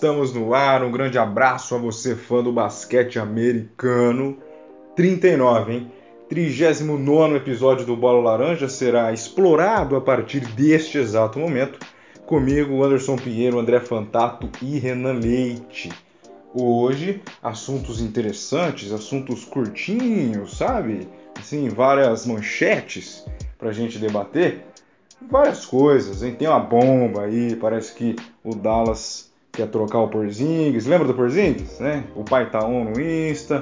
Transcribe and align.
Estamos 0.00 0.32
no 0.32 0.54
ar. 0.54 0.82
Um 0.82 0.90
grande 0.90 1.18
abraço 1.18 1.74
a 1.74 1.78
você, 1.78 2.16
fã 2.16 2.42
do 2.42 2.50
basquete 2.50 3.18
americano. 3.18 4.38
39, 4.96 5.74
hein? 5.74 5.92
39 6.26 7.36
episódio 7.36 7.84
do 7.84 7.94
Bola 7.94 8.30
Laranja 8.30 8.66
será 8.66 9.12
explorado 9.12 9.94
a 9.96 10.00
partir 10.00 10.40
deste 10.40 10.96
exato 10.96 11.38
momento. 11.38 11.78
Comigo, 12.24 12.82
Anderson 12.82 13.16
Pinheiro, 13.16 13.58
André 13.58 13.78
Fantato 13.78 14.48
e 14.62 14.78
Renan 14.78 15.20
Leite. 15.20 15.92
Hoje, 16.54 17.20
assuntos 17.42 18.00
interessantes, 18.00 18.92
assuntos 18.92 19.44
curtinhos, 19.44 20.56
sabe? 20.56 21.06
Assim, 21.38 21.68
várias 21.68 22.24
manchetes 22.24 23.22
pra 23.58 23.70
gente 23.70 23.98
debater 23.98 24.64
várias 25.28 25.66
coisas, 25.66 26.22
hein? 26.22 26.34
Tem 26.34 26.48
uma 26.48 26.58
bomba 26.58 27.24
aí, 27.24 27.54
parece 27.54 27.94
que 27.94 28.16
o 28.42 28.54
Dallas 28.54 29.29
quer 29.60 29.68
trocar 29.68 29.98
o 29.98 30.08
Porzingis. 30.08 30.86
Lembra 30.86 31.06
do 31.06 31.14
Porzingis, 31.14 31.78
né? 31.78 32.04
O 32.14 32.24
pai 32.24 32.48
tá 32.50 32.64
on 32.64 32.84
no 32.84 33.00
Insta. 33.00 33.60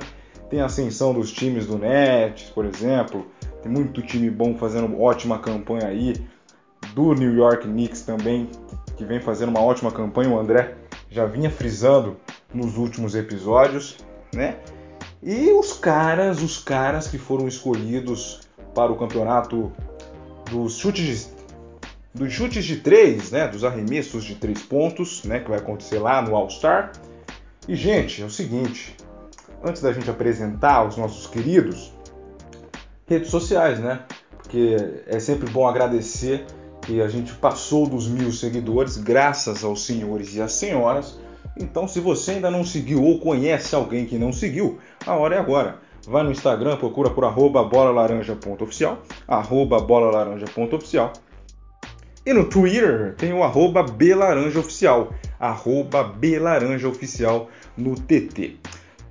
Tem 0.48 0.60
a 0.60 0.66
ascensão 0.66 1.12
dos 1.12 1.32
times 1.32 1.66
do 1.66 1.76
Nets, 1.76 2.50
por 2.50 2.64
exemplo. 2.64 3.26
Tem 3.62 3.70
muito 3.70 4.00
time 4.00 4.30
bom 4.30 4.56
fazendo 4.56 5.00
ótima 5.00 5.38
campanha 5.38 5.88
aí. 5.88 6.14
Do 6.94 7.12
New 7.14 7.34
York 7.34 7.66
Knicks 7.66 8.02
também, 8.02 8.48
que 8.96 9.04
vem 9.04 9.20
fazendo 9.20 9.48
uma 9.48 9.60
ótima 9.60 9.90
campanha. 9.90 10.30
O 10.30 10.38
André 10.38 10.74
já 11.10 11.26
vinha 11.26 11.50
frisando 11.50 12.16
nos 12.54 12.76
últimos 12.76 13.14
episódios, 13.14 13.98
né? 14.34 14.56
E 15.22 15.50
os 15.50 15.72
caras, 15.72 16.40
os 16.40 16.58
caras 16.58 17.08
que 17.08 17.18
foram 17.18 17.48
escolhidos 17.48 18.40
para 18.74 18.92
o 18.92 18.96
campeonato 18.96 19.72
dos 20.50 20.78
chutes 20.78 21.34
dos 22.18 22.32
chutes 22.32 22.64
de 22.64 22.76
três, 22.76 23.30
né, 23.30 23.46
dos 23.46 23.64
arremessos 23.64 24.24
de 24.24 24.34
três 24.34 24.60
pontos, 24.60 25.22
né, 25.22 25.38
que 25.38 25.48
vai 25.48 25.58
acontecer 25.58 26.00
lá 26.00 26.20
no 26.20 26.34
All 26.34 26.50
Star. 26.50 26.92
E 27.68 27.76
gente, 27.76 28.20
é 28.20 28.24
o 28.24 28.30
seguinte, 28.30 28.96
antes 29.64 29.80
da 29.80 29.92
gente 29.92 30.10
apresentar 30.10 30.84
os 30.84 30.96
nossos 30.96 31.28
queridos, 31.28 31.92
redes 33.06 33.30
sociais, 33.30 33.78
né? 33.78 34.00
Porque 34.36 34.76
é 35.06 35.20
sempre 35.20 35.48
bom 35.50 35.68
agradecer 35.68 36.44
que 36.82 37.00
a 37.00 37.08
gente 37.08 37.32
passou 37.34 37.86
dos 37.86 38.08
mil 38.08 38.32
seguidores, 38.32 38.96
graças 38.96 39.62
aos 39.62 39.84
senhores 39.84 40.34
e 40.34 40.40
às 40.40 40.52
senhoras. 40.52 41.18
Então, 41.56 41.86
se 41.86 42.00
você 42.00 42.32
ainda 42.32 42.50
não 42.50 42.64
seguiu 42.64 43.02
ou 43.04 43.20
conhece 43.20 43.74
alguém 43.74 44.06
que 44.06 44.16
não 44.16 44.32
seguiu, 44.32 44.78
a 45.06 45.14
hora 45.14 45.36
é 45.36 45.38
agora. 45.38 45.76
Vai 46.06 46.22
no 46.22 46.32
Instagram, 46.32 46.76
procura 46.78 47.10
por 47.10 47.24
arroba 47.24 47.62
bolalaranja.oficial, 47.62 49.02
arroba 49.26 49.78
bolalaranja.oficial 49.80 51.12
e 52.28 52.32
no 52.34 52.44
Twitter 52.44 53.14
tem 53.16 53.32
o 53.32 53.42
arroba 53.42 53.82
belaranjaoficial, 53.82 55.14
arroba 55.40 56.04
belaranjaoficial 56.04 57.48
no 57.74 57.94
TT. 57.94 58.56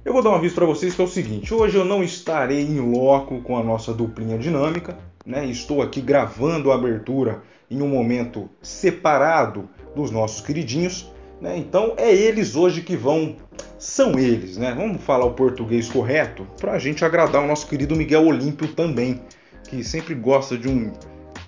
Eu 0.05 0.13
vou 0.13 0.21
dar 0.21 0.29
um 0.29 0.35
aviso 0.35 0.53
para 0.53 0.67
vocês 0.67 0.93
que 0.93 1.01
é 1.01 1.03
o 1.03 1.07
seguinte, 1.07 1.51
hoje 1.51 1.75
eu 1.75 1.83
não 1.83 2.03
estarei 2.03 2.61
em 2.61 2.79
loco 2.79 3.41
com 3.41 3.57
a 3.57 3.63
nossa 3.63 3.91
duplinha 3.91 4.37
dinâmica, 4.37 4.99
né? 5.25 5.47
Estou 5.47 5.81
aqui 5.81 5.99
gravando 5.99 6.71
a 6.71 6.75
abertura 6.75 7.41
em 7.71 7.81
um 7.81 7.87
momento 7.87 8.47
separado 8.61 9.67
dos 9.95 10.11
nossos 10.11 10.45
queridinhos, 10.45 11.11
né? 11.41 11.57
Então 11.57 11.95
é 11.97 12.13
eles 12.13 12.55
hoje 12.55 12.83
que 12.83 12.95
vão, 12.95 13.35
são 13.79 14.19
eles, 14.19 14.57
né? 14.57 14.75
Vamos 14.77 15.01
falar 15.01 15.25
o 15.25 15.33
português 15.33 15.89
correto 15.89 16.45
para 16.59 16.73
a 16.73 16.79
gente 16.79 17.03
agradar 17.03 17.43
o 17.43 17.47
nosso 17.47 17.65
querido 17.65 17.95
Miguel 17.95 18.27
Olímpio 18.27 18.67
também, 18.67 19.19
que 19.67 19.83
sempre 19.83 20.13
gosta 20.13 20.55
de 20.55 20.69
um 20.69 20.93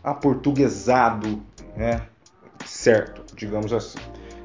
aportuguesado 0.03 1.43
né, 1.79 2.01
certo, 2.65 3.23
digamos 3.35 3.71
assim. 3.71 3.97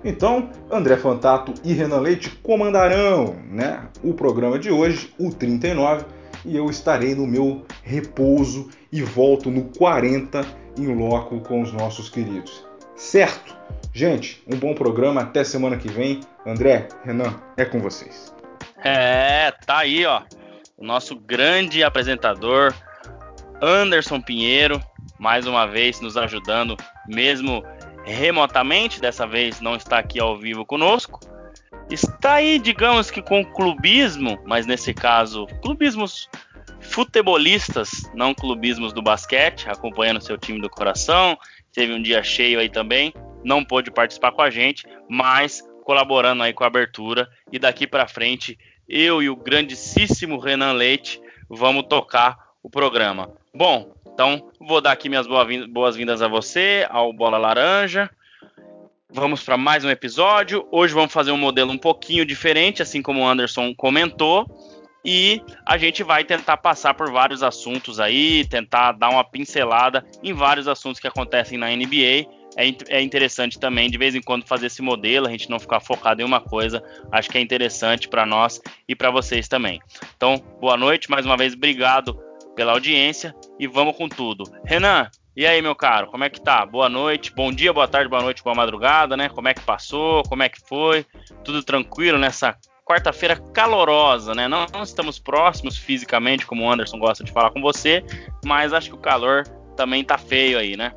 Então, 0.04 0.50
André 0.70 0.96
Fantato 0.96 1.52
e 1.64 1.72
Renan 1.72 1.98
Leite 1.98 2.30
comandarão 2.30 3.34
né, 3.50 3.88
o 4.04 4.14
programa 4.14 4.58
de 4.58 4.70
hoje, 4.70 5.12
o 5.18 5.30
39, 5.30 6.04
e 6.44 6.56
eu 6.56 6.70
estarei 6.70 7.14
no 7.14 7.26
meu 7.26 7.66
repouso 7.82 8.70
e 8.92 9.02
volto 9.02 9.50
no 9.50 9.64
40 9.76 10.46
em 10.78 10.94
loco 10.94 11.40
com 11.40 11.60
os 11.62 11.72
nossos 11.72 12.08
queridos. 12.08 12.64
Certo? 12.94 13.56
Gente, 13.92 14.42
um 14.46 14.56
bom 14.56 14.74
programa, 14.74 15.22
até 15.22 15.42
semana 15.42 15.76
que 15.76 15.88
vem. 15.88 16.20
André, 16.46 16.88
Renan, 17.04 17.34
é 17.56 17.64
com 17.64 17.80
vocês. 17.80 18.32
É, 18.84 19.50
tá 19.66 19.78
aí, 19.78 20.04
ó. 20.04 20.22
O 20.76 20.84
nosso 20.84 21.16
grande 21.16 21.82
apresentador, 21.82 22.74
Anderson 23.62 24.20
Pinheiro, 24.20 24.80
mais 25.18 25.46
uma 25.46 25.66
vez 25.66 26.00
nos 26.00 26.16
ajudando, 26.16 26.76
mesmo 27.06 27.64
remotamente, 28.04 29.00
dessa 29.00 29.26
vez 29.26 29.60
não 29.60 29.76
está 29.76 29.98
aqui 29.98 30.20
ao 30.20 30.36
vivo 30.38 30.64
conosco. 30.64 31.20
Está 31.90 32.34
aí, 32.34 32.58
digamos 32.58 33.10
que 33.10 33.22
com 33.22 33.44
clubismo, 33.44 34.38
mas 34.46 34.66
nesse 34.66 34.94
caso, 34.94 35.46
clubismos 35.62 36.28
futebolistas, 36.80 37.90
não 38.14 38.34
clubismos 38.34 38.92
do 38.92 39.02
basquete, 39.02 39.68
acompanhando 39.68 40.20
seu 40.20 40.38
time 40.38 40.60
do 40.60 40.70
coração. 40.70 41.36
Teve 41.72 41.92
um 41.92 42.02
dia 42.02 42.22
cheio 42.22 42.60
aí 42.60 42.68
também, 42.68 43.12
não 43.42 43.64
pôde 43.64 43.90
participar 43.90 44.32
com 44.32 44.42
a 44.42 44.50
gente, 44.50 44.86
mas 45.08 45.62
colaborando 45.84 46.42
aí 46.42 46.52
com 46.52 46.64
a 46.64 46.68
abertura. 46.68 47.28
E 47.50 47.58
daqui 47.58 47.86
para 47.86 48.06
frente, 48.06 48.58
eu 48.88 49.22
e 49.22 49.28
o 49.28 49.36
grandíssimo 49.36 50.38
Renan 50.38 50.72
Leite 50.72 51.20
vamos 51.48 51.84
tocar 51.88 52.38
o 52.62 52.70
programa. 52.70 53.30
Bom, 53.54 53.94
então, 54.14 54.48
vou 54.60 54.80
dar 54.80 54.92
aqui 54.92 55.08
minhas 55.08 55.26
boas-vindas 55.26 56.22
a 56.22 56.28
você, 56.28 56.86
ao 56.88 57.12
Bola 57.12 57.36
Laranja. 57.36 58.08
Vamos 59.10 59.42
para 59.42 59.56
mais 59.56 59.84
um 59.84 59.90
episódio. 59.90 60.68
Hoje 60.70 60.94
vamos 60.94 61.12
fazer 61.12 61.32
um 61.32 61.36
modelo 61.36 61.72
um 61.72 61.78
pouquinho 61.78 62.24
diferente, 62.24 62.80
assim 62.80 63.02
como 63.02 63.20
o 63.20 63.26
Anderson 63.26 63.74
comentou. 63.74 64.46
E 65.04 65.42
a 65.66 65.76
gente 65.76 66.04
vai 66.04 66.22
tentar 66.22 66.58
passar 66.58 66.94
por 66.94 67.10
vários 67.10 67.42
assuntos 67.42 67.98
aí, 67.98 68.46
tentar 68.46 68.92
dar 68.92 69.10
uma 69.10 69.24
pincelada 69.24 70.06
em 70.22 70.32
vários 70.32 70.68
assuntos 70.68 71.00
que 71.00 71.08
acontecem 71.08 71.58
na 71.58 71.70
NBA. 71.70 72.30
É, 72.56 72.98
é 72.98 73.02
interessante 73.02 73.58
também, 73.58 73.90
de 73.90 73.98
vez 73.98 74.14
em 74.14 74.22
quando, 74.22 74.46
fazer 74.46 74.66
esse 74.66 74.80
modelo, 74.80 75.26
a 75.26 75.30
gente 75.30 75.50
não 75.50 75.58
ficar 75.58 75.80
focado 75.80 76.22
em 76.22 76.24
uma 76.24 76.40
coisa. 76.40 76.80
Acho 77.10 77.28
que 77.28 77.36
é 77.36 77.40
interessante 77.40 78.08
para 78.08 78.24
nós 78.24 78.60
e 78.88 78.94
para 78.94 79.10
vocês 79.10 79.48
também. 79.48 79.80
Então, 80.16 80.36
boa 80.60 80.76
noite, 80.76 81.10
mais 81.10 81.26
uma 81.26 81.36
vez, 81.36 81.52
obrigado 81.52 82.16
pela 82.54 82.72
audiência 82.72 83.34
e 83.58 83.66
vamos 83.66 83.96
com 83.96 84.08
tudo. 84.08 84.44
Renan, 84.64 85.08
e 85.36 85.46
aí, 85.46 85.60
meu 85.60 85.74
caro, 85.74 86.06
como 86.06 86.22
é 86.22 86.30
que 86.30 86.40
tá? 86.40 86.64
Boa 86.64 86.88
noite, 86.88 87.34
bom 87.34 87.52
dia, 87.52 87.72
boa 87.72 87.88
tarde, 87.88 88.08
boa 88.08 88.22
noite, 88.22 88.42
boa 88.42 88.54
madrugada, 88.54 89.16
né? 89.16 89.28
Como 89.28 89.48
é 89.48 89.54
que 89.54 89.62
passou? 89.62 90.22
Como 90.24 90.42
é 90.42 90.48
que 90.48 90.60
foi? 90.60 91.04
Tudo 91.42 91.62
tranquilo 91.62 92.18
nessa 92.18 92.56
quarta-feira 92.84 93.36
calorosa, 93.52 94.34
né? 94.34 94.46
Não, 94.46 94.66
não, 94.72 94.82
estamos 94.82 95.18
próximos 95.18 95.76
fisicamente, 95.76 96.46
como 96.46 96.64
o 96.64 96.70
Anderson 96.70 96.98
gosta 96.98 97.24
de 97.24 97.32
falar 97.32 97.50
com 97.50 97.60
você, 97.60 98.04
mas 98.44 98.72
acho 98.72 98.90
que 98.90 98.94
o 98.94 99.00
calor 99.00 99.44
também 99.76 100.04
tá 100.04 100.18
feio 100.18 100.58
aí, 100.58 100.76
né? 100.76 100.92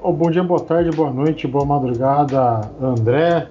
Oh, 0.00 0.12
bom 0.12 0.30
dia, 0.30 0.42
boa 0.42 0.60
tarde, 0.60 0.90
boa 0.90 1.10
noite, 1.10 1.46
boa 1.46 1.64
madrugada, 1.64 2.70
André, 2.80 3.48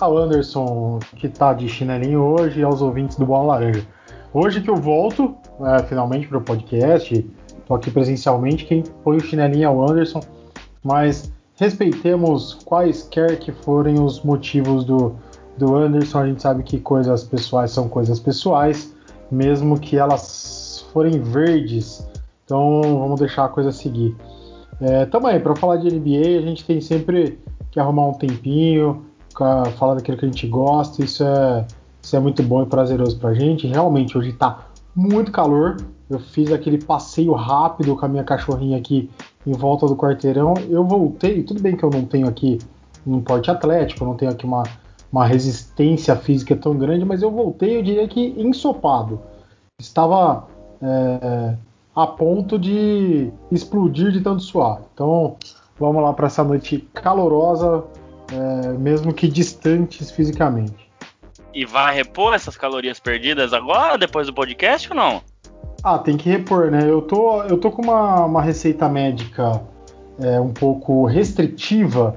ao 0.00 0.16
Anderson 0.16 0.98
que 1.16 1.28
tá 1.28 1.52
de 1.52 1.68
chinelinho 1.68 2.22
hoje 2.22 2.60
e 2.60 2.64
aos 2.64 2.82
ouvintes 2.82 3.16
do 3.16 3.26
Bola 3.26 3.54
Laranja. 3.54 3.86
Hoje 4.32 4.60
que 4.60 4.68
eu 4.68 4.76
volto, 4.76 5.36
é, 5.60 5.82
finalmente, 5.84 6.28
para 6.28 6.38
o 6.38 6.40
podcast, 6.40 7.24
estou 7.58 7.76
aqui 7.76 7.90
presencialmente. 7.90 8.64
Quem 8.64 8.82
põe 9.02 9.16
o 9.16 9.20
chinelinho 9.20 9.64
é 9.64 9.70
o 9.70 9.82
Anderson, 9.82 10.20
mas 10.82 11.32
respeitemos 11.56 12.54
quaisquer 12.64 13.38
que 13.38 13.52
forem 13.52 13.98
os 14.00 14.22
motivos 14.22 14.84
do, 14.84 15.14
do 15.56 15.74
Anderson. 15.74 16.18
A 16.18 16.26
gente 16.26 16.42
sabe 16.42 16.62
que 16.62 16.78
coisas 16.78 17.24
pessoais 17.24 17.70
são 17.70 17.88
coisas 17.88 18.20
pessoais, 18.20 18.94
mesmo 19.30 19.78
que 19.78 19.96
elas 19.96 20.86
forem 20.92 21.20
verdes. 21.20 22.06
Então 22.44 22.80
vamos 22.82 23.18
deixar 23.18 23.46
a 23.46 23.48
coisa 23.48 23.72
seguir. 23.72 24.14
É, 24.80 25.06
também, 25.06 25.40
para 25.40 25.56
falar 25.56 25.76
de 25.76 25.88
NBA, 25.88 26.38
a 26.38 26.42
gente 26.42 26.64
tem 26.64 26.80
sempre 26.80 27.38
que 27.70 27.80
arrumar 27.80 28.08
um 28.08 28.12
tempinho, 28.12 29.06
falar 29.76 29.94
daquilo 29.94 30.18
que 30.18 30.24
a 30.24 30.28
gente 30.28 30.46
gosta. 30.46 31.02
Isso 31.02 31.24
é, 31.24 31.66
isso 32.02 32.14
é 32.14 32.20
muito 32.20 32.42
bom 32.42 32.62
e 32.62 32.66
prazeroso 32.66 33.18
pra 33.18 33.34
gente. 33.34 33.66
Realmente, 33.66 34.16
hoje 34.16 34.32
tá 34.34 34.66
muito 34.96 35.30
calor. 35.30 35.76
Eu 36.08 36.18
fiz 36.18 36.50
aquele 36.50 36.82
passeio 36.82 37.32
rápido 37.34 37.94
com 37.94 38.06
a 38.06 38.08
minha 38.08 38.24
cachorrinha 38.24 38.78
aqui 38.78 39.10
em 39.46 39.52
volta 39.52 39.86
do 39.86 39.94
quarteirão. 39.94 40.54
Eu 40.70 40.84
voltei, 40.84 41.42
tudo 41.42 41.60
bem 41.60 41.76
que 41.76 41.84
eu 41.84 41.90
não 41.90 42.04
tenho 42.04 42.26
aqui 42.26 42.58
um 43.06 43.20
porte 43.20 43.50
atlético, 43.50 44.04
não 44.04 44.14
tenho 44.14 44.30
aqui 44.30 44.46
uma, 44.46 44.62
uma 45.12 45.26
resistência 45.26 46.16
física 46.16 46.56
tão 46.56 46.76
grande, 46.76 47.04
mas 47.04 47.22
eu 47.22 47.30
voltei, 47.30 47.76
eu 47.76 47.82
diria 47.82 48.08
que 48.08 48.34
ensopado. 48.38 49.20
Estava 49.78 50.46
é, 50.80 51.56
a 51.94 52.06
ponto 52.06 52.58
de 52.58 53.30
explodir 53.52 54.10
de 54.12 54.20
tanto 54.20 54.42
suar. 54.42 54.80
Então, 54.94 55.36
vamos 55.78 56.02
lá 56.02 56.12
para 56.12 56.28
essa 56.28 56.42
noite 56.42 56.88
calorosa, 56.94 57.84
é, 58.32 58.72
mesmo 58.72 59.12
que 59.12 59.28
distantes 59.28 60.10
fisicamente 60.10 60.85
e 61.56 61.64
vai 61.64 61.94
repor 61.94 62.34
essas 62.34 62.54
calorias 62.54 63.00
perdidas 63.00 63.54
agora, 63.54 63.96
depois 63.96 64.26
do 64.26 64.34
podcast 64.34 64.90
ou 64.90 64.94
não? 64.94 65.22
Ah, 65.82 65.98
tem 65.98 66.14
que 66.14 66.28
repor, 66.28 66.70
né? 66.70 66.80
Eu 66.82 67.00
tô, 67.00 67.42
eu 67.44 67.56
tô 67.56 67.70
com 67.70 67.80
uma, 67.80 68.26
uma 68.26 68.42
receita 68.42 68.86
médica 68.90 69.62
é, 70.20 70.38
um 70.38 70.52
pouco 70.52 71.06
restritiva 71.06 72.14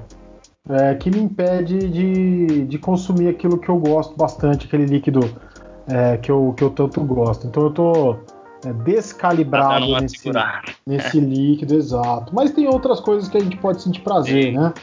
é, 0.68 0.94
que 0.94 1.10
me 1.10 1.20
impede 1.20 1.88
de, 1.88 2.66
de 2.66 2.78
consumir 2.78 3.28
aquilo 3.28 3.56
que 3.56 3.70
eu 3.70 3.78
gosto 3.78 4.14
bastante, 4.14 4.66
aquele 4.66 4.84
líquido 4.84 5.20
é, 5.88 6.18
que, 6.18 6.30
eu, 6.30 6.52
que 6.54 6.62
eu 6.62 6.68
tanto 6.68 7.00
gosto. 7.00 7.46
Então 7.46 7.62
eu 7.62 7.70
tô 7.70 8.16
é, 8.66 8.74
descalibrado 8.84 9.90
tá 9.90 10.00
nesse, 10.02 10.30
nesse 10.86 11.18
líquido, 11.18 11.74
exato. 11.74 12.34
Mas 12.34 12.50
tem 12.50 12.68
outras 12.68 13.00
coisas 13.00 13.26
que 13.26 13.38
a 13.38 13.40
gente 13.40 13.56
pode 13.56 13.80
sentir 13.80 14.02
prazer, 14.02 14.52
Sim. 14.52 14.58
né? 14.58 14.74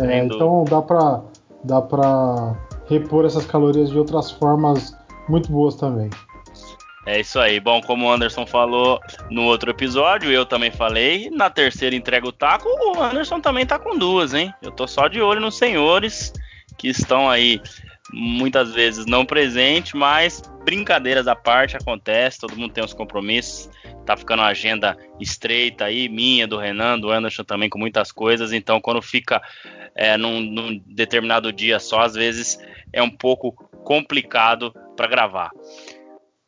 É, 0.00 0.24
então 0.24 0.64
dá 0.64 0.82
pra, 0.82 1.20
dá 1.62 1.80
pra 1.80 2.56
repor 2.88 3.24
essas 3.24 3.46
calorias 3.46 3.90
de 3.90 3.98
outras 3.98 4.30
formas 4.30 4.96
muito 5.28 5.50
boas 5.50 5.74
também. 5.74 6.10
É 7.06 7.20
isso 7.20 7.38
aí. 7.38 7.60
Bom, 7.60 7.82
como 7.82 8.06
o 8.06 8.10
Anderson 8.10 8.46
falou 8.46 8.98
no 9.30 9.42
outro 9.42 9.70
episódio, 9.70 10.30
eu 10.30 10.46
também 10.46 10.70
falei. 10.70 11.28
Na 11.30 11.50
terceira 11.50 11.94
entrega 11.94 12.26
o 12.26 12.32
taco, 12.32 12.68
o 12.68 13.02
Anderson 13.02 13.40
também 13.40 13.66
tá 13.66 13.78
com 13.78 13.98
duas, 13.98 14.32
hein? 14.32 14.52
Eu 14.62 14.70
tô 14.70 14.86
só 14.86 15.06
de 15.06 15.20
olho 15.20 15.40
nos 15.40 15.58
senhores 15.58 16.32
que 16.78 16.88
estão 16.88 17.28
aí 17.28 17.60
muitas 18.12 18.72
vezes 18.72 19.06
não 19.06 19.24
presentes, 19.24 19.92
mas 19.92 20.42
brincadeiras 20.64 21.26
à 21.26 21.34
parte 21.34 21.76
acontece, 21.76 22.40
todo 22.40 22.56
mundo 22.56 22.72
tem 22.72 22.84
os 22.84 22.92
compromissos. 22.92 23.70
Tá 24.04 24.16
ficando 24.16 24.40
uma 24.40 24.48
agenda 24.48 24.96
estreita 25.18 25.86
aí, 25.86 26.08
minha, 26.08 26.46
do 26.46 26.58
Renan, 26.58 26.98
do 26.98 27.10
Anderson 27.10 27.44
também, 27.44 27.70
com 27.70 27.78
muitas 27.78 28.12
coisas. 28.12 28.52
Então, 28.52 28.80
quando 28.80 29.00
fica 29.00 29.40
é, 29.94 30.16
num, 30.16 30.40
num 30.40 30.78
determinado 30.86 31.52
dia 31.52 31.78
só, 31.78 32.00
às 32.00 32.14
vezes 32.14 32.58
é 32.92 33.02
um 33.02 33.10
pouco 33.10 33.52
complicado 33.82 34.74
para 34.96 35.06
gravar. 35.06 35.50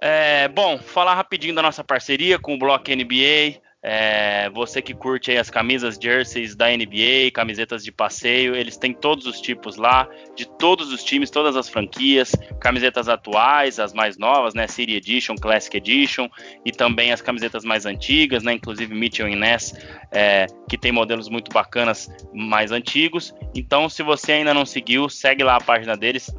É, 0.00 0.48
bom, 0.48 0.78
falar 0.78 1.14
rapidinho 1.14 1.54
da 1.54 1.62
nossa 1.62 1.82
parceria 1.82 2.38
com 2.38 2.54
o 2.54 2.58
Block 2.58 2.94
NBA. 2.94 3.65
É, 3.82 4.50
você 4.50 4.82
que 4.82 4.92
curte 4.92 5.36
as 5.36 5.48
camisas 5.48 5.96
jerseys 6.00 6.56
da 6.56 6.68
NBA, 6.68 7.30
camisetas 7.32 7.84
de 7.84 7.92
passeio, 7.92 8.56
eles 8.56 8.76
têm 8.76 8.92
todos 8.92 9.26
os 9.26 9.40
tipos 9.40 9.76
lá, 9.76 10.08
de 10.34 10.44
todos 10.44 10.92
os 10.92 11.04
times, 11.04 11.30
todas 11.30 11.56
as 11.56 11.68
franquias, 11.68 12.32
camisetas 12.60 13.08
atuais, 13.08 13.78
as 13.78 13.92
mais 13.92 14.18
novas, 14.18 14.54
né, 14.54 14.66
City 14.66 14.94
Edition, 14.94 15.36
Classic 15.36 15.76
Edition, 15.76 16.28
e 16.64 16.72
também 16.72 17.12
as 17.12 17.22
camisetas 17.22 17.64
mais 17.64 17.86
antigas, 17.86 18.42
né, 18.42 18.54
inclusive 18.54 18.92
Mitchell 18.92 19.28
Ness, 19.28 19.72
é, 20.10 20.46
que 20.68 20.76
tem 20.76 20.90
modelos 20.90 21.28
muito 21.28 21.52
bacanas 21.52 22.10
mais 22.32 22.72
antigos. 22.72 23.34
Então, 23.54 23.88
se 23.88 24.02
você 24.02 24.32
ainda 24.32 24.52
não 24.52 24.66
seguiu, 24.66 25.08
segue 25.08 25.44
lá 25.44 25.56
a 25.56 25.60
página 25.60 25.96
deles, 25.96 26.34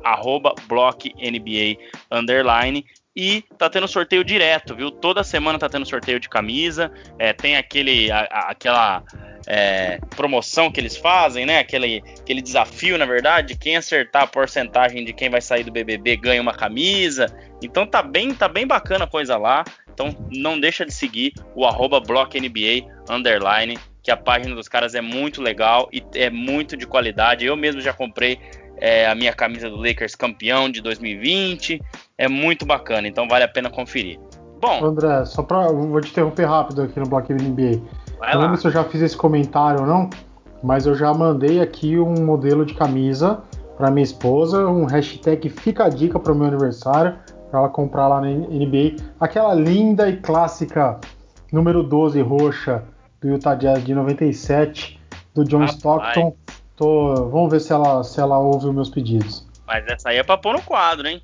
BlockNBA 0.68 1.78
underline, 2.12 2.86
e 3.18 3.44
tá 3.58 3.68
tendo 3.68 3.88
sorteio 3.88 4.24
direto, 4.24 4.76
viu? 4.76 4.92
Toda 4.92 5.24
semana 5.24 5.58
tá 5.58 5.68
tendo 5.68 5.88
sorteio 5.88 6.20
de 6.20 6.30
camisa. 6.30 6.92
É, 7.18 7.34
tem 7.34 7.58
aquele, 7.58 8.12
a, 8.12 8.20
a, 8.30 8.52
aquela 8.52 9.04
é, 9.48 10.00
promoção 10.16 10.72
que 10.72 10.80
eles 10.80 10.96
fazem, 10.96 11.44
né? 11.44 11.58
Aquele, 11.58 12.04
aquele 12.20 12.44
desafio, 12.44 12.96
na 12.96 13.08
verdade. 13.08 13.58
Quem 13.58 13.76
acertar 13.76 14.22
a 14.22 14.28
porcentagem 14.28 15.04
de 15.04 15.14
quem 15.14 15.32
vai 15.32 15.42
sair 15.42 15.64
do 15.64 15.72
BBB 15.72 16.16
ganha 16.18 16.40
uma 16.40 16.54
camisa. 16.54 17.36
Então 17.60 17.88
tá 17.88 18.04
bem, 18.04 18.36
tá 18.36 18.48
bem 18.48 18.68
bacana 18.68 19.06
a 19.06 19.08
coisa 19.08 19.36
lá. 19.36 19.64
Então 19.92 20.16
não 20.32 20.60
deixa 20.60 20.86
de 20.86 20.94
seguir 20.94 21.34
o 21.56 21.66
arroba 21.66 22.00
BlockNBA 22.00 22.86
underline, 23.10 23.80
que 24.04 24.12
a 24.12 24.16
página 24.16 24.54
dos 24.54 24.70
caras 24.70 24.94
é 24.94 25.02
muito 25.02 25.42
legal 25.42 25.90
e 25.92 26.04
é 26.14 26.30
muito 26.30 26.78
de 26.78 26.86
qualidade. 26.86 27.48
Eu 27.48 27.58
mesmo 27.58 27.82
já 27.82 27.94
comprei 27.94 28.40
é, 28.78 29.08
a 29.08 29.16
minha 29.16 29.34
camisa 29.34 29.70
do 29.70 29.76
Lakers 29.78 30.16
campeão 30.16 30.70
de 30.70 30.82
2020. 30.82 31.82
É 32.18 32.28
muito 32.28 32.66
bacana, 32.66 33.08
então 33.08 33.28
vale 33.28 33.44
a 33.44 33.48
pena 33.48 33.70
conferir. 33.70 34.20
Bom, 34.60 34.84
André, 34.84 35.26
só 35.26 35.44
para 35.44 35.68
vou 35.68 36.02
te 36.02 36.10
interromper 36.10 36.46
rápido 36.46 36.82
aqui 36.82 37.00
no 37.00 37.08
Block 37.08 37.32
NBA. 37.32 37.82
não 38.34 38.42
lembro 38.42 38.58
se 38.58 38.68
eu 38.68 38.72
já 38.72 38.84
fiz 38.84 39.02
esse 39.02 39.16
comentário 39.16 39.82
ou 39.82 39.88
não, 39.88 40.10
mas 40.64 40.86
eu 40.86 40.96
já 40.96 41.14
mandei 41.14 41.62
aqui 41.62 42.00
um 42.00 42.26
modelo 42.26 42.66
de 42.66 42.74
camisa 42.74 43.42
para 43.78 43.92
minha 43.92 44.04
esposa, 44.04 44.68
um 44.68 44.86
hashtag 44.86 45.50
fica 45.50 45.86
a 45.86 45.90
dica 45.90 46.20
para 46.20 46.34
o 46.34 46.36
meu 46.36 46.48
aniversário, 46.48 47.16
para 47.52 47.60
ela 47.60 47.70
comprar 47.70 48.08
lá 48.08 48.20
na 48.20 48.28
NBA, 48.28 48.96
aquela 49.20 49.54
linda 49.54 50.10
e 50.10 50.18
clássica 50.18 51.00
número 51.52 51.84
12 51.84 52.20
roxa 52.22 52.84
do 53.22 53.28
Utah 53.30 53.54
Jazz 53.54 53.84
de 53.86 53.94
97 53.94 55.00
do 55.34 55.44
John 55.44 55.60
Rapaz. 55.60 55.78
Stockton. 55.78 56.36
Tô, 56.78 57.28
vamos 57.30 57.52
ver 57.52 57.60
se 57.60 57.74
ela, 57.74 58.04
se 58.04 58.22
ela 58.22 58.38
ouve 58.38 58.68
os 58.68 58.74
meus 58.74 58.90
pedidos. 58.90 59.46
Mas 59.66 59.86
essa 59.88 60.10
aí 60.10 60.18
é 60.18 60.24
pra 60.24 60.38
pôr 60.38 60.54
no 60.54 60.62
quadro, 60.62 61.08
hein? 61.08 61.22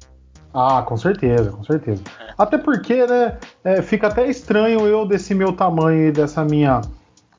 Ah, 0.51 0.81
com 0.81 0.97
certeza, 0.97 1.51
com 1.51 1.63
certeza. 1.63 2.03
Até 2.37 2.57
porque, 2.57 3.05
né, 3.05 3.37
é, 3.63 3.81
fica 3.81 4.07
até 4.07 4.27
estranho 4.27 4.87
eu 4.87 5.05
desse 5.05 5.33
meu 5.35 5.53
tamanho 5.53 6.07
e 6.07 6.11
dessa 6.11 6.43
minha, 6.43 6.81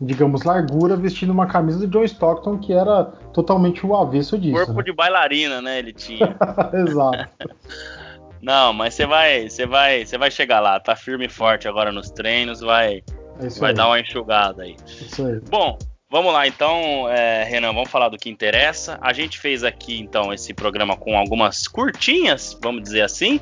digamos, 0.00 0.44
largura 0.44 0.96
vestindo 0.96 1.30
uma 1.30 1.46
camisa 1.46 1.80
do 1.80 1.88
John 1.88 2.04
Stockton 2.04 2.58
que 2.58 2.72
era 2.72 3.04
totalmente 3.32 3.84
o 3.84 3.96
avesso 3.96 4.38
disso. 4.38 4.64
Corpo 4.64 4.78
né? 4.78 4.84
de 4.84 4.92
bailarina, 4.92 5.60
né, 5.60 5.80
ele 5.80 5.92
tinha. 5.92 6.36
Exato. 6.72 7.28
Não, 8.40 8.72
mas 8.72 8.94
você 8.94 9.06
vai, 9.06 9.48
você 9.48 9.66
vai, 9.66 10.04
você 10.04 10.18
vai 10.18 10.30
chegar 10.30 10.60
lá, 10.60 10.78
tá 10.78 10.94
firme 10.94 11.26
e 11.26 11.30
forte 11.30 11.66
agora 11.66 11.90
nos 11.90 12.10
treinos, 12.10 12.60
vai, 12.60 13.02
é 13.40 13.48
vai 13.58 13.72
dar 13.72 13.86
uma 13.88 13.98
enxugada 13.98 14.62
aí. 14.62 14.76
Isso 14.86 15.26
aí. 15.26 15.40
Bom, 15.48 15.78
Vamos 16.10 16.32
lá, 16.32 16.46
então, 16.46 17.08
é, 17.08 17.44
Renan, 17.44 17.72
vamos 17.72 17.90
falar 17.90 18.08
do 18.08 18.18
que 18.18 18.30
interessa. 18.30 18.98
A 19.00 19.12
gente 19.12 19.38
fez 19.38 19.64
aqui, 19.64 19.98
então, 19.98 20.32
esse 20.32 20.54
programa 20.54 20.96
com 20.96 21.16
algumas 21.18 21.66
curtinhas, 21.66 22.56
vamos 22.62 22.82
dizer 22.82 23.02
assim. 23.02 23.40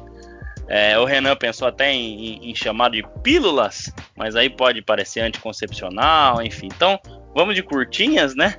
É, 0.68 0.98
o 0.98 1.04
Renan 1.04 1.36
pensou 1.36 1.68
até 1.68 1.92
em, 1.92 2.26
em, 2.26 2.50
em, 2.50 2.54
chamar 2.54 2.90
de 2.90 3.02
pílulas, 3.22 3.92
mas 4.16 4.36
aí 4.36 4.48
pode 4.48 4.80
parecer 4.80 5.20
anticoncepcional, 5.20 6.40
enfim. 6.40 6.68
Então, 6.74 6.98
vamos 7.34 7.54
de 7.54 7.62
curtinhas, 7.62 8.34
né? 8.34 8.56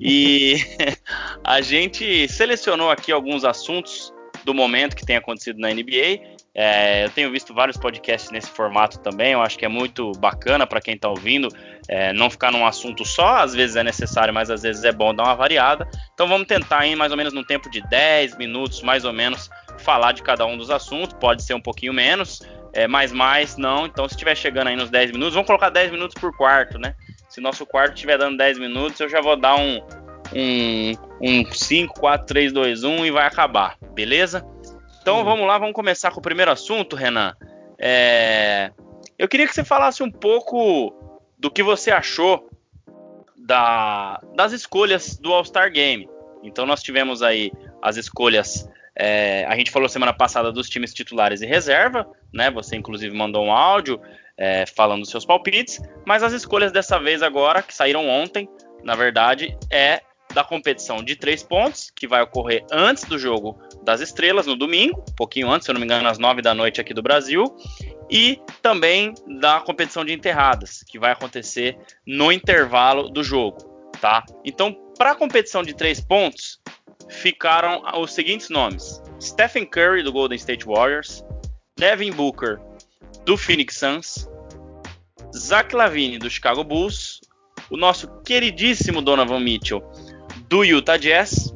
E 0.00 0.56
a 1.44 1.60
gente 1.60 2.26
selecionou 2.28 2.90
aqui 2.90 3.12
alguns 3.12 3.44
assuntos 3.44 4.12
do 4.44 4.52
momento 4.52 4.96
que 4.96 5.06
tem 5.06 5.16
acontecido 5.16 5.58
na 5.58 5.72
NBA 5.72 6.33
é, 6.56 7.04
eu 7.04 7.10
tenho 7.10 7.32
visto 7.32 7.52
vários 7.52 7.76
podcasts 7.76 8.30
nesse 8.30 8.48
formato 8.48 9.00
também. 9.00 9.32
Eu 9.32 9.42
acho 9.42 9.58
que 9.58 9.64
é 9.64 9.68
muito 9.68 10.12
bacana 10.12 10.64
para 10.66 10.80
quem 10.80 10.94
está 10.94 11.08
ouvindo 11.08 11.48
é, 11.88 12.12
não 12.12 12.30
ficar 12.30 12.52
num 12.52 12.64
assunto 12.64 13.04
só. 13.04 13.38
Às 13.38 13.54
vezes 13.54 13.74
é 13.74 13.82
necessário, 13.82 14.32
mas 14.32 14.50
às 14.50 14.62
vezes 14.62 14.84
é 14.84 14.92
bom 14.92 15.12
dar 15.12 15.24
uma 15.24 15.34
variada. 15.34 15.88
Então 16.12 16.28
vamos 16.28 16.46
tentar, 16.46 16.86
em 16.86 16.94
mais 16.94 17.10
ou 17.10 17.18
menos 17.18 17.32
no 17.32 17.44
tempo 17.44 17.68
de 17.68 17.80
10 17.88 18.36
minutos, 18.36 18.82
mais 18.82 19.04
ou 19.04 19.12
menos, 19.12 19.50
falar 19.78 20.12
de 20.12 20.22
cada 20.22 20.46
um 20.46 20.56
dos 20.56 20.70
assuntos. 20.70 21.16
Pode 21.18 21.42
ser 21.42 21.54
um 21.54 21.60
pouquinho 21.60 21.92
menos, 21.92 22.40
é, 22.72 22.86
mas 22.86 23.10
mais 23.12 23.56
não. 23.56 23.86
Então 23.86 24.08
se 24.08 24.14
estiver 24.14 24.36
chegando 24.36 24.68
aí 24.68 24.76
nos 24.76 24.90
10 24.90 25.10
minutos, 25.10 25.34
vamos 25.34 25.48
colocar 25.48 25.70
10 25.70 25.90
minutos 25.90 26.14
por 26.20 26.36
quarto, 26.36 26.78
né? 26.78 26.94
Se 27.28 27.40
nosso 27.40 27.66
quarto 27.66 27.94
estiver 27.94 28.16
dando 28.16 28.36
10 28.36 28.60
minutos, 28.60 29.00
eu 29.00 29.08
já 29.08 29.20
vou 29.20 29.36
dar 29.36 29.56
um, 29.56 29.82
um, 30.32 30.92
um 31.20 31.52
5, 31.52 31.98
4, 31.98 32.26
3, 32.28 32.52
2, 32.52 32.84
1 32.84 33.06
e 33.06 33.10
vai 33.10 33.26
acabar, 33.26 33.76
beleza? 33.92 34.53
Então 35.04 35.22
vamos 35.22 35.46
lá, 35.46 35.58
vamos 35.58 35.74
começar 35.74 36.10
com 36.12 36.18
o 36.18 36.22
primeiro 36.22 36.50
assunto, 36.50 36.96
Renan. 36.96 37.36
É... 37.78 38.72
Eu 39.18 39.28
queria 39.28 39.46
que 39.46 39.54
você 39.54 39.62
falasse 39.62 40.02
um 40.02 40.10
pouco 40.10 40.94
do 41.38 41.50
que 41.50 41.62
você 41.62 41.90
achou 41.90 42.48
da... 43.36 44.18
das 44.34 44.52
escolhas 44.52 45.18
do 45.18 45.30
All-Star 45.30 45.70
Game. 45.70 46.08
Então 46.42 46.64
nós 46.64 46.82
tivemos 46.82 47.22
aí 47.22 47.52
as 47.82 47.98
escolhas. 47.98 48.66
É... 48.96 49.44
a 49.44 49.54
gente 49.56 49.70
falou 49.70 49.90
semana 49.90 50.14
passada 50.14 50.50
dos 50.50 50.70
times 50.70 50.94
titulares 50.94 51.42
e 51.42 51.46
reserva, 51.46 52.10
né? 52.32 52.50
Você 52.52 52.74
inclusive 52.74 53.14
mandou 53.14 53.44
um 53.44 53.52
áudio 53.52 54.00
é, 54.38 54.64
falando 54.64 55.02
dos 55.02 55.10
seus 55.10 55.26
palpites, 55.26 55.82
mas 56.06 56.22
as 56.22 56.32
escolhas 56.32 56.72
dessa 56.72 56.98
vez 56.98 57.22
agora, 57.22 57.62
que 57.62 57.74
saíram 57.74 58.08
ontem, 58.08 58.48
na 58.82 58.94
verdade, 58.94 59.54
é 59.70 60.00
da 60.32 60.42
competição 60.42 61.04
de 61.04 61.14
três 61.14 61.42
pontos, 61.42 61.92
que 61.94 62.08
vai 62.08 62.22
ocorrer 62.22 62.64
antes 62.72 63.04
do 63.04 63.18
jogo 63.18 63.60
das 63.84 64.00
estrelas, 64.00 64.46
no 64.46 64.56
domingo, 64.56 65.04
um 65.08 65.14
pouquinho 65.14 65.50
antes, 65.50 65.66
se 65.66 65.70
eu 65.70 65.74
não 65.74 65.80
me 65.80 65.84
engano, 65.84 66.08
às 66.08 66.18
nove 66.18 66.40
da 66.40 66.54
noite 66.54 66.80
aqui 66.80 66.94
do 66.94 67.02
Brasil, 67.02 67.44
e 68.10 68.40
também 68.62 69.14
da 69.40 69.60
competição 69.60 70.04
de 70.04 70.12
enterradas, 70.12 70.82
que 70.88 70.98
vai 70.98 71.12
acontecer 71.12 71.78
no 72.06 72.32
intervalo 72.32 73.08
do 73.08 73.22
jogo, 73.22 73.58
tá? 74.00 74.24
Então, 74.44 74.74
para 74.96 75.12
a 75.12 75.14
competição 75.14 75.62
de 75.62 75.74
três 75.74 76.00
pontos, 76.00 76.60
ficaram 77.08 77.82
os 78.00 78.12
seguintes 78.12 78.48
nomes: 78.48 79.02
Stephen 79.20 79.66
Curry, 79.66 80.02
do 80.02 80.12
Golden 80.12 80.36
State 80.36 80.64
Warriors, 80.64 81.24
Devin 81.76 82.12
Booker, 82.12 82.60
do 83.24 83.36
Phoenix 83.36 83.76
Suns, 83.76 84.28
Zach 85.36 85.74
Lavine, 85.74 86.18
do 86.18 86.30
Chicago 86.30 86.62
Bulls, 86.62 87.20
o 87.70 87.76
nosso 87.76 88.08
queridíssimo 88.22 89.02
Donovan 89.02 89.40
Mitchell, 89.40 89.82
do 90.48 90.64
Utah 90.64 90.96
Jazz, 90.96 91.53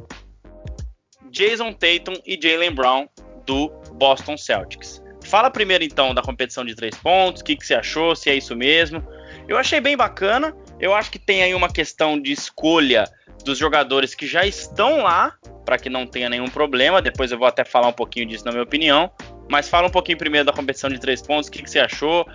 Jason 1.38 1.72
Tatum 1.72 2.14
e 2.26 2.36
Jalen 2.42 2.72
Brown 2.72 3.08
do 3.46 3.68
Boston 3.92 4.36
Celtics. 4.36 5.00
Fala 5.24 5.48
primeiro 5.50 5.84
então 5.84 6.12
da 6.12 6.20
competição 6.20 6.64
de 6.64 6.74
três 6.74 6.96
pontos, 6.96 7.42
o 7.42 7.44
que, 7.44 7.54
que 7.54 7.64
você 7.64 7.74
achou, 7.74 8.16
se 8.16 8.28
é 8.28 8.34
isso 8.34 8.56
mesmo. 8.56 9.06
Eu 9.46 9.56
achei 9.56 9.80
bem 9.80 9.96
bacana. 9.96 10.52
Eu 10.80 10.92
acho 10.92 11.12
que 11.12 11.18
tem 11.18 11.44
aí 11.44 11.54
uma 11.54 11.68
questão 11.68 12.20
de 12.20 12.32
escolha 12.32 13.04
dos 13.44 13.56
jogadores 13.56 14.16
que 14.16 14.26
já 14.26 14.44
estão 14.44 15.04
lá, 15.04 15.36
para 15.64 15.78
que 15.78 15.88
não 15.88 16.08
tenha 16.08 16.28
nenhum 16.28 16.48
problema. 16.48 17.00
Depois 17.00 17.30
eu 17.30 17.38
vou 17.38 17.46
até 17.46 17.64
falar 17.64 17.86
um 17.86 17.92
pouquinho 17.92 18.26
disso 18.26 18.44
na 18.44 18.50
minha 18.50 18.64
opinião. 18.64 19.08
Mas 19.48 19.68
fala 19.68 19.86
um 19.86 19.90
pouquinho 19.90 20.18
primeiro 20.18 20.44
da 20.44 20.52
competição 20.52 20.90
de 20.90 20.98
três 20.98 21.22
pontos, 21.22 21.48
o 21.48 21.52
que, 21.52 21.62
que 21.62 21.70
você 21.70 21.78
achou? 21.78 22.26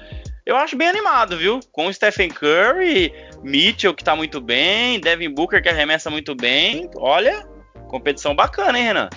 eu 0.45 0.57
acho 0.57 0.75
bem 0.75 0.89
animado, 0.89 1.37
viu? 1.37 1.59
Com 1.71 1.87
o 1.87 1.93
Stephen 1.93 2.29
Curry, 2.29 3.13
Mitchell 3.43 3.93
que 3.93 4.03
tá 4.03 4.13
muito 4.13 4.41
bem, 4.41 4.99
Devin 4.99 5.29
Booker 5.29 5.61
que 5.61 5.69
arremessa 5.69 6.09
muito 6.09 6.35
bem. 6.35 6.89
Olha, 6.97 7.47
competição 7.93 8.35
bacana, 8.35 8.79
hein, 8.79 8.85
Renan? 8.85 9.09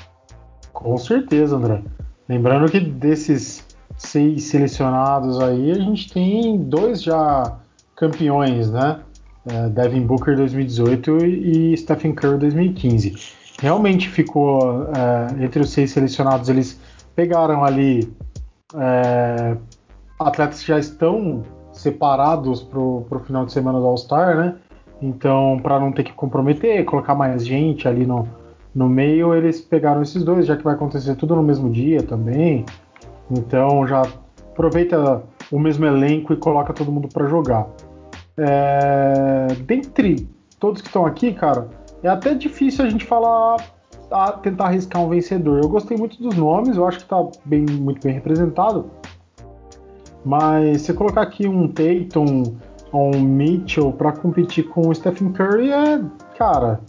Com 0.71 0.99
certeza, 0.99 1.56
André. 1.56 1.83
Lembrando 2.28 2.71
que 2.71 2.78
desses 2.78 3.66
seis 3.97 4.45
selecionados 4.45 5.40
aí, 5.40 5.71
a 5.71 5.78
gente 5.78 6.12
tem 6.12 6.59
dois 6.59 7.02
já 7.02 7.56
campeões, 7.97 8.71
né? 8.71 9.00
É, 9.49 9.68
Devin 9.71 10.02
Booker 10.02 10.37
2018 10.37 11.25
e 11.25 11.76
Stephen 11.78 12.14
Curry 12.14 12.37
2015. 12.37 13.14
Realmente 13.62 14.11
ficou 14.11 14.90
é, 14.92 15.42
entre 15.42 15.62
os 15.62 15.71
seis 15.71 15.92
selecionados, 15.92 16.50
eles 16.50 16.78
pegaram 17.14 17.64
ali 17.64 18.12
é, 18.75 19.56
atletas 20.21 20.61
que 20.61 20.68
já 20.68 20.78
estão 20.78 21.42
separados 21.73 22.62
para 22.62 22.78
o 22.78 23.23
final 23.25 23.47
de 23.47 23.52
semana 23.52 23.78
do 23.78 23.87
All-Star, 23.87 24.37
né? 24.37 24.56
Então, 25.00 25.59
para 25.62 25.80
não 25.80 25.92
ter 25.92 26.02
que 26.02 26.12
comprometer, 26.12 26.85
colocar 26.85 27.14
mais 27.14 27.47
gente 27.47 27.87
ali 27.87 28.04
no, 28.04 28.28
no 28.76 28.90
meio, 28.90 29.35
eles 29.35 29.59
pegaram 29.59 30.02
esses 30.02 30.23
dois, 30.23 30.45
já 30.45 30.54
que 30.54 30.62
vai 30.62 30.75
acontecer 30.75 31.16
tudo 31.16 31.35
no 31.35 31.42
mesmo 31.42 31.71
dia 31.71 32.02
também. 32.02 32.66
Então, 33.30 33.87
já 33.87 34.02
aproveita 34.52 35.23
o 35.50 35.59
mesmo 35.59 35.87
elenco 35.87 36.35
e 36.35 36.37
coloca 36.37 36.75
todo 36.75 36.92
mundo 36.92 37.09
para 37.09 37.26
jogar. 37.26 37.66
É, 38.37 39.47
dentre 39.64 40.28
todos 40.61 40.83
que 40.83 40.88
estão 40.88 41.06
aqui, 41.06 41.33
cara, 41.33 41.68
é 42.02 42.09
até 42.09 42.35
difícil 42.35 42.85
a 42.85 42.90
gente 42.90 43.06
falar, 43.06 43.56
a 44.11 44.33
tentar 44.33 44.66
arriscar 44.66 45.02
um 45.02 45.09
vencedor. 45.09 45.62
Eu 45.62 45.71
gostei 45.71 45.97
muito 45.97 46.23
dos 46.23 46.37
nomes, 46.37 46.76
eu 46.76 46.87
acho 46.87 46.99
que 46.99 47.04
está 47.04 47.26
bem, 47.47 47.64
muito 47.64 48.02
bem 48.04 48.12
representado. 48.12 48.90
Mas 50.23 50.83
se 50.83 50.92
colocar 50.92 51.23
aqui 51.23 51.49
um 51.49 51.66
Tatum 51.66 52.42
ou 52.92 53.16
um 53.16 53.23
Mitchell 53.23 53.90
para 53.90 54.12
competir 54.12 54.68
com 54.68 54.87
o 54.87 54.95
Stephen 54.95 55.33
Curry 55.33 55.71
é, 55.71 56.02
cara, 56.37 56.80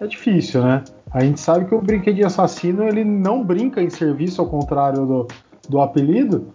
é 0.00 0.06
difícil, 0.08 0.62
né? 0.62 0.82
A 1.10 1.20
gente 1.20 1.40
sabe 1.40 1.64
que 1.64 1.74
o 1.74 1.80
brinquedo 1.80 2.24
assassino 2.24 2.84
ele 2.84 3.04
não 3.04 3.42
brinca 3.44 3.82
em 3.82 3.90
serviço, 3.90 4.40
ao 4.40 4.48
contrário 4.48 5.06
do, 5.06 5.28
do 5.68 5.80
apelido, 5.80 6.48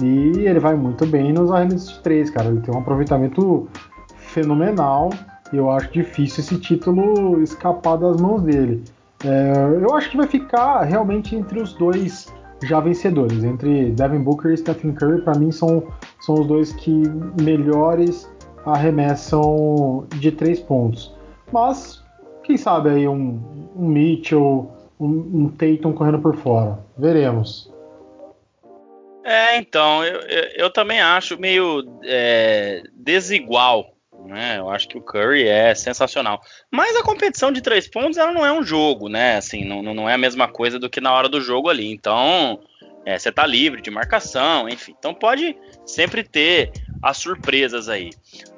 e 0.00 0.46
ele 0.46 0.58
vai 0.58 0.74
muito 0.74 1.06
bem 1.06 1.32
nos 1.32 1.50
arremessos 1.50 1.94
de 1.94 2.00
três, 2.00 2.30
cara. 2.30 2.48
Ele 2.48 2.60
tem 2.60 2.74
um 2.74 2.78
aproveitamento 2.78 3.68
fenomenal 4.16 5.10
e 5.52 5.56
eu 5.56 5.70
acho 5.70 5.92
difícil 5.92 6.42
esse 6.42 6.58
título 6.58 7.42
escapar 7.42 7.96
das 7.96 8.20
mãos 8.20 8.42
dele. 8.42 8.84
É, 9.24 9.52
eu 9.82 9.94
acho 9.94 10.10
que 10.10 10.16
vai 10.16 10.26
ficar 10.26 10.82
realmente 10.82 11.34
entre 11.34 11.60
os 11.60 11.72
dois 11.74 12.32
já 12.62 12.80
vencedores, 12.80 13.44
entre 13.44 13.90
Devin 13.90 14.20
Booker 14.20 14.52
e 14.52 14.56
Stephen 14.56 14.92
Curry. 14.92 15.22
Para 15.22 15.38
mim, 15.38 15.50
são, 15.50 15.82
são 16.20 16.36
os 16.36 16.46
dois 16.46 16.72
que 16.72 17.02
melhores 17.40 18.30
arremessam 18.66 20.06
de 20.16 20.32
três 20.32 20.60
pontos. 20.60 21.14
Mas, 21.52 22.02
quem 22.48 22.56
sabe 22.56 22.88
aí 22.88 23.06
um, 23.06 23.70
um 23.76 23.86
Mitchell, 23.86 24.72
um, 24.98 25.06
um 25.06 25.48
Tatum 25.50 25.92
correndo 25.92 26.18
por 26.18 26.34
fora. 26.34 26.78
Veremos. 26.96 27.70
É, 29.22 29.58
então, 29.58 30.02
eu, 30.02 30.20
eu, 30.22 30.44
eu 30.56 30.70
também 30.70 30.98
acho 30.98 31.38
meio 31.38 31.84
é, 32.02 32.82
desigual. 32.94 33.92
Né? 34.24 34.58
Eu 34.58 34.70
acho 34.70 34.88
que 34.88 34.96
o 34.96 35.02
Curry 35.02 35.46
é 35.46 35.74
sensacional. 35.74 36.40
Mas 36.70 36.96
a 36.96 37.02
competição 37.02 37.52
de 37.52 37.60
três 37.60 37.86
pontos 37.86 38.16
ela 38.16 38.32
não 38.32 38.44
é 38.44 38.50
um 38.52 38.62
jogo, 38.62 39.10
né? 39.10 39.36
Assim, 39.36 39.64
não, 39.64 39.82
não 39.82 40.08
é 40.08 40.14
a 40.14 40.18
mesma 40.18 40.48
coisa 40.48 40.78
do 40.78 40.88
que 40.88 41.02
na 41.02 41.12
hora 41.12 41.28
do 41.28 41.40
jogo 41.42 41.68
ali. 41.68 41.90
Então, 41.92 42.58
é, 43.04 43.18
você 43.18 43.30
tá 43.30 43.46
livre 43.46 43.82
de 43.82 43.90
marcação, 43.90 44.68
enfim. 44.68 44.94
Então 44.98 45.14
pode 45.14 45.54
sempre 45.86 46.22
ter 46.22 46.72
as 47.02 47.16
surpresas 47.18 47.88
aí. 47.88 48.10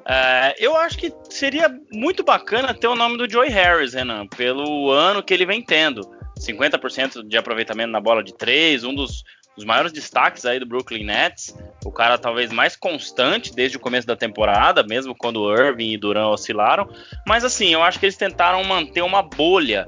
É, 0.05 0.55
eu 0.59 0.75
acho 0.75 0.97
que 0.97 1.13
seria 1.29 1.69
muito 1.91 2.23
bacana 2.23 2.73
ter 2.73 2.87
o 2.87 2.95
nome 2.95 3.17
do 3.17 3.29
Joey 3.29 3.49
Harris, 3.49 3.93
Renan, 3.93 4.27
pelo 4.27 4.91
ano 4.91 5.23
que 5.23 5.33
ele 5.33 5.45
vem 5.45 5.61
tendo. 5.61 6.01
50% 6.39 7.27
de 7.27 7.37
aproveitamento 7.37 7.91
na 7.91 8.01
bola 8.01 8.23
de 8.23 8.33
três, 8.33 8.83
um 8.83 8.95
dos 8.95 9.23
os 9.55 9.65
maiores 9.65 9.91
destaques 9.91 10.45
aí 10.45 10.59
do 10.59 10.65
Brooklyn 10.65 11.03
Nets, 11.03 11.55
o 11.85 11.91
cara 11.91 12.17
talvez 12.17 12.51
mais 12.51 12.75
constante 12.75 13.53
desde 13.53 13.77
o 13.77 13.79
começo 13.79 14.07
da 14.07 14.15
temporada, 14.15 14.81
mesmo 14.81 15.13
quando 15.13 15.41
o 15.41 15.53
Irving 15.53 15.91
e 15.91 15.97
Duran 15.97 16.27
oscilaram. 16.29 16.89
Mas 17.27 17.43
assim, 17.43 17.67
eu 17.67 17.83
acho 17.83 17.99
que 17.99 18.05
eles 18.05 18.15
tentaram 18.15 18.63
manter 18.63 19.01
uma 19.01 19.21
bolha 19.21 19.85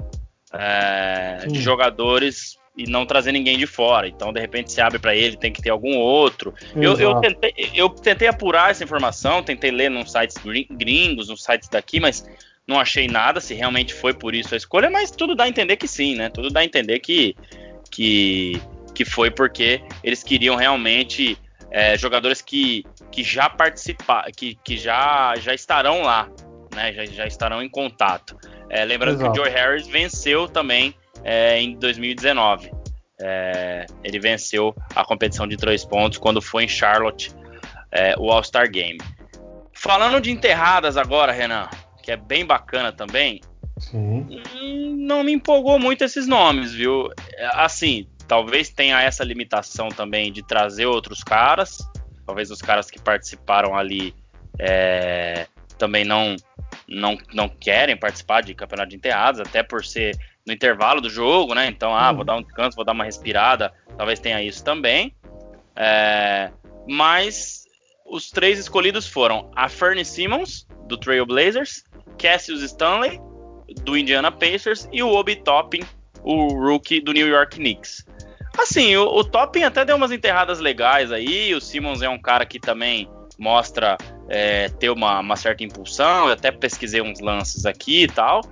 é, 0.52 1.46
de 1.48 1.60
jogadores 1.60 2.58
e 2.76 2.88
não 2.88 3.06
trazer 3.06 3.32
ninguém 3.32 3.56
de 3.56 3.66
fora. 3.66 4.08
Então, 4.08 4.32
de 4.32 4.40
repente, 4.40 4.72
se 4.72 4.80
abre 4.80 4.98
para 4.98 5.14
ele, 5.14 5.36
tem 5.36 5.52
que 5.52 5.62
ter 5.62 5.70
algum 5.70 5.96
outro. 5.96 6.52
Eu, 6.74 6.98
eu, 6.98 7.20
tentei, 7.20 7.54
eu 7.74 7.88
tentei 7.88 8.28
apurar 8.28 8.70
essa 8.70 8.82
informação, 8.82 9.42
tentei 9.42 9.70
ler 9.70 9.90
nos 9.90 10.10
sites 10.10 10.36
gringos, 10.70 11.28
nos 11.28 11.42
sites 11.42 11.68
daqui, 11.68 12.00
mas 12.00 12.28
não 12.66 12.80
achei 12.80 13.06
nada 13.06 13.40
se 13.40 13.54
realmente 13.54 13.92
foi 13.94 14.14
por 14.14 14.34
isso 14.34 14.54
a 14.54 14.56
escolha, 14.56 14.90
mas 14.90 15.10
tudo 15.10 15.34
dá 15.34 15.44
a 15.44 15.48
entender 15.48 15.76
que 15.76 15.86
sim, 15.86 16.16
né? 16.16 16.30
Tudo 16.30 16.50
dá 16.50 16.60
a 16.60 16.64
entender 16.64 16.98
que, 16.98 17.36
que 17.90 18.60
que 18.94 19.04
foi 19.04 19.30
porque 19.30 19.82
eles 20.02 20.22
queriam 20.22 20.54
realmente 20.54 21.36
é, 21.70 21.98
jogadores 21.98 22.40
que, 22.40 22.84
que 23.10 23.22
já 23.22 23.50
participaram, 23.50 24.30
que, 24.34 24.54
que 24.62 24.76
já, 24.76 25.34
já 25.36 25.52
estarão 25.52 26.02
lá, 26.02 26.30
né? 26.74 26.92
Já, 26.92 27.04
já 27.04 27.26
estarão 27.26 27.60
em 27.62 27.68
contato. 27.68 28.38
É, 28.70 28.84
lembrando 28.84 29.16
Exato. 29.16 29.32
que 29.32 29.40
o 29.40 29.44
Joe 29.44 29.52
Harris 29.52 29.86
venceu 29.86 30.48
também 30.48 30.94
é, 31.24 31.60
em 31.60 31.76
2019. 31.78 32.70
É, 33.20 33.86
ele 34.02 34.18
venceu 34.18 34.74
a 34.94 35.04
competição 35.04 35.46
de 35.46 35.56
três 35.56 35.84
pontos 35.84 36.18
quando 36.18 36.42
foi 36.42 36.64
em 36.64 36.68
Charlotte 36.68 37.32
é, 37.90 38.14
o 38.18 38.30
All-Star 38.30 38.70
Game. 38.70 38.98
Falando 39.72 40.20
de 40.20 40.30
enterradas 40.30 40.96
agora, 40.96 41.32
Renan, 41.32 41.68
que 42.02 42.12
é 42.12 42.16
bem 42.16 42.44
bacana 42.44 42.92
também. 42.92 43.40
Sim. 43.78 44.42
Não 44.96 45.24
me 45.24 45.32
empolgou 45.32 45.78
muito 45.78 46.04
esses 46.04 46.26
nomes, 46.26 46.72
viu? 46.72 47.10
Assim, 47.52 48.06
talvez 48.28 48.68
tenha 48.68 49.00
essa 49.00 49.24
limitação 49.24 49.88
também 49.88 50.32
de 50.32 50.42
trazer 50.46 50.86
outros 50.86 51.22
caras. 51.22 51.78
Talvez 52.26 52.50
os 52.50 52.62
caras 52.62 52.90
que 52.90 53.00
participaram 53.00 53.76
ali 53.76 54.14
é, 54.58 55.46
também 55.76 56.04
não, 56.04 56.36
não, 56.88 57.18
não 57.32 57.48
querem 57.48 57.96
participar 57.96 58.42
de 58.42 58.54
campeonato 58.54 58.90
de 58.90 58.96
enterrados, 58.96 59.40
até 59.40 59.62
por 59.62 59.84
ser 59.84 60.16
no 60.46 60.52
intervalo 60.52 61.00
do 61.00 61.08
jogo, 61.08 61.54
né? 61.54 61.66
Então, 61.66 61.94
ah, 61.94 62.10
vou 62.12 62.20
uhum. 62.20 62.24
dar 62.26 62.36
um 62.36 62.42
descanso, 62.42 62.76
vou 62.76 62.84
dar 62.84 62.92
uma 62.92 63.04
respirada. 63.04 63.72
Talvez 63.96 64.20
tenha 64.20 64.42
isso 64.42 64.62
também. 64.62 65.14
É, 65.76 66.50
mas 66.88 67.64
os 68.04 68.30
três 68.30 68.58
escolhidos 68.58 69.08
foram 69.08 69.50
a 69.56 69.68
Fernie 69.68 70.04
Simmons, 70.04 70.66
do 70.86 70.96
Trail 70.96 71.24
Blazers, 71.24 71.84
Cassius 72.18 72.62
Stanley, 72.62 73.20
do 73.82 73.96
Indiana 73.96 74.30
Pacers, 74.30 74.88
e 74.92 75.02
o 75.02 75.10
Obi 75.10 75.36
Toppin, 75.36 75.82
o 76.22 76.48
rookie 76.48 77.00
do 77.00 77.12
New 77.12 77.26
York 77.26 77.56
Knicks. 77.56 78.04
Assim, 78.58 78.94
o, 78.96 79.06
o 79.06 79.24
Topping 79.24 79.62
até 79.62 79.84
deu 79.84 79.96
umas 79.96 80.12
enterradas 80.12 80.60
legais 80.60 81.10
aí. 81.10 81.54
O 81.54 81.60
Simmons 81.60 82.02
é 82.02 82.08
um 82.08 82.20
cara 82.20 82.46
que 82.46 82.60
também 82.60 83.08
mostra 83.38 83.96
é, 84.28 84.68
ter 84.68 84.90
uma, 84.90 85.20
uma, 85.20 85.36
certa 85.36 85.64
impulsão. 85.64 86.26
Eu 86.26 86.34
até 86.34 86.52
pesquisei 86.52 87.02
uns 87.02 87.20
lances 87.20 87.66
aqui 87.66 88.04
e 88.04 88.08
tal. 88.08 88.42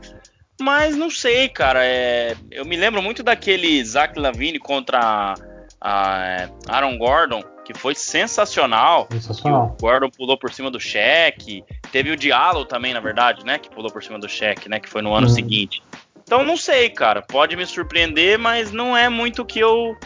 Mas 0.60 0.96
não 0.96 1.10
sei, 1.10 1.48
cara. 1.48 1.84
É, 1.84 2.36
eu 2.50 2.64
me 2.64 2.76
lembro 2.76 3.02
muito 3.02 3.22
daquele 3.22 3.84
Zach 3.84 4.18
Lavine 4.18 4.58
contra 4.58 5.00
a, 5.00 5.34
a 5.80 6.48
Aaron 6.68 6.96
Gordon, 6.98 7.42
que 7.64 7.74
foi 7.74 7.94
sensacional. 7.94 9.08
Sensacional. 9.10 9.76
o 9.78 9.82
Gordon 9.82 10.10
pulou 10.10 10.36
por 10.36 10.52
cima 10.52 10.70
do 10.70 10.78
cheque. 10.78 11.64
Teve 11.90 12.10
o 12.10 12.16
Diallo 12.16 12.64
também, 12.64 12.94
na 12.94 13.00
verdade, 13.00 13.44
né? 13.44 13.58
Que 13.58 13.70
pulou 13.70 13.90
por 13.90 14.02
cima 14.02 14.18
do 14.18 14.28
cheque, 14.28 14.68
né? 14.68 14.78
Que 14.78 14.88
foi 14.88 15.02
no 15.02 15.14
ano 15.14 15.26
uhum. 15.26 15.32
seguinte. 15.32 15.82
Então 16.22 16.44
não 16.44 16.56
sei, 16.56 16.88
cara. 16.90 17.22
Pode 17.22 17.56
me 17.56 17.66
surpreender, 17.66 18.38
mas 18.38 18.72
não 18.72 18.96
é 18.96 19.08
muito 19.08 19.42
o 19.42 19.44
que 19.44 19.58
eu 19.58 19.96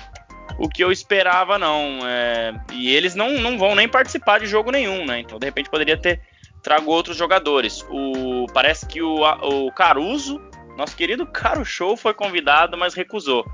o 0.59 0.69
que 0.69 0.83
eu 0.83 0.91
esperava, 0.91 1.59
não. 1.59 2.01
É, 2.05 2.55
e 2.73 2.95
eles 2.95 3.15
não, 3.15 3.31
não 3.41 3.59
vão 3.59 3.75
nem 3.75 3.89
participar 3.89 4.41
de 4.41 4.47
jogo 4.47 4.71
nenhum, 4.71 5.05
né? 5.05 5.21
Então, 5.21 5.39
de 5.39 5.47
repente, 5.47 5.69
poderia 5.69 5.97
ter 5.97 6.21
trago 6.67 6.91
outros 6.91 7.17
jogadores. 7.17 7.87
O, 7.89 8.47
parece 8.53 8.85
que 8.87 9.01
o, 9.01 9.21
o 9.21 9.71
Caruso, 9.71 10.41
nosso 10.77 10.97
querido 10.97 11.25
Caro 11.33 11.65
Show, 11.65 11.97
foi 11.97 12.13
convidado, 12.13 12.77
mas 12.77 12.93
recusou. 12.93 13.45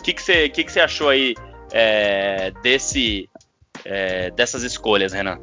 O 0.00 0.02
que 0.02 0.18
você 0.18 0.48
que 0.48 0.64
que 0.64 0.72
que 0.72 0.80
achou 0.80 1.10
aí 1.10 1.34
é, 1.70 2.50
desse, 2.62 3.28
é, 3.84 4.30
dessas 4.30 4.62
escolhas, 4.62 5.12
Renan? 5.12 5.38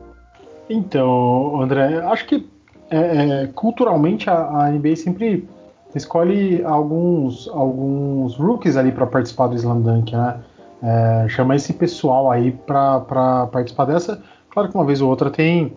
Então, 0.67 1.61
André, 1.61 1.99
acho 1.99 2.25
que 2.25 2.49
é, 2.89 3.43
é 3.43 3.47
culturalmente 3.53 4.27
a, 4.27 4.65
a 4.65 4.71
NBA 4.71 4.95
sempre 4.95 5.47
escolhe 5.95 6.63
alguns, 6.63 7.47
alguns 7.49 8.35
rookies 8.37 8.75
ali 8.75 8.91
para 8.91 9.05
participar 9.05 9.47
do 9.47 9.55
Slam 9.55 9.81
Dunk, 9.81 10.15
né? 10.15 10.39
É, 10.81 11.29
chama 11.29 11.55
esse 11.55 11.73
pessoal 11.73 12.31
aí 12.31 12.51
para 12.51 13.47
participar 13.51 13.85
dessa. 13.85 14.19
Claro 14.49 14.69
que 14.69 14.75
uma 14.75 14.85
vez 14.85 14.99
ou 14.99 15.09
outra 15.09 15.29
tem, 15.29 15.73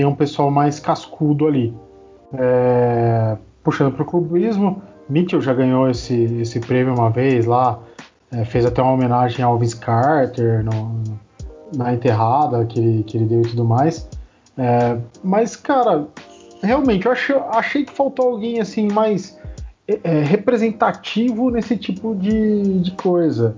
tem 0.00 0.06
um 0.06 0.14
pessoal 0.14 0.50
mais 0.50 0.80
cascudo 0.80 1.46
ali. 1.46 1.74
É, 2.32 3.36
puxando 3.62 3.92
para 3.92 4.02
o 4.02 4.06
clubismo, 4.06 4.80
Mitchell 5.10 5.42
já 5.42 5.52
ganhou 5.52 5.90
esse, 5.90 6.14
esse 6.40 6.58
prêmio 6.58 6.94
uma 6.94 7.10
vez 7.10 7.44
lá, 7.44 7.78
é, 8.32 8.42
fez 8.46 8.64
até 8.64 8.80
uma 8.80 8.92
homenagem 8.92 9.44
ao 9.44 9.58
Vince 9.58 9.76
Carter 9.76 10.64
no, 10.64 11.02
na 11.76 11.92
enterrada 11.92 12.64
que 12.64 12.80
ele, 12.80 13.02
que 13.02 13.18
ele 13.18 13.26
deu 13.26 13.42
e 13.42 13.48
tudo 13.48 13.62
mais. 13.62 14.08
É, 14.56 14.96
mas, 15.22 15.54
cara, 15.54 16.06
realmente, 16.62 17.04
eu 17.04 17.12
achei, 17.12 17.36
achei 17.50 17.84
que 17.84 17.92
faltou 17.92 18.30
alguém 18.30 18.58
assim 18.58 18.90
mais 18.90 19.38
é, 19.86 20.00
é 20.02 20.22
representativo 20.22 21.50
nesse 21.50 21.76
tipo 21.76 22.14
de, 22.14 22.80
de 22.80 22.92
coisa. 22.92 23.54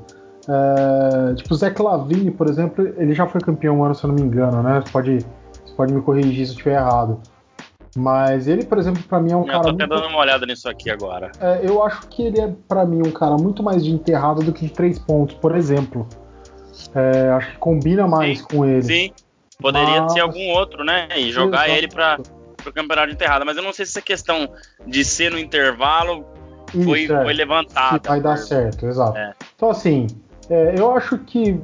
É, 0.48 1.34
tipo, 1.36 1.54
o 1.54 1.56
Zé 1.56 1.70
Clavini, 1.70 2.32
por 2.32 2.48
exemplo, 2.48 2.84
ele 2.96 3.14
já 3.14 3.28
foi 3.28 3.40
campeão 3.40 3.78
um 3.78 3.84
ano, 3.84 3.94
se 3.94 4.02
eu 4.02 4.08
não 4.08 4.16
me 4.16 4.22
engano, 4.22 4.60
né? 4.60 4.82
Pode, 4.90 5.24
você 5.72 5.76
pode 5.76 5.92
me 5.92 6.02
corrigir 6.02 6.46
se 6.46 6.52
eu 6.52 6.56
estiver 6.56 6.74
errado. 6.74 7.20
Mas 7.96 8.48
ele, 8.48 8.64
por 8.64 8.78
exemplo, 8.78 9.02
para 9.02 9.20
mim 9.20 9.32
é 9.32 9.36
um 9.36 9.40
eu 9.40 9.46
cara. 9.46 9.58
Eu 9.58 9.62
tô 9.62 9.68
até 9.70 9.86
muito... 9.86 10.00
dando 10.00 10.08
uma 10.08 10.18
olhada 10.18 10.46
nisso 10.46 10.68
aqui 10.68 10.90
agora. 10.90 11.30
É, 11.40 11.60
eu 11.62 11.82
acho 11.82 12.06
que 12.08 12.22
ele 12.22 12.40
é, 12.40 12.52
para 12.66 12.86
mim, 12.86 13.02
um 13.06 13.10
cara 13.10 13.36
muito 13.36 13.62
mais 13.62 13.84
de 13.84 13.90
enterrado 13.90 14.42
do 14.42 14.52
que 14.52 14.66
de 14.66 14.72
três 14.72 14.98
pontos, 14.98 15.36
por 15.36 15.54
exemplo. 15.54 16.08
É, 16.94 17.30
acho 17.30 17.52
que 17.52 17.58
combina 17.58 18.06
mais 18.06 18.38
sim, 18.38 18.44
com 18.44 18.64
ele. 18.64 18.82
Sim, 18.82 19.12
poderia 19.60 20.02
Mas... 20.02 20.12
ser 20.12 20.20
algum 20.20 20.50
outro, 20.50 20.84
né? 20.84 21.08
E 21.16 21.30
jogar 21.30 21.66
Exato. 21.66 21.78
ele 21.78 21.88
para 21.88 22.20
o 22.66 22.72
campeonato 22.72 23.08
de 23.08 23.14
enterrada. 23.14 23.44
Mas 23.44 23.56
eu 23.56 23.62
não 23.62 23.72
sei 23.72 23.84
se 23.84 23.92
essa 23.92 24.02
questão 24.02 24.48
de 24.86 25.04
ser 25.04 25.30
no 25.30 25.38
intervalo 25.38 26.24
Isso, 26.74 26.84
foi, 26.84 27.04
é. 27.04 27.24
foi 27.24 27.32
levantada. 27.34 28.08
vai 28.08 28.20
dar 28.20 28.36
certo, 28.38 28.86
exato. 28.86 29.18
É. 29.18 29.34
Então, 29.54 29.70
assim, 29.70 30.06
é, 30.48 30.74
eu 30.78 30.94
acho 30.96 31.18
que. 31.18 31.60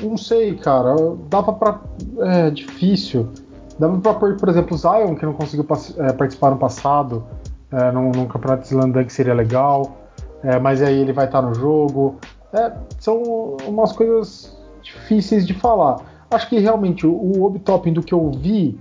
Não 0.00 0.16
sei, 0.16 0.56
cara. 0.56 0.94
Dava 1.28 1.52
pra. 1.52 1.80
É 2.20 2.50
difícil. 2.50 3.30
Dava 3.78 3.98
pra 3.98 4.14
pôr, 4.14 4.36
por 4.36 4.48
exemplo, 4.48 4.74
o 4.74 4.78
Zion, 4.78 5.14
que 5.14 5.26
não 5.26 5.32
conseguiu 5.32 5.66
é, 5.98 6.12
participar 6.12 6.50
no 6.50 6.56
passado, 6.56 7.24
é, 7.72 7.90
num, 7.90 8.10
num 8.10 8.26
campeonato 8.26 8.62
de 8.62 9.04
que 9.04 9.12
seria 9.12 9.34
legal. 9.34 9.96
É, 10.42 10.58
mas 10.58 10.82
aí 10.82 10.98
ele 10.98 11.12
vai 11.12 11.24
estar 11.24 11.42
no 11.42 11.54
jogo. 11.54 12.16
É, 12.52 12.72
são 12.98 13.56
umas 13.66 13.92
coisas 13.92 14.56
difíceis 14.82 15.46
de 15.46 15.54
falar. 15.54 16.00
Acho 16.30 16.48
que 16.48 16.58
realmente 16.58 17.06
o, 17.06 17.12
o 17.12 17.46
do 17.50 18.02
que 18.02 18.12
eu 18.12 18.30
vi, 18.30 18.78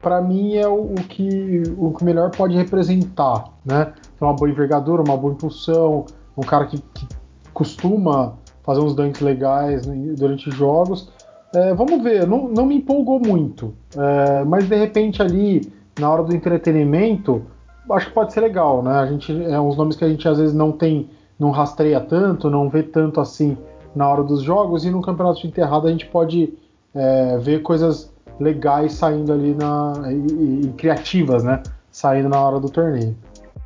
para 0.00 0.20
mim 0.20 0.56
é 0.56 0.68
o, 0.68 0.92
o, 0.92 0.94
que, 0.94 1.62
o 1.76 1.92
que 1.92 2.04
melhor 2.04 2.30
pode 2.30 2.56
representar, 2.56 3.44
né? 3.64 3.92
Tem 4.18 4.28
uma 4.28 4.34
boa 4.34 4.50
envergadura, 4.50 5.02
uma 5.02 5.16
boa 5.16 5.32
impulsão, 5.32 6.06
um 6.36 6.42
cara 6.42 6.66
que, 6.66 6.78
que 6.78 7.06
costuma 7.52 8.34
fazer 8.62 8.80
uns 8.80 8.94
dunks 8.94 9.20
legais 9.20 9.86
durante 9.86 10.50
jogos. 10.50 11.10
É, 11.54 11.74
vamos 11.74 12.02
ver, 12.02 12.26
não, 12.26 12.48
não, 12.48 12.64
me 12.64 12.76
empolgou 12.76 13.18
muito, 13.18 13.74
é, 13.96 14.44
mas 14.44 14.68
de 14.68 14.76
repente 14.76 15.20
ali, 15.20 15.72
na 15.98 16.08
hora 16.08 16.22
do 16.22 16.34
entretenimento, 16.34 17.44
acho 17.90 18.06
que 18.06 18.12
pode 18.12 18.32
ser 18.32 18.40
legal, 18.40 18.82
né? 18.82 18.92
A 18.92 19.06
gente, 19.06 19.32
é 19.32 19.58
uns 19.60 19.76
nomes 19.76 19.96
que 19.96 20.04
a 20.04 20.08
gente 20.08 20.26
às 20.28 20.38
vezes 20.38 20.54
não 20.54 20.70
tem, 20.70 21.10
não 21.38 21.50
rastreia 21.50 22.00
tanto, 22.00 22.48
não 22.48 22.68
vê 22.68 22.84
tanto 22.84 23.20
assim 23.20 23.58
na 23.96 24.08
hora 24.08 24.22
dos 24.22 24.42
jogos, 24.42 24.84
e 24.84 24.90
no 24.90 25.02
campeonato 25.02 25.40
de 25.40 25.48
enterrada 25.48 25.88
a 25.88 25.90
gente 25.90 26.06
pode 26.06 26.54
é, 26.94 27.36
ver 27.38 27.62
coisas 27.62 28.12
legais 28.38 28.92
saindo 28.92 29.32
ali 29.32 29.52
na, 29.52 29.92
e, 30.08 30.66
e 30.66 30.72
criativas, 30.76 31.42
né? 31.42 31.62
Saindo 31.90 32.28
na 32.28 32.40
hora 32.40 32.60
do 32.60 32.70
torneio. 32.70 33.16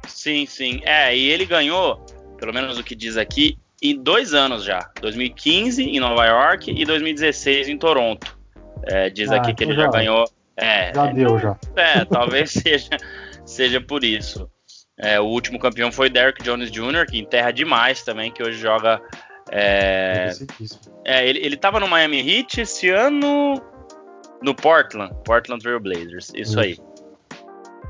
Sim, 0.08 0.46
sim. 0.46 0.80
É, 0.84 1.14
e 1.14 1.28
ele 1.28 1.44
ganhou, 1.44 2.00
pelo 2.38 2.52
menos 2.52 2.78
o 2.78 2.82
que 2.82 2.94
diz 2.94 3.18
aqui, 3.18 3.58
em 3.90 4.02
dois 4.02 4.32
anos 4.32 4.64
já. 4.64 4.90
2015 5.00 5.82
em 5.82 6.00
Nova 6.00 6.24
York 6.24 6.70
e 6.70 6.84
2016 6.84 7.68
em 7.68 7.76
Toronto. 7.76 8.38
É, 8.86 9.10
diz 9.10 9.30
ah, 9.30 9.36
aqui 9.36 9.54
que 9.54 9.64
ele 9.64 9.74
já, 9.74 9.82
já 9.82 9.88
ganhou. 9.90 10.24
É, 10.56 10.92
já 10.94 11.06
deu, 11.06 11.38
já. 11.38 11.56
É, 11.76 12.04
talvez 12.04 12.50
seja, 12.52 12.96
seja 13.44 13.80
por 13.80 14.02
isso. 14.02 14.50
É, 14.98 15.20
o 15.20 15.24
último 15.24 15.58
campeão 15.58 15.90
foi 15.90 16.08
Derrick 16.08 16.42
Jones 16.42 16.70
Jr., 16.70 17.06
que 17.08 17.18
enterra 17.18 17.50
demais 17.50 18.02
também, 18.02 18.30
que 18.30 18.42
hoje 18.42 18.58
joga. 18.58 19.02
É, 19.50 20.30
é 21.04 21.28
ele, 21.28 21.40
ele 21.40 21.56
tava 21.56 21.78
no 21.78 21.86
Miami 21.86 22.18
Heat 22.18 22.62
esse 22.62 22.88
ano 22.88 23.60
no 24.42 24.54
Portland, 24.54 25.14
Portland 25.24 25.62
Trail 25.62 25.80
Blazers. 25.80 26.30
Isso, 26.34 26.36
isso. 26.36 26.60
aí. 26.60 26.78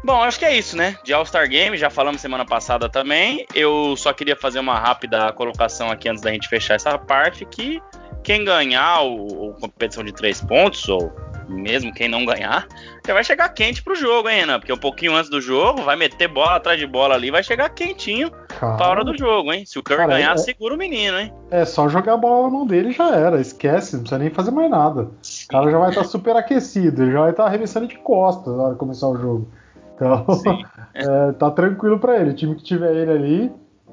Bom, 0.05 0.23
acho 0.23 0.39
que 0.39 0.45
é 0.45 0.55
isso, 0.55 0.77
né? 0.77 0.99
De 1.03 1.15
All-Star 1.15 1.49
Game, 1.49 1.79
já 1.79 1.89
falamos 1.89 2.21
semana 2.21 2.45
passada 2.45 2.91
também. 2.91 3.47
Eu 3.55 3.97
só 3.97 4.13
queria 4.13 4.37
fazer 4.37 4.59
uma 4.59 4.79
rápida 4.79 5.33
colocação 5.33 5.91
aqui 5.91 6.11
antes 6.11 6.23
da 6.23 6.31
gente 6.31 6.47
fechar 6.47 6.75
essa 6.75 6.99
parte, 6.99 7.47
que 7.47 7.81
quem 8.23 8.45
ganhar 8.45 9.01
o, 9.01 9.49
o 9.49 9.55
competição 9.55 10.05
de 10.05 10.13
três 10.13 10.43
pontos, 10.43 10.87
ou 10.91 11.11
mesmo 11.49 11.91
quem 11.91 12.07
não 12.07 12.27
ganhar, 12.27 12.67
já 13.07 13.15
vai 13.15 13.25
chegar 13.25 13.49
quente 13.49 13.83
pro 13.83 13.95
jogo, 13.95 14.29
hein, 14.29 14.41
Renan? 14.41 14.59
Porque 14.59 14.75
um 14.75 14.79
pouquinho 14.79 15.15
antes 15.15 15.31
do 15.31 15.41
jogo, 15.41 15.83
vai 15.83 15.97
meter 15.97 16.29
bola 16.29 16.57
atrás 16.57 16.79
de 16.79 16.87
bola 16.87 17.15
ali, 17.15 17.31
vai 17.31 17.43
chegar 17.43 17.71
quentinho 17.71 18.31
Cara, 18.61 18.77
pra 18.77 18.89
hora 18.89 19.05
do 19.05 19.17
jogo, 19.17 19.55
hein? 19.55 19.65
Se 19.65 19.79
o 19.79 19.83
Curry 19.83 20.01
cara, 20.01 20.13
ganhar, 20.13 20.35
é, 20.35 20.37
segura 20.37 20.75
o 20.75 20.79
menino, 20.79 21.19
hein? 21.19 21.33
É 21.51 21.65
só 21.65 21.89
jogar 21.89 22.13
a 22.13 22.19
bola 22.19 22.43
na 22.43 22.51
mão 22.51 22.67
dele 22.67 22.91
e 22.91 22.93
já 22.93 23.11
era. 23.15 23.41
Esquece, 23.41 23.95
não 23.95 24.03
precisa 24.03 24.19
nem 24.19 24.29
fazer 24.29 24.51
mais 24.51 24.71
nada. 24.71 25.03
O 25.05 25.49
cara 25.49 25.71
já 25.71 25.79
vai 25.79 25.89
estar 25.89 26.03
tá 26.03 26.09
super 26.09 26.37
aquecido, 26.37 27.03
ele 27.03 27.13
já 27.13 27.21
vai 27.21 27.31
estar 27.31 27.45
tá 27.45 27.49
arremessando 27.49 27.87
de 27.87 27.97
costas 27.97 28.55
na 28.55 28.65
hora 28.65 28.73
de 28.75 28.79
começar 28.79 29.09
o 29.09 29.17
jogo. 29.17 29.51
Então, 29.95 30.27
é, 30.95 31.33
tá 31.33 31.51
tranquilo 31.51 31.99
para 31.99 32.21
ele. 32.21 32.31
O 32.31 32.35
time 32.35 32.57
que 32.57 32.65
tiver 32.65 32.95
ele 32.95 33.11
ali 33.11 33.53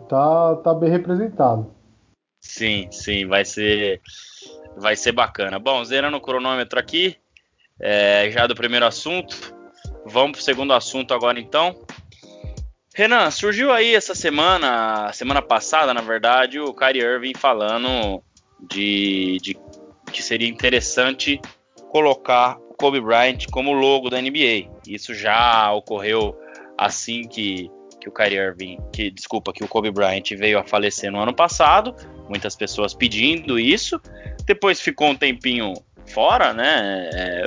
tá, 0.10 0.56
tá 0.58 0.74
bem 0.74 0.90
representado. 0.90 1.72
Sim, 2.40 2.88
sim, 2.92 3.26
vai 3.28 3.46
ser 3.46 4.02
vai 4.76 4.96
ser 4.96 5.12
bacana. 5.12 5.60
Bom, 5.60 5.84
zerando 5.84 6.18
o 6.18 6.22
cronômetro 6.22 6.80
aqui, 6.80 7.16
é, 7.80 8.30
já 8.32 8.48
do 8.48 8.56
primeiro 8.56 8.86
assunto. 8.86 9.54
Vamos 10.06 10.32
pro 10.32 10.42
segundo 10.42 10.74
assunto 10.74 11.14
agora 11.14 11.40
então. 11.40 11.76
Renan, 12.94 13.32
surgiu 13.32 13.72
aí 13.72 13.96
essa 13.96 14.14
semana, 14.14 15.14
semana 15.14 15.42
passada, 15.42 15.94
na 15.94 16.02
verdade, 16.02 16.60
o 16.60 16.74
Kyrie 16.74 17.02
Irving 17.02 17.34
falando 17.34 18.22
de, 18.70 19.38
de 19.42 19.58
que 20.12 20.22
seria 20.22 20.50
interessante 20.50 21.40
colocar 21.90 22.60
Kobe 22.82 23.00
Bryant 23.00 23.46
como 23.52 23.72
logo 23.74 24.10
da 24.10 24.20
NBA. 24.20 24.67
Isso 24.88 25.13
já 25.13 25.72
ocorreu 25.72 26.36
assim 26.76 27.28
que, 27.28 27.70
que 28.00 28.10
o 28.10 28.12
Kyrie 28.12 28.39
Irving, 28.39 28.80
que 28.91 29.12
desculpa, 29.12 29.54
que 29.54 29.63
o 29.63 29.67
Kobe 29.67 29.91
Bryant 29.91 30.28
veio 30.36 30.58
a 30.58 30.63
falecer 30.63 31.12
no 31.12 31.20
ano 31.20 31.32
passado. 31.34 31.96
Muitas 32.28 32.56
pessoas 32.56 32.96
pedindo 32.96 33.60
isso. 33.60 34.02
Depois 34.46 34.82
ficou 34.82 35.10
um 35.10 35.15
tempinho 35.15 35.74
fora, 36.08 36.54
né? 36.54 37.08
É, 37.13 37.44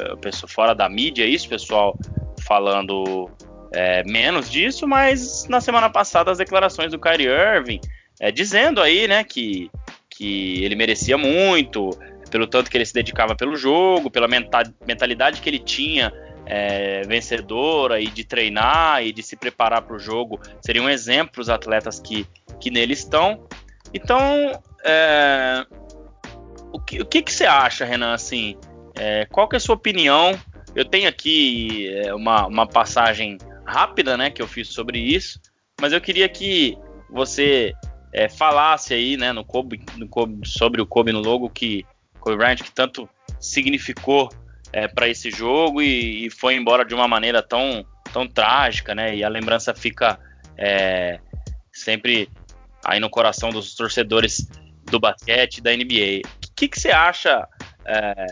fora 0.46 0.72
da 0.72 0.88
mídia, 0.88 1.26
isso, 1.26 1.48
pessoal 1.48 1.98
falando 2.46 3.28
é, 3.72 4.04
menos 4.04 4.48
disso, 4.48 4.86
mas 4.86 5.48
na 5.48 5.60
semana 5.60 5.90
passada 5.90 6.30
as 6.30 6.38
declarações 6.38 6.92
do 6.92 6.98
Kyrie 6.98 7.26
Irving 7.26 7.80
é, 8.20 8.30
dizendo 8.30 8.80
aí, 8.80 9.08
né, 9.08 9.24
que, 9.24 9.68
que 10.08 10.64
ele 10.64 10.76
merecia 10.76 11.18
muito, 11.18 11.90
pelo 12.34 12.48
tanto 12.48 12.68
que 12.68 12.76
ele 12.76 12.84
se 12.84 12.92
dedicava 12.92 13.36
pelo 13.36 13.54
jogo, 13.54 14.10
pela 14.10 14.26
mentalidade 14.26 15.40
que 15.40 15.48
ele 15.48 15.60
tinha 15.60 16.12
é, 16.44 17.02
vencedora 17.02 18.00
e 18.00 18.08
de 18.08 18.24
treinar 18.24 19.04
e 19.04 19.12
de 19.12 19.22
se 19.22 19.36
preparar 19.36 19.82
para 19.82 19.94
o 19.94 20.00
jogo, 20.00 20.40
seria 20.60 20.82
um 20.82 20.90
exemplo 20.90 21.34
para 21.34 21.42
os 21.42 21.48
atletas 21.48 22.00
que, 22.00 22.26
que 22.58 22.72
nele 22.72 22.92
estão. 22.92 23.46
Então, 23.94 24.60
é, 24.84 25.64
o, 26.72 26.80
que, 26.80 27.00
o 27.00 27.06
que, 27.06 27.22
que, 27.22 27.32
você 27.32 27.46
acha, 27.46 27.84
Renan? 27.84 28.12
Assim, 28.12 28.56
é, 28.96 29.26
qual 29.26 29.46
que 29.46 29.54
é 29.54 29.58
a 29.58 29.60
sua 29.60 29.76
opinião? 29.76 30.36
Eu 30.74 30.84
tenho 30.84 31.08
aqui 31.08 31.88
é, 31.98 32.12
uma, 32.12 32.48
uma 32.48 32.66
passagem 32.66 33.38
rápida, 33.64 34.16
né, 34.16 34.28
que 34.28 34.42
eu 34.42 34.48
fiz 34.48 34.66
sobre 34.70 34.98
isso, 34.98 35.38
mas 35.80 35.92
eu 35.92 36.00
queria 36.00 36.28
que 36.28 36.76
você 37.08 37.72
é, 38.12 38.28
falasse 38.28 38.92
aí, 38.92 39.16
né, 39.16 39.32
no 39.32 39.44
Kobe, 39.44 39.84
no 39.96 40.08
Kobe, 40.08 40.40
sobre 40.44 40.82
o 40.82 40.86
Kobe 40.86 41.12
no 41.12 41.20
logo 41.20 41.48
que 41.48 41.86
Kobe 42.24 42.38
Bryant 42.38 42.56
que 42.56 42.72
tanto 42.72 43.06
significou 43.38 44.30
é, 44.72 44.88
para 44.88 45.06
esse 45.06 45.30
jogo 45.30 45.82
e, 45.82 46.24
e, 46.24 46.30
foi 46.30 46.56
embora 46.56 46.82
de 46.82 46.94
uma 46.94 47.06
maneira 47.06 47.42
tão, 47.42 47.84
tão 48.12 48.26
trágica, 48.26 48.94
né? 48.94 49.14
E 49.14 49.22
a 49.22 49.28
lembrança 49.28 49.74
fica 49.74 50.18
é, 50.56 51.20
sempre 51.70 52.30
aí 52.82 52.98
no 52.98 53.10
coração 53.10 53.50
dos 53.50 53.74
torcedores 53.74 54.48
do 54.84 54.98
basquete 54.98 55.60
da 55.60 55.70
NBA. 55.70 56.22
O 56.24 56.54
que, 56.56 56.70
você 56.72 56.90
acha 56.90 57.46
é, 57.84 58.26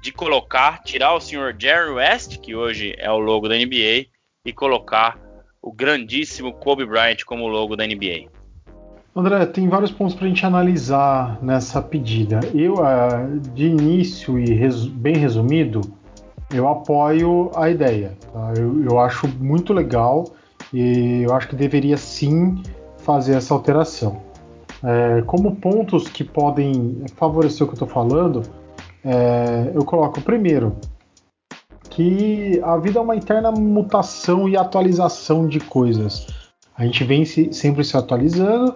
de 0.00 0.12
colocar, 0.12 0.80
tirar 0.84 1.12
o 1.12 1.20
senhor 1.20 1.56
Jerry 1.58 1.90
West, 1.90 2.38
que 2.38 2.54
hoje 2.54 2.94
é 2.96 3.10
o 3.10 3.18
logo 3.18 3.48
da 3.48 3.56
NBA, 3.56 4.06
e 4.46 4.52
colocar 4.54 5.18
o 5.60 5.72
grandíssimo 5.72 6.52
Kobe 6.52 6.86
Bryant 6.86 7.24
como 7.26 7.48
logo 7.48 7.74
da 7.74 7.84
NBA? 7.84 8.30
André, 9.14 9.44
tem 9.44 9.68
vários 9.68 9.90
pontos 9.90 10.14
para 10.14 10.24
a 10.24 10.28
gente 10.28 10.44
analisar 10.46 11.38
nessa 11.42 11.82
pedida. 11.82 12.40
Eu, 12.54 12.76
uh, 12.76 13.38
de 13.52 13.66
início 13.66 14.38
e 14.38 14.58
bem 14.88 15.16
resumido, 15.16 15.82
eu 16.50 16.66
apoio 16.66 17.50
a 17.54 17.68
ideia. 17.68 18.16
Tá? 18.32 18.54
Eu, 18.56 18.82
eu, 18.84 18.98
acho 18.98 19.28
muito 19.38 19.74
legal 19.74 20.24
e 20.72 21.24
eu 21.24 21.34
acho 21.34 21.48
que 21.48 21.54
deveria 21.54 21.98
sim 21.98 22.62
fazer 22.98 23.34
essa 23.34 23.52
alteração. 23.52 24.22
É, 24.82 25.22
como 25.26 25.56
pontos 25.56 26.08
que 26.08 26.24
podem 26.24 27.04
favorecer 27.14 27.64
o 27.64 27.66
que 27.66 27.72
eu 27.72 27.84
estou 27.84 27.88
falando, 27.88 28.42
é, 29.04 29.72
eu 29.74 29.84
coloco 29.84 30.22
primeiro 30.22 30.74
que 31.90 32.58
a 32.64 32.78
vida 32.78 32.98
é 32.98 33.02
uma 33.02 33.14
eterna 33.14 33.52
mutação 33.52 34.48
e 34.48 34.56
atualização 34.56 35.46
de 35.46 35.60
coisas. 35.60 36.26
A 36.74 36.84
gente 36.84 37.04
vem 37.04 37.26
se, 37.26 37.52
sempre 37.52 37.84
se 37.84 37.94
atualizando 37.96 38.74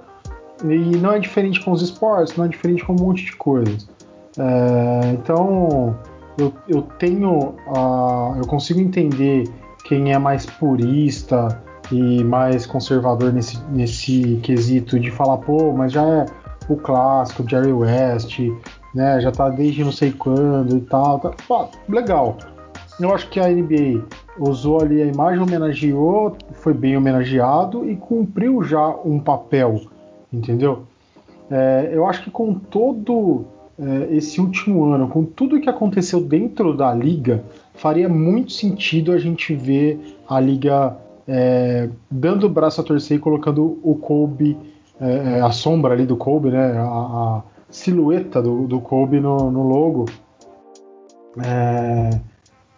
e 0.65 0.97
não 0.97 1.13
é 1.13 1.19
diferente 1.19 1.63
com 1.65 1.73
os 1.73 1.83
esportes, 1.83 2.37
não 2.37 2.45
é 2.45 2.49
diferente 2.49 2.85
com 2.85 2.93
um 2.93 2.97
monte 2.97 3.25
de 3.25 3.37
coisas. 3.37 3.89
É, 4.39 5.11
então 5.13 5.97
eu, 6.39 6.53
eu 6.69 6.83
tenho, 6.99 7.55
uh, 7.67 8.37
eu 8.37 8.47
consigo 8.47 8.81
entender 8.81 9.49
quem 9.85 10.13
é 10.13 10.19
mais 10.19 10.45
purista 10.47 11.63
e 11.91 12.23
mais 12.25 12.67
conservador 12.67 13.33
nesse, 13.33 13.59
nesse 13.71 14.41
quesito 14.43 14.99
de 14.99 15.11
falar, 15.11 15.39
pô, 15.39 15.73
mas 15.73 15.93
já 15.93 16.03
é 16.03 16.27
o 16.69 16.77
clássico, 16.77 17.49
Jerry 17.49 17.73
West, 17.73 18.41
né? 18.95 19.21
Já 19.21 19.31
tá 19.31 19.49
desde 19.49 19.85
não 19.85 19.93
sei 19.93 20.11
quando 20.11 20.77
e 20.77 20.81
tal. 20.81 21.21
Tá, 21.21 21.31
pô, 21.47 21.69
legal. 21.89 22.37
Eu 22.99 23.15
acho 23.15 23.29
que 23.29 23.39
a 23.39 23.49
NBA 23.49 24.05
usou 24.39 24.81
ali 24.81 25.03
a 25.03 25.07
imagem, 25.07 25.43
homenageou, 25.43 26.37
foi 26.55 26.73
bem 26.73 26.97
homenageado 26.97 27.89
e 27.89 27.95
cumpriu 27.95 28.63
já 28.63 28.89
um 29.05 29.21
papel, 29.21 29.81
entendeu? 30.33 30.85
É, 31.51 31.91
eu 31.93 32.07
acho 32.07 32.25
que 32.25 32.31
com 32.31 32.55
todo 32.55 33.45
é, 33.79 34.15
esse 34.15 34.41
último 34.41 34.85
ano, 34.87 35.09
com 35.09 35.25
tudo 35.25 35.61
que 35.61 35.69
aconteceu 35.69 36.21
dentro 36.21 36.77
da 36.77 36.93
liga, 36.93 37.45
faria 37.75 38.09
muito 38.09 38.53
sentido 38.53 39.13
a 39.13 39.19
gente 39.19 39.55
ver 39.55 40.19
a 40.29 40.41
liga 40.41 40.97
é, 41.29 41.89
dando 42.11 42.47
o 42.47 42.51
braço 42.51 42.81
a 42.81 42.85
torcer 42.85 43.19
e 43.19 43.21
colocando 43.21 43.79
o 43.83 43.95
Kobe, 43.97 44.57
é, 45.01 45.39
é, 45.39 45.41
a 45.41 45.51
sombra 45.51 45.93
ali 45.93 46.07
do 46.07 46.17
Kobe, 46.17 46.51
né, 46.51 46.79
a, 46.79 46.83
a 46.85 47.43
silhueta 47.69 48.41
do, 48.41 48.67
do 48.67 48.81
Kobe 48.81 49.21
no, 49.21 49.51
no 49.51 49.63
logo, 49.63 50.07
é, 51.45 52.19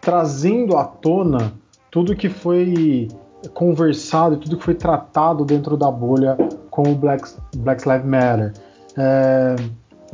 trazendo 0.01 0.75
à 0.75 0.83
tona 0.83 1.53
tudo 1.89 2.15
que 2.15 2.27
foi 2.27 3.07
conversado, 3.53 4.37
tudo 4.37 4.57
que 4.57 4.63
foi 4.63 4.75
tratado 4.75 5.45
dentro 5.45 5.77
da 5.77 5.89
bolha 5.89 6.37
com 6.81 6.93
o 6.93 6.95
Black, 6.95 7.29
Black 7.57 7.87
Lives 7.87 8.05
Matter. 8.05 8.53
É, 8.97 9.55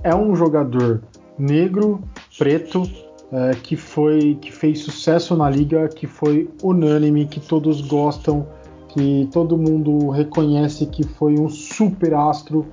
é 0.04 0.16
um 0.16 0.36
jogador 0.36 1.04
negro, 1.38 2.02
preto, 2.38 2.90
é, 3.32 3.52
que 3.52 3.76
foi 3.76 4.36
que 4.42 4.52
fez 4.52 4.80
sucesso 4.80 5.36
na 5.36 5.48
liga, 5.48 5.88
que 5.88 6.08
foi 6.08 6.50
unânime, 6.64 7.28
que 7.28 7.40
todos 7.40 7.82
gostam, 7.82 8.48
que 8.90 9.30
todo 9.32 9.56
mundo 9.56 10.10
reconhece 10.10 10.88
que 10.88 11.04
foi 11.04 11.38
um 11.38 11.50
super 11.50 12.16
astro 12.16 12.66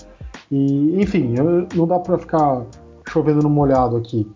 e 0.51 1.01
enfim, 1.03 1.35
não 1.75 1.87
dá 1.87 1.99
para 1.99 2.17
ficar 2.17 2.65
chovendo 3.09 3.43
no 3.43 3.51
molhado 3.51 3.97
aqui. 3.97 4.27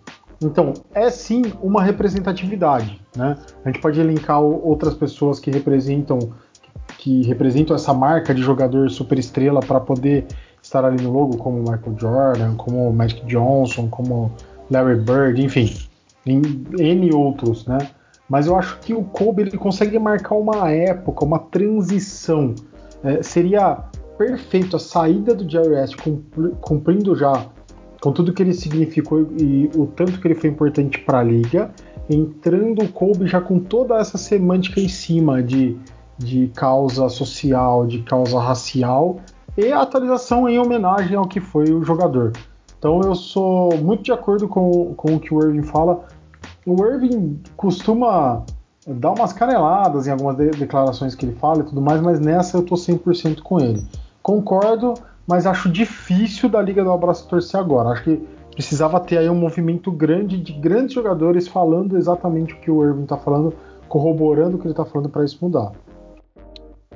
Então, 0.42 0.74
é 0.92 1.08
sim 1.08 1.42
uma 1.62 1.82
representatividade, 1.82 3.00
né? 3.16 3.38
A 3.64 3.70
gente 3.70 3.80
pode 3.80 3.98
elencar 3.98 4.38
outras 4.42 4.92
pessoas 4.92 5.40
que 5.40 5.50
representam 5.50 6.18
que 6.98 7.22
representam 7.24 7.74
essa 7.74 7.92
marca 7.92 8.34
de 8.34 8.42
jogador 8.42 8.90
super 8.90 9.18
estrela 9.18 9.60
para 9.60 9.80
poder 9.80 10.26
estar 10.62 10.84
ali 10.84 11.02
no 11.02 11.12
logo, 11.12 11.36
como 11.36 11.58
Michael 11.58 11.96
Jordan, 11.98 12.54
como 12.56 12.92
Magic 12.92 13.24
Johnson, 13.26 13.88
como 13.88 14.32
Larry 14.70 15.00
Bird, 15.00 15.42
enfim, 15.42 15.72
N 16.26 17.12
outros, 17.14 17.66
né? 17.66 17.78
Mas 18.28 18.46
eu 18.46 18.56
acho 18.56 18.78
que 18.80 18.92
o 18.92 19.04
Kobe 19.04 19.42
ele 19.42 19.56
consegue 19.56 19.98
marcar 19.98 20.34
uma 20.34 20.70
época, 20.70 21.24
uma 21.24 21.38
transição. 21.38 22.54
É, 23.04 23.22
seria 23.22 23.84
perfeito 24.18 24.74
a 24.74 24.78
saída 24.78 25.34
do 25.34 25.48
Jerry 25.48 25.68
West 25.68 25.96
cumprindo 26.60 27.14
já 27.14 27.46
com 28.00 28.12
tudo 28.12 28.32
que 28.32 28.42
ele 28.42 28.52
significou 28.52 29.28
e 29.38 29.70
o 29.74 29.86
tanto 29.86 30.20
que 30.20 30.26
ele 30.26 30.34
foi 30.34 30.50
importante 30.50 30.98
para 31.00 31.20
a 31.20 31.22
liga, 31.22 31.70
entrando 32.08 32.82
o 32.82 32.88
Kobe 32.88 33.26
já 33.26 33.40
com 33.40 33.58
toda 33.58 33.96
essa 33.96 34.18
semântica 34.18 34.80
em 34.80 34.88
cima 34.88 35.42
de, 35.42 35.76
de 36.18 36.48
causa 36.48 37.08
social, 37.08 37.86
de 37.86 38.02
causa 38.02 38.38
racial 38.38 39.18
e 39.56 39.72
atualização 39.72 40.48
em 40.48 40.58
homenagem 40.58 41.16
ao 41.16 41.26
que 41.26 41.40
foi 41.40 41.72
o 41.72 41.82
jogador. 41.82 42.32
Então 42.78 43.00
eu 43.00 43.14
sou 43.14 43.76
muito 43.78 44.02
de 44.02 44.12
acordo 44.12 44.46
com, 44.48 44.94
com 44.94 45.16
o 45.16 45.20
que 45.20 45.32
o 45.32 45.42
Irving 45.42 45.62
fala. 45.62 46.04
O 46.64 46.84
Irving 46.84 47.40
costuma 47.56 48.44
dar 48.86 49.12
umas 49.12 49.32
caneladas 49.32 50.06
em 50.06 50.10
algumas 50.10 50.36
de 50.36 50.50
declarações 50.50 51.14
que 51.14 51.26
ele 51.26 51.34
fala 51.34 51.60
e 51.60 51.64
tudo 51.64 51.80
mais, 51.80 52.00
mas 52.00 52.20
nessa 52.20 52.56
eu 52.56 52.62
tô 52.62 52.74
100% 52.74 53.40
com 53.40 53.58
ele. 53.58 53.84
Concordo, 54.22 54.94
mas 55.26 55.46
acho 55.46 55.70
difícil 55.70 56.48
da 56.48 56.62
Liga 56.62 56.84
do 56.84 56.92
Abraço 56.92 57.26
torcer 57.28 57.58
agora. 57.58 57.90
Acho 57.90 58.04
que 58.04 58.28
precisava 58.52 59.00
ter 59.00 59.18
aí 59.18 59.28
um 59.28 59.34
movimento 59.34 59.90
grande 59.90 60.38
de 60.38 60.52
grandes 60.52 60.94
jogadores 60.94 61.48
falando 61.48 61.96
exatamente 61.96 62.54
o 62.54 62.58
que 62.58 62.70
o 62.70 62.84
Irving 62.84 63.02
está 63.02 63.16
falando, 63.16 63.52
corroborando 63.88 64.56
o 64.56 64.58
que 64.58 64.66
ele 64.66 64.72
está 64.72 64.84
falando 64.84 65.08
para 65.08 65.24
isso 65.24 65.38
mudar. 65.40 65.72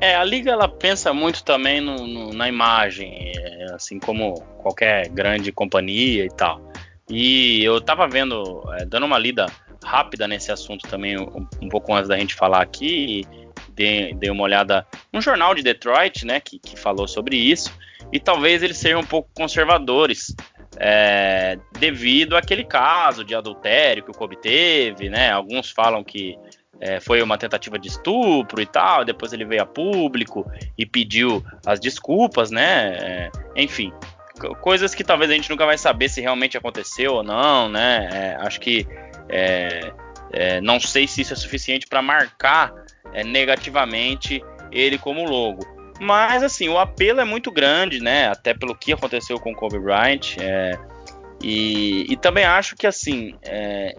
É, 0.01 0.15
a 0.17 0.25
liga 0.25 0.51
ela 0.51 0.67
pensa 0.67 1.13
muito 1.13 1.45
também 1.45 1.81
no, 1.81 2.07
no, 2.07 2.33
na 2.33 2.49
imagem, 2.49 3.33
é, 3.37 3.67
assim 3.75 3.99
como 3.99 4.41
qualquer 4.63 5.09
grande 5.11 5.53
companhia 5.53 6.25
e 6.25 6.31
tal. 6.31 6.61
E 7.09 7.63
eu 7.63 7.81
tava 7.81 8.09
vendo, 8.09 8.63
é, 8.79 8.87
dando 8.87 9.05
uma 9.05 9.19
lida 9.19 9.47
rápida 9.85 10.27
nesse 10.27 10.51
assunto 10.51 10.89
também, 10.89 11.19
um, 11.19 11.47
um 11.61 11.69
pouco 11.69 11.93
antes 11.93 12.09
da 12.09 12.17
gente 12.17 12.35
falar 12.35 12.63
aqui, 12.63 13.27
dei, 13.75 14.15
dei, 14.15 14.31
uma 14.31 14.45
olhada 14.45 14.87
num 15.13 15.21
jornal 15.21 15.55
de 15.55 15.63
Detroit, 15.63 16.25
né, 16.25 16.41
que, 16.41 16.59
que 16.59 16.79
falou 16.79 17.07
sobre 17.07 17.37
isso, 17.37 17.73
e 18.13 18.19
talvez 18.19 18.63
eles 18.63 18.79
sejam 18.79 19.01
um 19.01 19.07
pouco 19.07 19.29
conservadores, 19.35 20.35
é, 20.79 21.59
devido 21.79 22.37
àquele 22.37 22.65
caso 22.65 23.25
de 23.25 23.35
adultério 23.35 24.03
que 24.03 24.11
o 24.11 24.15
Kobe 24.15 24.37
teve, 24.37 25.11
né, 25.11 25.31
alguns 25.31 25.71
falam 25.71 26.05
que 26.05 26.39
é, 26.81 26.99
foi 26.99 27.23
uma 27.23 27.37
tentativa 27.37 27.79
de 27.79 27.89
estupro 27.89 28.61
e 28.61 28.67
tal. 28.67 29.05
Depois 29.05 29.33
ele 29.33 29.45
veio 29.45 29.63
a 29.63 29.67
público 29.67 30.51
e 30.79 30.87
pediu 30.87 31.45
as 31.67 31.79
desculpas, 31.79 32.51
né? 32.51 32.97
É, 32.99 33.31
enfim, 33.55 33.93
coisas 34.61 34.95
que 34.95 35.05
talvez 35.05 35.31
a 35.31 35.35
gente 35.35 35.51
nunca 35.51 35.67
vai 35.67 35.77
saber 35.77 36.09
se 36.09 36.21
realmente 36.21 36.57
aconteceu 36.57 37.15
ou 37.15 37.23
não, 37.23 37.69
né? 37.69 38.09
É, 38.11 38.47
acho 38.47 38.59
que 38.61 38.87
é, 39.29 39.93
é, 40.33 40.61
não 40.63 40.81
sei 40.81 41.07
se 41.07 41.21
isso 41.21 41.35
é 41.35 41.37
suficiente 41.37 41.87
para 41.87 42.01
marcar 42.01 42.73
é, 43.13 43.23
negativamente 43.23 44.43
ele 44.73 44.97
como 44.97 45.25
logo. 45.25 45.61
Mas 46.01 46.43
assim, 46.43 46.67
o 46.71 46.79
apelo 46.79 47.21
é 47.21 47.25
muito 47.25 47.53
grande, 47.53 48.01
né? 48.01 48.29
Até 48.29 48.55
pelo 48.55 48.75
que 48.75 48.91
aconteceu 48.91 49.39
com 49.39 49.53
o 49.53 49.55
Kobe 49.55 49.79
Bryant. 49.79 50.37
E, 51.43 52.07
e, 52.11 52.17
também 52.19 52.45
acho 52.45 52.77
que 52.77 52.87
assim, 52.87 53.35
é, 53.43 53.95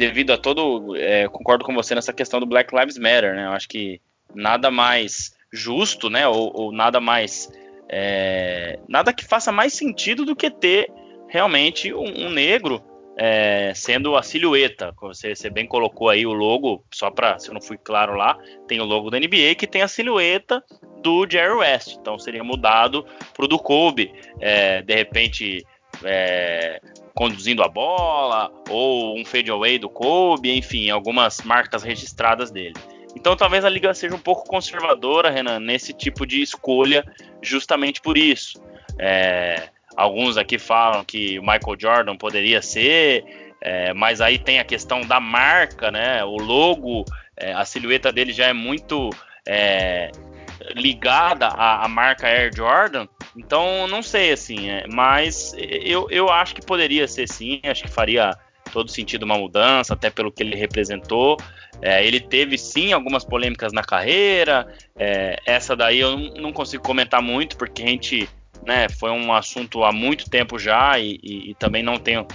devido 0.00 0.32
a 0.32 0.38
todo. 0.38 0.96
É, 0.96 1.28
concordo 1.28 1.64
com 1.64 1.74
você 1.74 1.94
nessa 1.94 2.12
questão 2.12 2.40
do 2.40 2.46
Black 2.46 2.74
Lives 2.74 2.98
Matter, 2.98 3.34
né? 3.34 3.46
Eu 3.46 3.52
acho 3.52 3.68
que 3.68 4.00
nada 4.34 4.70
mais 4.70 5.36
justo, 5.52 6.08
né? 6.08 6.26
Ou, 6.26 6.50
ou 6.54 6.72
nada 6.72 6.98
mais. 7.00 7.48
É, 7.88 8.78
nada 8.88 9.12
que 9.12 9.24
faça 9.24 9.52
mais 9.52 9.74
sentido 9.74 10.24
do 10.24 10.34
que 10.34 10.50
ter 10.50 10.90
realmente 11.28 11.92
um, 11.92 12.26
um 12.26 12.30
negro 12.30 12.82
é, 13.16 13.72
sendo 13.74 14.16
a 14.16 14.22
silhueta. 14.22 14.94
Você, 15.02 15.34
você, 15.34 15.50
bem 15.50 15.66
colocou 15.66 16.08
aí 16.08 16.24
o 16.24 16.32
logo, 16.32 16.84
só 16.90 17.10
para 17.10 17.38
se 17.38 17.50
eu 17.50 17.54
não 17.54 17.60
fui 17.60 17.76
claro 17.76 18.14
lá, 18.14 18.38
tem 18.66 18.80
o 18.80 18.84
logo 18.84 19.10
da 19.10 19.18
NBA 19.18 19.54
que 19.58 19.66
tem 19.66 19.82
a 19.82 19.88
silhueta 19.88 20.64
do 21.02 21.26
Jerry 21.28 21.52
West. 21.52 21.96
Então 22.00 22.18
seria 22.18 22.42
mudado 22.42 23.04
para 23.34 23.44
o 23.44 23.48
do 23.48 23.58
Kobe. 23.58 24.12
É, 24.40 24.82
de 24.82 24.94
repente, 24.94 25.66
é, 26.04 26.80
conduzindo 27.20 27.62
a 27.62 27.68
bola, 27.68 28.50
ou 28.70 29.14
um 29.14 29.26
fadeaway 29.26 29.78
do 29.78 29.90
Kobe, 29.90 30.56
enfim, 30.56 30.88
algumas 30.88 31.42
marcas 31.42 31.82
registradas 31.82 32.50
dele. 32.50 32.72
Então 33.14 33.36
talvez 33.36 33.62
a 33.62 33.68
liga 33.68 33.92
seja 33.92 34.14
um 34.14 34.18
pouco 34.18 34.48
conservadora, 34.48 35.28
Renan, 35.28 35.60
nesse 35.60 35.92
tipo 35.92 36.24
de 36.24 36.40
escolha, 36.40 37.04
justamente 37.42 38.00
por 38.00 38.16
isso. 38.16 38.58
É, 38.98 39.68
alguns 39.94 40.38
aqui 40.38 40.58
falam 40.58 41.04
que 41.04 41.38
o 41.38 41.42
Michael 41.42 41.76
Jordan 41.78 42.16
poderia 42.16 42.62
ser, 42.62 43.52
é, 43.60 43.92
mas 43.92 44.22
aí 44.22 44.38
tem 44.38 44.58
a 44.58 44.64
questão 44.64 45.02
da 45.02 45.20
marca, 45.20 45.90
né? 45.90 46.24
O 46.24 46.38
logo, 46.38 47.04
é, 47.36 47.52
a 47.52 47.66
silhueta 47.66 48.10
dele 48.10 48.32
já 48.32 48.46
é 48.46 48.54
muito 48.54 49.10
é, 49.46 50.10
ligada 50.74 51.48
à, 51.48 51.84
à, 51.84 51.88
marca 51.88 52.26
Air 52.26 52.50
Jordan. 52.56 53.06
Então, 53.36 53.86
não 53.86 54.02
sei, 54.02 54.32
assim, 54.32 54.70
é, 54.70 54.86
mas 54.92 55.54
eu, 55.56 56.08
eu 56.10 56.28
acho 56.28 56.54
que 56.54 56.64
poderia 56.64 57.06
ser 57.06 57.28
sim, 57.28 57.60
acho 57.64 57.84
que 57.84 57.90
faria 57.90 58.36
todo 58.72 58.90
sentido 58.90 59.24
uma 59.24 59.38
mudança, 59.38 59.94
até 59.94 60.10
pelo 60.10 60.32
que 60.32 60.42
ele 60.42 60.56
representou. 60.56 61.36
É, 61.82 62.04
ele 62.04 62.20
teve 62.20 62.58
sim 62.58 62.92
algumas 62.92 63.24
polêmicas 63.24 63.72
na 63.72 63.82
carreira, 63.82 64.68
é, 64.96 65.38
essa 65.46 65.74
daí 65.74 65.98
eu 65.98 66.16
não 66.16 66.52
consigo 66.52 66.82
comentar 66.82 67.22
muito, 67.22 67.56
porque 67.56 67.82
a 67.82 67.86
gente, 67.86 68.28
né, 68.66 68.88
foi 68.88 69.10
um 69.10 69.32
assunto 69.32 69.82
há 69.84 69.92
muito 69.92 70.28
tempo 70.28 70.58
já 70.58 70.98
e, 70.98 71.18
e, 71.22 71.50
e 71.50 71.54
também 71.54 71.82
não 71.82 71.96
tenho 71.96 72.26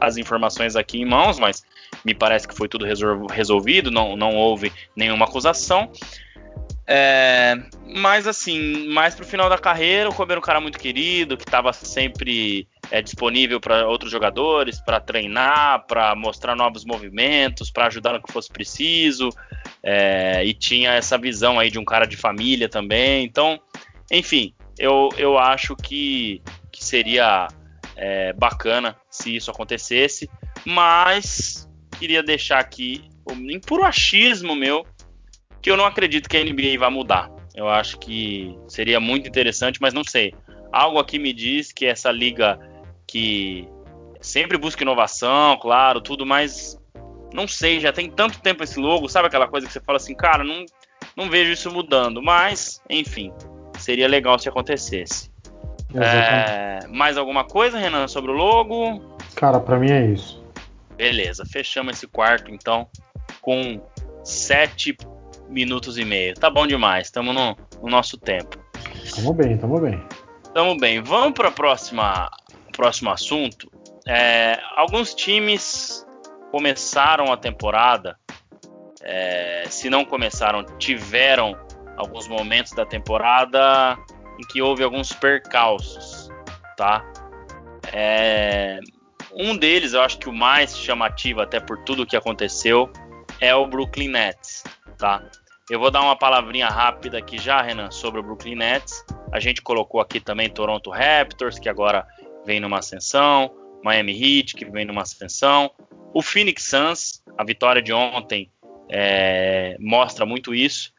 as 0.00 0.16
informações 0.16 0.76
aqui 0.76 1.00
em 1.00 1.04
mãos, 1.04 1.38
mas 1.38 1.64
me 2.04 2.14
parece 2.14 2.48
que 2.48 2.54
foi 2.54 2.68
tudo 2.68 2.86
resolvido, 3.30 3.90
não, 3.90 4.16
não 4.16 4.34
houve 4.34 4.72
nenhuma 4.96 5.26
acusação. 5.26 5.90
É, 6.92 7.56
mas 7.86 8.26
assim, 8.26 8.88
mais 8.88 9.14
pro 9.14 9.24
final 9.24 9.48
da 9.48 9.56
carreira, 9.56 10.10
o 10.10 10.14
Kobe 10.14 10.32
era 10.32 10.40
um 10.40 10.42
cara 10.42 10.60
muito 10.60 10.76
querido, 10.76 11.36
que 11.36 11.44
estava 11.44 11.72
sempre 11.72 12.66
é, 12.90 13.00
disponível 13.00 13.60
para 13.60 13.86
outros 13.86 14.10
jogadores, 14.10 14.80
para 14.80 14.98
treinar, 14.98 15.86
para 15.86 16.16
mostrar 16.16 16.56
novos 16.56 16.84
movimentos, 16.84 17.70
para 17.70 17.86
ajudar 17.86 18.14
no 18.14 18.20
que 18.20 18.32
fosse 18.32 18.50
preciso, 18.50 19.28
é, 19.84 20.44
e 20.44 20.52
tinha 20.52 20.90
essa 20.94 21.16
visão 21.16 21.60
aí 21.60 21.70
de 21.70 21.78
um 21.78 21.84
cara 21.84 22.06
de 22.06 22.16
família 22.16 22.68
também. 22.68 23.24
Então, 23.24 23.60
enfim, 24.10 24.52
eu, 24.76 25.10
eu 25.16 25.38
acho 25.38 25.76
que, 25.76 26.42
que 26.72 26.84
seria 26.84 27.46
é, 27.94 28.32
bacana 28.32 28.96
se 29.08 29.36
isso 29.36 29.48
acontecesse, 29.48 30.28
mas 30.64 31.70
queria 32.00 32.20
deixar 32.20 32.58
aqui, 32.58 33.04
puro 33.64 33.84
achismo 33.84 34.56
meu, 34.56 34.84
que 35.62 35.70
eu 35.70 35.76
não 35.76 35.84
acredito 35.84 36.28
que 36.28 36.36
a 36.36 36.44
NBA 36.44 36.78
vai 36.78 36.90
mudar. 36.90 37.30
Eu 37.54 37.68
acho 37.68 37.98
que 37.98 38.56
seria 38.68 39.00
muito 39.00 39.28
interessante, 39.28 39.80
mas 39.80 39.92
não 39.92 40.04
sei. 40.04 40.34
Algo 40.72 40.98
aqui 40.98 41.18
me 41.18 41.32
diz 41.32 41.72
que 41.72 41.86
essa 41.86 42.10
liga 42.10 42.58
que 43.06 43.68
sempre 44.20 44.56
busca 44.56 44.82
inovação, 44.82 45.58
claro, 45.58 46.00
tudo, 46.00 46.24
mas 46.24 46.80
não 47.32 47.48
sei, 47.48 47.80
já 47.80 47.92
tem 47.92 48.08
tanto 48.10 48.40
tempo 48.40 48.62
esse 48.62 48.78
logo, 48.78 49.08
sabe 49.08 49.28
aquela 49.28 49.48
coisa 49.48 49.66
que 49.66 49.72
você 49.72 49.80
fala 49.80 49.96
assim, 49.96 50.14
cara, 50.14 50.44
não, 50.44 50.64
não 51.16 51.28
vejo 51.28 51.52
isso 51.52 51.70
mudando, 51.70 52.22
mas, 52.22 52.80
enfim, 52.88 53.32
seria 53.78 54.08
legal 54.08 54.38
se 54.38 54.48
acontecesse. 54.48 55.30
É, 55.94 56.86
mais 56.88 57.16
alguma 57.16 57.44
coisa, 57.44 57.78
Renan, 57.78 58.06
sobre 58.06 58.30
o 58.30 58.34
logo? 58.34 59.16
Cara, 59.34 59.58
para 59.58 59.78
mim 59.78 59.90
é 59.90 60.06
isso. 60.06 60.42
Beleza, 60.96 61.44
fechamos 61.44 61.96
esse 61.96 62.06
quarto 62.06 62.50
então 62.50 62.88
com 63.40 63.80
sete 64.22 64.96
minutos 65.50 65.98
e 65.98 66.04
meio. 66.04 66.34
Tá 66.34 66.48
bom 66.48 66.66
demais, 66.66 67.08
estamos 67.08 67.34
no, 67.34 67.56
no, 67.82 67.90
nosso 67.90 68.16
tempo. 68.16 68.58
Tamo 69.14 69.34
bem, 69.34 69.58
tamo 69.58 69.80
bem. 69.80 70.02
Tamo 70.54 70.76
bem. 70.78 71.02
Vamos 71.02 71.32
para 71.32 71.50
próxima 71.50 72.30
próximo 72.76 73.10
assunto. 73.10 73.70
É, 74.06 74.58
alguns 74.76 75.14
times 75.14 76.06
começaram 76.50 77.32
a 77.32 77.36
temporada, 77.36 78.16
é, 79.02 79.64
se 79.68 79.90
não 79.90 80.04
começaram, 80.04 80.64
tiveram 80.78 81.56
alguns 81.96 82.26
momentos 82.26 82.72
da 82.72 82.86
temporada 82.86 83.98
em 84.38 84.46
que 84.48 84.62
houve 84.62 84.82
alguns 84.82 85.12
percalços, 85.12 86.30
tá? 86.76 87.04
É, 87.92 88.80
um 89.34 89.56
deles, 89.56 89.92
eu 89.92 90.02
acho 90.02 90.18
que 90.18 90.28
o 90.28 90.32
mais 90.32 90.76
chamativo, 90.76 91.40
até 91.40 91.60
por 91.60 91.84
tudo 91.84 92.06
que 92.06 92.16
aconteceu, 92.16 92.90
é 93.40 93.54
o 93.54 93.66
Brooklyn 93.66 94.08
Nets, 94.08 94.64
tá? 94.98 95.22
Eu 95.70 95.78
vou 95.78 95.88
dar 95.88 96.02
uma 96.02 96.16
palavrinha 96.16 96.66
rápida 96.66 97.18
aqui 97.18 97.38
já, 97.38 97.62
Renan, 97.62 97.92
sobre 97.92 98.18
o 98.18 98.22
Brooklyn 98.24 98.56
Nets. 98.56 99.04
A 99.32 99.38
gente 99.38 99.62
colocou 99.62 100.00
aqui 100.00 100.18
também 100.18 100.50
Toronto 100.50 100.90
Raptors, 100.90 101.60
que 101.60 101.68
agora 101.68 102.04
vem 102.44 102.58
numa 102.58 102.80
ascensão, 102.80 103.54
Miami 103.80 104.12
Heat, 104.12 104.56
que 104.56 104.64
vem 104.64 104.84
numa 104.84 105.02
ascensão, 105.02 105.70
o 106.12 106.22
Phoenix 106.22 106.64
Suns, 106.64 107.22
a 107.38 107.44
vitória 107.44 107.80
de 107.80 107.92
ontem 107.92 108.50
é, 108.90 109.76
mostra 109.78 110.26
muito 110.26 110.52
isso. 110.52 110.92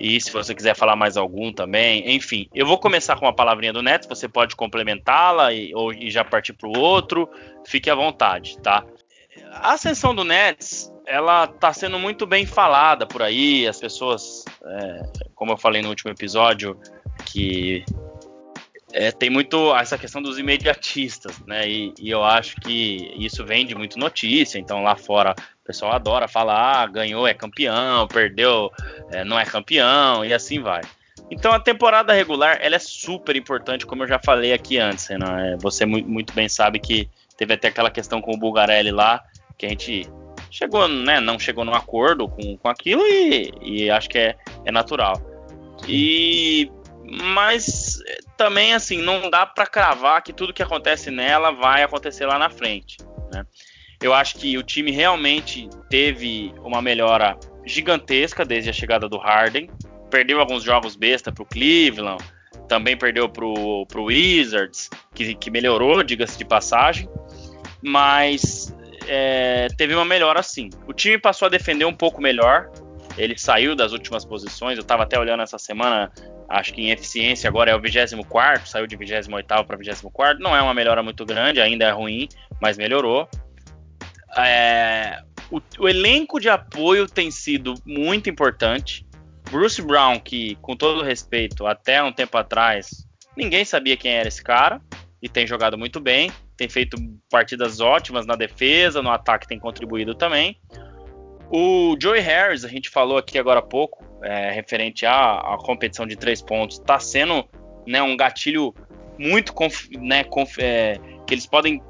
E 0.00 0.20
se 0.20 0.32
você 0.32 0.56
quiser 0.56 0.74
falar 0.74 0.96
mais 0.96 1.16
algum 1.16 1.52
também, 1.52 2.12
enfim, 2.12 2.48
eu 2.52 2.66
vou 2.66 2.78
começar 2.78 3.16
com 3.16 3.26
uma 3.26 3.36
palavrinha 3.36 3.72
do 3.72 3.80
Nets, 3.80 4.08
você 4.08 4.26
pode 4.26 4.56
complementá-la 4.56 5.52
e, 5.52 5.72
ou, 5.72 5.92
e 5.92 6.10
já 6.10 6.24
partir 6.24 6.54
para 6.54 6.68
o 6.68 6.76
outro, 6.76 7.28
fique 7.64 7.88
à 7.88 7.94
vontade, 7.94 8.58
tá? 8.58 8.84
A 9.52 9.74
ascensão 9.74 10.12
do 10.12 10.24
Nets, 10.24 10.92
ela 11.10 11.48
tá 11.48 11.72
sendo 11.72 11.98
muito 11.98 12.24
bem 12.24 12.46
falada 12.46 13.04
por 13.04 13.20
aí, 13.20 13.66
as 13.66 13.80
pessoas, 13.80 14.44
é, 14.64 15.02
como 15.34 15.50
eu 15.50 15.56
falei 15.56 15.82
no 15.82 15.88
último 15.88 16.12
episódio, 16.12 16.78
que 17.26 17.84
é, 18.92 19.10
tem 19.10 19.28
muito 19.28 19.74
essa 19.74 19.98
questão 19.98 20.22
dos 20.22 20.38
imediatistas, 20.38 21.36
né? 21.46 21.68
E, 21.68 21.92
e, 21.98 22.10
eu 22.10 22.22
acho 22.22 22.54
que 22.60 23.12
isso 23.18 23.44
vem 23.44 23.66
de 23.66 23.74
muito 23.74 23.98
notícia. 23.98 24.56
Então 24.56 24.84
lá 24.84 24.94
fora 24.94 25.34
o 25.36 25.66
pessoal 25.66 25.92
adora 25.92 26.28
falar, 26.28 26.82
ah, 26.82 26.86
ganhou 26.86 27.26
é 27.26 27.34
campeão, 27.34 28.06
perdeu 28.06 28.70
é, 29.10 29.24
não 29.24 29.38
é 29.38 29.44
campeão 29.44 30.24
e 30.24 30.32
assim 30.32 30.60
vai. 30.60 30.82
Então 31.28 31.52
a 31.52 31.58
temporada 31.58 32.12
regular 32.12 32.58
ela 32.60 32.76
é 32.76 32.80
super 32.80 33.34
importante, 33.34 33.84
como 33.84 34.04
eu 34.04 34.08
já 34.08 34.20
falei 34.24 34.52
aqui 34.52 34.78
antes. 34.78 35.08
Né? 35.08 35.56
Você 35.60 35.84
muito 35.84 36.32
bem 36.34 36.48
sabe 36.48 36.78
que 36.78 37.08
teve 37.36 37.54
até 37.54 37.66
aquela 37.66 37.90
questão 37.90 38.20
com 38.20 38.32
o 38.32 38.38
Bulgarelli 38.38 38.92
lá, 38.92 39.20
que 39.58 39.66
a 39.66 39.68
gente 39.68 40.08
chegou, 40.50 40.88
né? 40.88 41.20
Não 41.20 41.38
chegou 41.38 41.64
num 41.64 41.74
acordo 41.74 42.28
com, 42.28 42.56
com 42.56 42.68
aquilo 42.68 43.02
e, 43.06 43.52
e 43.62 43.90
acho 43.90 44.08
que 44.08 44.18
é, 44.18 44.36
é 44.64 44.72
natural. 44.72 45.20
E 45.88 46.70
mas 47.12 47.98
também 48.36 48.72
assim 48.72 49.02
não 49.02 49.28
dá 49.28 49.44
para 49.44 49.66
cravar 49.66 50.22
que 50.22 50.32
tudo 50.32 50.52
que 50.52 50.62
acontece 50.62 51.10
nela 51.10 51.50
vai 51.50 51.82
acontecer 51.82 52.26
lá 52.26 52.38
na 52.38 52.48
frente. 52.48 52.98
Né? 53.32 53.44
Eu 54.00 54.14
acho 54.14 54.36
que 54.36 54.56
o 54.56 54.62
time 54.62 54.90
realmente 54.90 55.68
teve 55.88 56.54
uma 56.62 56.80
melhora 56.80 57.36
gigantesca 57.66 58.44
desde 58.44 58.70
a 58.70 58.72
chegada 58.72 59.08
do 59.08 59.18
Harden. 59.18 59.68
Perdeu 60.10 60.40
alguns 60.40 60.62
jogos 60.62 60.96
besta 60.96 61.30
para 61.32 61.42
o 61.42 61.46
Cleveland, 61.46 62.22
também 62.68 62.96
perdeu 62.96 63.28
para 63.28 63.44
o 63.44 63.86
Wizards, 63.96 64.88
que, 65.14 65.34
que 65.34 65.50
melhorou, 65.50 66.02
diga-se 66.02 66.38
de 66.38 66.44
passagem, 66.44 67.08
mas 67.82 68.74
é, 69.06 69.68
teve 69.76 69.94
uma 69.94 70.04
melhora 70.04 70.42
sim. 70.42 70.70
O 70.86 70.92
time 70.92 71.18
passou 71.18 71.46
a 71.46 71.48
defender 71.48 71.84
um 71.84 71.92
pouco 71.92 72.20
melhor, 72.20 72.70
ele 73.16 73.36
saiu 73.36 73.74
das 73.74 73.92
últimas 73.92 74.24
posições. 74.24 74.78
Eu 74.78 74.82
estava 74.82 75.02
até 75.02 75.18
olhando 75.18 75.42
essa 75.42 75.58
semana, 75.58 76.10
acho 76.48 76.72
que 76.72 76.82
em 76.82 76.90
eficiência 76.90 77.48
agora 77.48 77.70
é 77.70 77.74
o 77.74 77.80
24, 77.80 78.68
saiu 78.68 78.86
de 78.86 78.96
28 78.96 79.46
para 79.66 79.76
24. 79.76 80.42
Não 80.42 80.54
é 80.54 80.62
uma 80.62 80.74
melhora 80.74 81.02
muito 81.02 81.24
grande, 81.24 81.60
ainda 81.60 81.84
é 81.84 81.90
ruim, 81.90 82.28
mas 82.60 82.78
melhorou. 82.78 83.28
É, 84.36 85.22
o, 85.50 85.60
o, 85.78 85.88
elenco 85.88 86.38
de 86.38 86.48
apoio 86.48 87.06
tem 87.06 87.30
sido 87.30 87.74
muito 87.84 88.30
importante. 88.30 89.04
Bruce 89.50 89.82
Brown, 89.82 90.20
que 90.20 90.54
com 90.56 90.76
todo 90.76 91.02
respeito, 91.02 91.66
até 91.66 92.02
um 92.02 92.12
tempo 92.12 92.38
atrás, 92.38 93.06
ninguém 93.36 93.64
sabia 93.64 93.96
quem 93.96 94.12
era 94.12 94.28
esse 94.28 94.42
cara 94.42 94.80
e 95.20 95.28
tem 95.28 95.46
jogado 95.46 95.76
muito 95.76 95.98
bem, 96.00 96.30
tem 96.60 96.68
feito 96.68 96.98
partidas 97.30 97.80
ótimas 97.80 98.26
na 98.26 98.36
defesa, 98.36 99.00
no 99.00 99.10
ataque 99.10 99.48
tem 99.48 99.58
contribuído 99.58 100.14
também. 100.14 100.60
O 101.50 101.96
Joey 101.98 102.20
Harris, 102.20 102.66
a 102.66 102.68
gente 102.68 102.90
falou 102.90 103.16
aqui 103.16 103.38
agora 103.38 103.60
há 103.60 103.62
pouco, 103.62 104.04
é, 104.22 104.50
referente 104.50 105.06
à, 105.06 105.38
à, 105.38 105.56
competição 105.56 106.06
de 106.06 106.16
três 106.16 106.42
pontos, 106.42 106.78
está 106.78 106.98
sendo 106.98 107.48
né, 107.86 108.02
um 108.02 108.14
gatilho 108.14 108.74
muito 109.18 109.54
né, 109.98 110.22
é, 110.58 111.00
que 111.26 111.32
eles 111.32 111.46
podem 111.46 111.82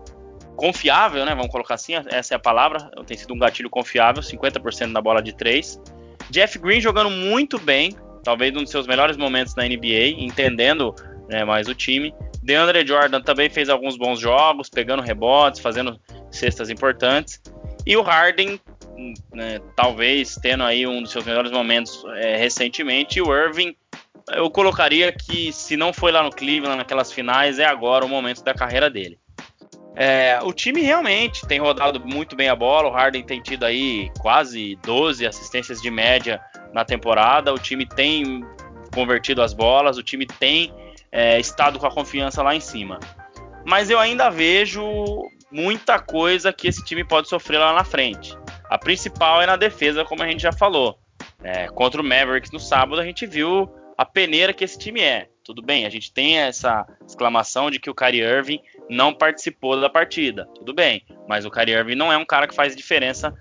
confiável, 0.55 1.25
né? 1.25 1.35
Vamos 1.35 1.51
colocar 1.51 1.75
assim, 1.75 1.95
essa 2.07 2.35
é 2.35 2.37
a 2.37 2.41
palavra. 2.41 2.91
Tem 3.07 3.17
sido 3.17 3.35
um 3.35 3.39
gatilho 3.39 3.69
confiável, 3.69 4.23
50% 4.23 4.87
na 4.87 5.01
bola 5.01 5.21
de 5.21 5.35
três. 5.35 5.81
Jeff 6.31 6.59
Green 6.61 6.81
jogando 6.81 7.11
muito 7.11 7.59
bem, 7.59 7.91
talvez 8.23 8.53
um 8.55 8.63
dos 8.63 8.71
seus 8.71 8.87
melhores 8.87 9.17
momentos 9.17 9.57
na 9.57 9.65
NBA, 9.65 10.15
entendendo 10.19 10.95
né, 11.29 11.45
mais 11.45 11.67
o 11.67 11.75
time. 11.75 12.15
DeAndre 12.43 12.87
Jordan 12.87 13.21
também 13.21 13.51
fez 13.51 13.69
alguns 13.69 13.97
bons 13.97 14.19
jogos, 14.19 14.69
pegando 14.69 15.03
rebotes, 15.03 15.61
fazendo 15.61 16.01
cestas 16.31 16.71
importantes. 16.71 17.41
E 17.87 17.97
o 17.97 18.03
Harden 18.03 18.61
né, 19.33 19.61
talvez 19.75 20.39
tendo 20.41 20.63
aí 20.63 20.87
um 20.87 21.03
dos 21.03 21.11
seus 21.11 21.25
melhores 21.25 21.51
momentos 21.51 22.05
é, 22.17 22.37
recentemente, 22.37 23.19
e 23.19 23.23
o 23.23 23.35
Irving, 23.35 23.75
eu 24.33 24.51
colocaria 24.51 25.13
que 25.13 25.53
se 25.53 25.77
não 25.77 25.93
foi 25.93 26.13
lá 26.13 26.23
no 26.23 26.31
Cleveland 26.31 26.79
naquelas 26.79 27.13
finais, 27.13 27.59
é 27.59 27.65
agora 27.65 28.05
o 28.05 28.09
momento 28.09 28.45
da 28.45 28.55
carreira 28.55 28.91
dele. 28.91 29.19
É, 29.97 30.39
o 30.43 30.53
time 30.53 30.81
realmente 30.81 31.47
tem 31.47 31.59
rodado 31.59 32.01
muito 32.01 32.37
bem 32.37 32.49
a 32.49 32.55
bola, 32.55 32.89
o 32.89 32.93
Harden 32.93 33.23
tem 33.25 33.41
tido 33.43 33.65
aí 33.65 34.11
quase 34.19 34.79
12 34.85 35.27
assistências 35.27 35.81
de 35.83 35.91
média 35.91 36.41
na 36.73 36.85
temporada, 36.85 37.53
o 37.53 37.59
time 37.59 37.85
tem 37.85 38.45
convertido 38.95 39.43
as 39.43 39.53
bolas, 39.53 39.99
o 39.99 40.03
time 40.03 40.27
tem 40.27 40.73
é, 41.13 41.39
estado 41.39 41.79
com 41.79 41.87
a 41.87 41.91
confiança 41.91 42.43
lá 42.43 42.55
em 42.55 42.61
cima. 42.61 42.99
Mas 43.67 43.91
eu 43.91 43.99
ainda 43.99 44.31
vejo 44.31 44.83
muita 45.51 45.99
coisa 45.99 46.53
que 46.53 46.69
esse 46.69 46.85
time 46.85 47.05
pode 47.05 47.29
sofrer 47.29 47.59
lá 47.59 47.73
na 47.73 47.85
frente. 47.85 48.37
A 48.69 48.79
principal 48.79 49.43
é 49.43 49.47
na 49.47 49.57
defesa, 49.57 50.05
como 50.05 50.23
a 50.23 50.27
gente 50.27 50.43
já 50.43 50.53
falou. 50.53 50.99
É, 51.43 51.69
contra 51.69 52.01
o 52.01 52.05
Mavericks 52.05 52.51
no 52.51 52.61
sábado, 52.61 53.01
a 53.01 53.05
gente 53.05 53.27
viu 53.27 53.69
a 53.97 54.05
peneira 54.05 54.53
que 54.53 54.65
esse 54.65 54.79
time 54.79 55.01
é. 55.01 55.29
Tudo 55.45 55.63
bem, 55.63 55.85
a 55.85 55.91
gente 55.91 56.13
tem 56.13 56.39
essa 56.39 56.87
exclamação 57.07 57.71
de 57.71 57.81
que 57.81 57.91
o 57.91 57.95
Kyrie 57.95 58.23
Irving 58.23 58.61
não 58.89 59.13
participou 59.13 59.81
da 59.81 59.91
partida. 59.91 60.47
Tudo 60.55 60.73
bem, 60.73 61.05
mas 61.29 61.45
o 61.45 61.51
Kyrie 61.51 61.75
Irving 61.75 61.97
não 61.97 62.13
é 62.13 62.17
um 62.17 62.25
cara 62.25 62.47
que 62.47 62.55
faz 62.55 62.77
diferença, 62.77 63.35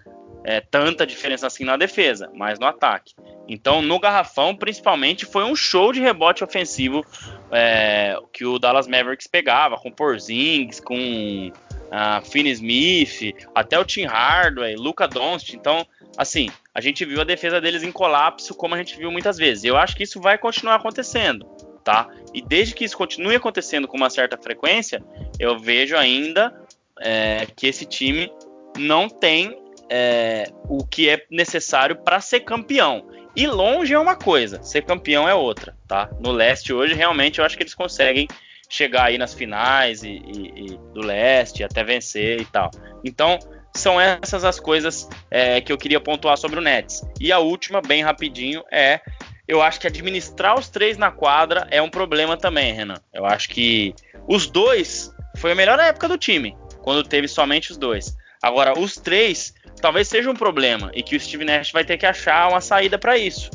é, 0.43 0.59
tanta 0.59 1.05
diferença 1.05 1.45
assim 1.45 1.63
na 1.63 1.77
defesa, 1.77 2.31
mas 2.33 2.57
no 2.57 2.65
ataque. 2.65 3.13
Então, 3.49 3.81
no 3.81 3.99
garrafão, 3.99 4.55
principalmente, 4.55 5.25
foi 5.25 5.43
um 5.43 5.55
show 5.55 5.91
de 5.91 5.99
rebote 5.99 6.43
ofensivo 6.43 7.03
é, 7.51 8.15
que 8.31 8.45
o 8.45 8.59
Dallas 8.59 8.87
Mavericks 8.87 9.25
pegava, 9.25 9.75
com 9.75 9.91
Porzingis, 9.91 10.79
com 10.79 11.51
uh, 11.89 12.25
Finney 12.29 12.51
Smith, 12.51 13.35
até 13.55 13.79
o 13.79 13.83
Tim 13.83 14.05
Hardaway, 14.05 14.75
Luca 14.75 15.07
Doncic. 15.07 15.55
Então, 15.55 15.85
assim, 16.15 16.49
a 16.73 16.79
gente 16.79 17.03
viu 17.03 17.21
a 17.21 17.23
defesa 17.23 17.59
deles 17.59 17.81
em 17.81 17.91
colapso, 17.91 18.53
como 18.53 18.75
a 18.75 18.77
gente 18.77 18.95
viu 18.95 19.11
muitas 19.11 19.37
vezes. 19.37 19.63
Eu 19.63 19.75
acho 19.75 19.95
que 19.95 20.03
isso 20.03 20.21
vai 20.21 20.37
continuar 20.37 20.75
acontecendo, 20.75 21.45
tá? 21.83 22.07
E 22.33 22.41
desde 22.43 22.75
que 22.75 22.85
isso 22.85 22.95
continue 22.95 23.35
acontecendo 23.35 23.87
com 23.87 23.97
uma 23.97 24.11
certa 24.11 24.37
frequência, 24.37 25.03
eu 25.39 25.57
vejo 25.57 25.97
ainda 25.97 26.53
é, 26.99 27.47
que 27.55 27.65
esse 27.65 27.85
time 27.85 28.31
não 28.77 29.09
tem 29.09 29.57
é, 29.89 30.51
o 30.67 30.85
que 30.85 31.09
é 31.09 31.25
necessário 31.29 31.95
para 31.95 32.21
ser 32.21 32.41
campeão. 32.41 33.07
E 33.35 33.47
longe 33.47 33.93
é 33.93 33.99
uma 33.99 34.15
coisa, 34.15 34.61
ser 34.63 34.83
campeão 34.83 35.27
é 35.27 35.33
outra, 35.33 35.75
tá? 35.87 36.09
No 36.19 36.31
leste 36.31 36.73
hoje, 36.73 36.93
realmente, 36.93 37.39
eu 37.39 37.45
acho 37.45 37.55
que 37.55 37.63
eles 37.63 37.75
conseguem 37.75 38.27
chegar 38.69 39.05
aí 39.05 39.17
nas 39.17 39.33
finais 39.33 40.03
e, 40.03 40.09
e, 40.09 40.65
e 40.65 40.77
do 40.93 41.01
leste, 41.01 41.63
até 41.63 41.83
vencer 41.83 42.41
e 42.41 42.45
tal. 42.45 42.69
Então, 43.03 43.39
são 43.75 43.99
essas 43.99 44.43
as 44.43 44.59
coisas 44.59 45.07
é, 45.31 45.61
que 45.61 45.71
eu 45.71 45.77
queria 45.77 45.99
pontuar 45.99 46.37
sobre 46.37 46.59
o 46.59 46.61
Nets. 46.61 47.03
E 47.19 47.31
a 47.31 47.39
última, 47.39 47.81
bem 47.81 48.03
rapidinho, 48.03 48.63
é 48.71 48.99
eu 49.47 49.61
acho 49.63 49.79
que 49.79 49.87
administrar 49.87 50.57
os 50.57 50.69
três 50.69 50.97
na 50.97 51.09
quadra 51.09 51.67
é 51.71 51.81
um 51.81 51.89
problema 51.89 52.37
também, 52.37 52.71
Renan. 52.71 53.01
Eu 53.11 53.25
acho 53.25 53.49
que 53.49 53.95
os 54.27 54.47
dois 54.47 55.11
foi 55.37 55.53
a 55.53 55.55
melhor 55.55 55.79
época 55.79 56.07
do 56.07 56.17
time, 56.17 56.55
quando 56.83 57.03
teve 57.03 57.27
somente 57.27 57.71
os 57.71 57.77
dois. 57.77 58.15
Agora, 58.41 58.77
os 58.79 58.95
três 58.95 59.53
talvez 59.79 60.07
seja 60.07 60.29
um 60.29 60.35
problema 60.35 60.91
e 60.93 61.01
que 61.01 61.15
o 61.15 61.19
Steve 61.19 61.45
Nash 61.45 61.71
vai 61.71 61.83
ter 61.83 61.97
que 61.97 62.05
achar 62.05 62.49
uma 62.49 62.61
saída 62.61 62.97
para 62.97 63.17
isso. 63.17 63.49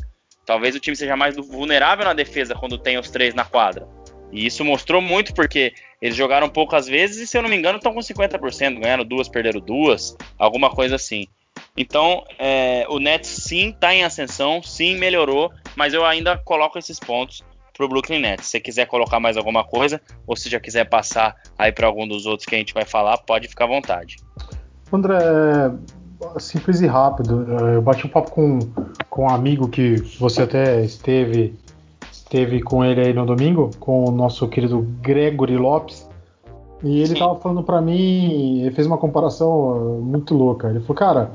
Talvez 0.44 0.74
o 0.74 0.80
time 0.80 0.96
seja 0.96 1.16
mais 1.16 1.36
vulnerável 1.36 2.04
na 2.04 2.12
defesa 2.12 2.54
quando 2.54 2.78
tem 2.78 2.98
os 2.98 3.10
três 3.10 3.34
na 3.34 3.44
quadra. 3.44 3.88
E 4.30 4.46
isso 4.46 4.64
mostrou 4.64 5.00
muito 5.00 5.32
porque 5.32 5.72
eles 6.02 6.16
jogaram 6.16 6.48
poucas 6.48 6.86
vezes 6.86 7.18
e, 7.18 7.26
se 7.26 7.38
eu 7.38 7.42
não 7.42 7.48
me 7.48 7.56
engano, 7.56 7.78
estão 7.78 7.94
com 7.94 8.00
50%. 8.00 8.80
Ganharam 8.80 9.04
duas, 9.04 9.28
perderam 9.28 9.60
duas, 9.60 10.16
alguma 10.36 10.70
coisa 10.70 10.96
assim. 10.96 11.28
Então, 11.76 12.24
é, 12.38 12.84
o 12.88 12.98
Nets 12.98 13.28
sim 13.28 13.70
está 13.70 13.94
em 13.94 14.04
ascensão, 14.04 14.62
sim 14.62 14.96
melhorou, 14.96 15.52
mas 15.76 15.94
eu 15.94 16.04
ainda 16.04 16.36
coloco 16.36 16.78
esses 16.78 16.98
pontos 16.98 17.42
para 17.72 17.86
o 17.86 17.88
Brooklyn 17.88 18.20
Nets. 18.20 18.46
Se 18.46 18.60
quiser 18.60 18.86
colocar 18.86 19.18
mais 19.18 19.36
alguma 19.36 19.64
coisa, 19.64 20.00
ou 20.26 20.36
se 20.36 20.48
já 20.48 20.60
quiser 20.60 20.84
passar 20.84 21.34
aí 21.58 21.72
para 21.72 21.86
algum 21.86 22.06
dos 22.06 22.26
outros 22.26 22.46
que 22.46 22.54
a 22.54 22.58
gente 22.58 22.74
vai 22.74 22.84
falar, 22.84 23.18
pode 23.18 23.48
ficar 23.48 23.64
à 23.64 23.68
vontade. 23.68 24.16
André, 24.92 25.16
simples 26.38 26.80
e 26.80 26.86
rápido. 26.86 27.42
Eu 27.52 27.82
bati 27.82 28.06
um 28.06 28.10
papo 28.10 28.30
com, 28.30 28.58
com 29.08 29.24
um 29.24 29.28
amigo 29.28 29.68
que 29.68 29.96
você 30.18 30.42
até 30.42 30.84
esteve 30.84 31.54
esteve 32.10 32.62
com 32.62 32.84
ele 32.84 33.00
aí 33.00 33.12
no 33.12 33.24
domingo, 33.24 33.70
com 33.78 34.08
o 34.08 34.10
nosso 34.10 34.48
querido 34.48 34.82
Gregory 35.00 35.56
Lopes. 35.56 36.08
E 36.82 36.98
ele 36.98 37.08
Sim. 37.08 37.18
tava 37.18 37.36
falando 37.36 37.62
para 37.62 37.80
mim, 37.80 38.60
ele 38.60 38.70
fez 38.72 38.86
uma 38.86 38.98
comparação 38.98 39.48
uh, 39.48 40.02
muito 40.02 40.34
louca. 40.34 40.68
Ele 40.68 40.80
falou, 40.80 40.96
cara, 40.96 41.30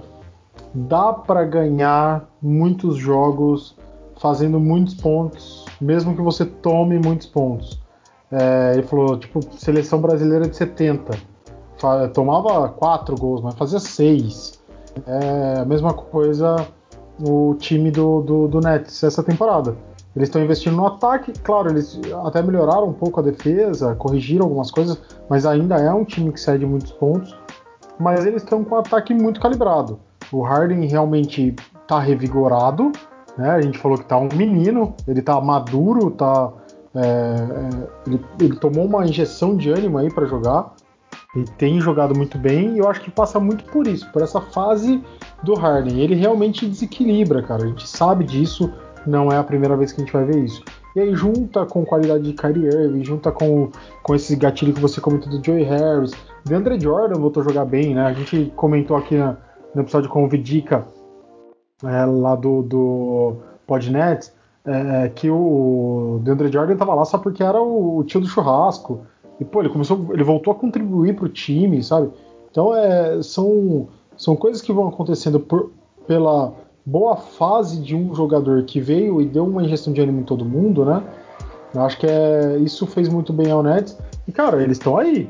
dá 0.74 1.14
para 1.14 1.44
ganhar 1.46 2.28
muitos 2.42 2.98
jogos 2.98 3.76
fazendo 4.18 4.60
muitos 4.60 4.94
pontos, 4.96 5.66
mesmo 5.80 6.14
que 6.16 6.22
você 6.22 6.46
tome 6.46 7.00
muitos 7.00 7.28
pontos. 7.28 7.80
É, 8.32 8.74
ele 8.74 8.84
falou, 8.84 9.18
tipo, 9.18 9.40
seleção 9.56 10.00
brasileira 10.00 10.48
de 10.48 10.56
70. 10.56 11.18
Tomava 12.14 12.68
quatro 12.68 13.16
gols, 13.16 13.42
mas 13.42 13.56
fazia 13.56 13.80
seis. 13.80 14.59
É 15.08 15.60
a 15.60 15.66
mesma 15.66 15.94
coisa 15.94 16.68
o 17.22 17.56
time 17.56 17.92
do, 17.92 18.22
do, 18.22 18.48
do 18.48 18.60
Nets 18.62 19.04
essa 19.04 19.22
temporada. 19.22 19.76
Eles 20.16 20.28
estão 20.28 20.42
investindo 20.42 20.76
no 20.76 20.88
ataque, 20.88 21.32
claro, 21.44 21.70
eles 21.70 22.00
até 22.26 22.42
melhoraram 22.42 22.88
um 22.88 22.94
pouco 22.94 23.20
a 23.20 23.24
defesa, 23.24 23.96
corrigiram 23.96 24.46
algumas 24.46 24.72
coisas, 24.72 25.00
mas 25.30 25.46
ainda 25.46 25.76
é 25.76 25.94
um 25.94 26.04
time 26.04 26.32
que 26.32 26.40
cede 26.40 26.66
muitos 26.66 26.92
pontos. 26.92 27.38
Mas 28.00 28.26
eles 28.26 28.44
estão 28.44 28.64
com 28.64 28.76
um 28.76 28.80
ataque 28.80 29.14
muito 29.14 29.40
calibrado. 29.40 30.00
O 30.32 30.42
Harden 30.42 30.86
realmente 30.88 31.56
está 31.82 32.00
revigorado, 32.00 32.92
né? 33.38 33.52
A 33.52 33.62
gente 33.62 33.78
falou 33.78 33.98
que 33.98 34.04
está 34.04 34.18
um 34.18 34.30
menino, 34.34 34.96
ele 35.08 35.20
está 35.20 35.40
maduro, 35.42 36.12
tá, 36.12 36.52
é, 36.96 37.00
é, 37.02 37.88
ele, 38.08 38.26
ele, 38.40 38.56
tomou 38.58 38.86
uma 38.86 39.06
injeção 39.06 39.56
de 39.56 39.70
ânimo 39.70 39.98
aí 39.98 40.12
para 40.12 40.26
jogar 40.26 40.74
e 41.36 41.44
tem 41.44 41.80
jogado 41.80 42.16
muito 42.16 42.38
bem. 42.38 42.76
E 42.76 42.80
eu 42.80 42.90
acho 42.90 43.02
que 43.02 43.12
passa 43.12 43.40
muito 43.40 43.64
por 43.66 43.88
isso, 43.88 44.10
por 44.12 44.22
essa 44.22 44.42
fase 44.42 45.04
do 45.44 45.54
Harden. 45.54 46.00
Ele 46.00 46.16
realmente 46.16 46.68
desequilibra, 46.68 47.44
cara. 47.44 47.64
A 47.64 47.68
gente 47.68 47.88
sabe 47.88 48.24
disso 48.24 48.72
não 49.06 49.32
é 49.32 49.38
a 49.38 49.44
primeira 49.44 49.76
vez 49.78 49.92
que 49.92 50.02
a 50.02 50.04
gente 50.04 50.14
vai 50.14 50.26
ver 50.26 50.44
isso. 50.44 50.64
E 50.96 51.00
aí 51.00 51.16
junta 51.16 51.66
com 51.66 51.86
qualidade 51.86 52.24
de 52.24 52.34
Kyrie 52.34 52.66
Irving, 52.66 53.04
junta 53.04 53.32
com, 53.32 53.70
com 54.04 54.16
esse 54.16 54.36
gatilho 54.36 54.74
que 54.74 54.82
você 54.82 55.00
comentou 55.00 55.30
do 55.30 55.44
Joey 55.44 55.64
Harris, 55.64 56.12
DeAndre 56.46 56.80
Jordan 56.80 57.20
voltou 57.20 57.42
a 57.42 57.48
jogar 57.48 57.66
bem, 57.66 57.96
né? 57.96 58.06
A 58.06 58.14
gente 58.14 58.52
comentou 58.56 58.98
aqui 58.98 59.16
na, 59.16 59.38
no 59.74 59.82
episódio 59.82 60.10
com 60.10 60.24
o 60.24 60.28
Vidica, 60.28 60.86
é, 61.84 62.06
lá 62.06 62.36
do, 62.36 62.62
do 62.64 63.38
Podnet, 63.66 64.32
é, 64.66 65.10
que 65.10 65.30
o 65.30 66.20
DeAndre 66.24 66.52
Jordan 66.52 66.76
tava 66.76 66.94
lá 66.94 67.06
só 67.06 67.18
porque 67.18 67.44
era 67.44 67.62
o, 67.62 68.04
tio 68.04 68.20
do 68.20 68.28
churrasco. 68.28 69.06
E, 69.40 69.46
pô, 69.46 69.62
ele 69.62 69.70
começou, 69.70 70.08
ele 70.12 70.24
voltou 70.24 70.52
a 70.52 70.56
contribuir 70.56 71.16
pro 71.16 71.30
time, 71.30 71.82
sabe? 71.82 72.10
Então, 72.52 72.76
é, 72.76 73.22
são, 73.22 73.88
são 74.18 74.36
coisas 74.36 74.62
que 74.62 74.74
vão 74.74 74.88
acontecendo 74.88 75.40
por, 75.40 75.72
pela 76.06 76.54
boa 76.86 77.16
fase 77.16 77.80
de 77.80 77.96
um 77.96 78.14
jogador 78.14 78.64
que 78.64 78.80
veio 78.80 79.22
e 79.22 79.26
deu 79.26 79.46
uma 79.46 79.64
injeção 79.64 79.94
de 79.94 80.02
ânimo 80.02 80.22
em 80.22 80.24
todo 80.24 80.44
mundo, 80.44 80.84
né? 80.84 81.04
Eu 81.74 81.82
acho 81.82 82.00
que 82.00 82.08
é, 82.08 82.58
isso 82.58 82.88
fez 82.88 83.08
muito 83.08 83.32
bem 83.32 83.52
ao 83.52 83.62
Nets. 83.62 83.98
E, 84.28 84.32
cara, 84.32 84.62
eles 84.62 84.78
estão 84.78 84.98
aí. 84.98 85.30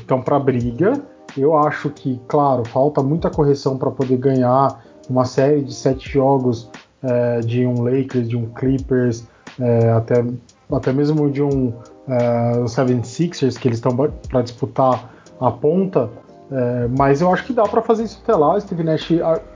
Estão 0.00 0.18
é, 0.18 0.22
para 0.22 0.38
briga. 0.38 1.00
Eu 1.36 1.56
acho 1.56 1.90
que, 1.90 2.20
claro, 2.26 2.64
falta 2.64 3.02
muita 3.02 3.28
correção 3.28 3.76
para 3.76 3.90
poder 3.90 4.16
ganhar 4.16 4.82
uma 5.08 5.24
série 5.24 5.62
de 5.62 5.74
sete 5.74 6.08
jogos 6.10 6.70
é, 7.02 7.40
de 7.40 7.66
um 7.66 7.82
Lakers, 7.82 8.28
de 8.28 8.36
um 8.36 8.46
Clippers, 8.46 9.26
é, 9.60 9.90
até, 9.90 10.24
até 10.70 10.92
mesmo 10.92 11.30
de 11.30 11.42
um 11.42 11.72
é, 12.08 12.60
76ers, 12.64 13.58
que 13.58 13.68
eles 13.68 13.78
estão 13.78 13.96
para 14.28 14.42
disputar 14.42 15.12
a 15.40 15.50
ponta. 15.50 16.10
É, 16.50 16.88
mas 16.96 17.20
eu 17.20 17.32
acho 17.32 17.44
que 17.44 17.52
dá 17.52 17.64
para 17.64 17.82
fazer 17.82 18.04
isso 18.04 18.20
até 18.22 18.34
lá. 18.34 18.58
Steve 18.60 18.82
Nash 18.82 19.08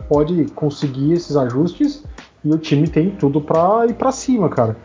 pode 0.09 0.47
conseguir 0.55 1.13
esses 1.13 1.37
ajustes 1.37 2.05
e 2.45 2.51
o 2.51 2.59
time 2.59 2.89
tem 2.89 3.11
tudo 3.11 3.41
para 3.41 3.87
ir 3.87 3.95
para 3.95 4.13
cima, 4.13 4.49
cara. 4.49 4.77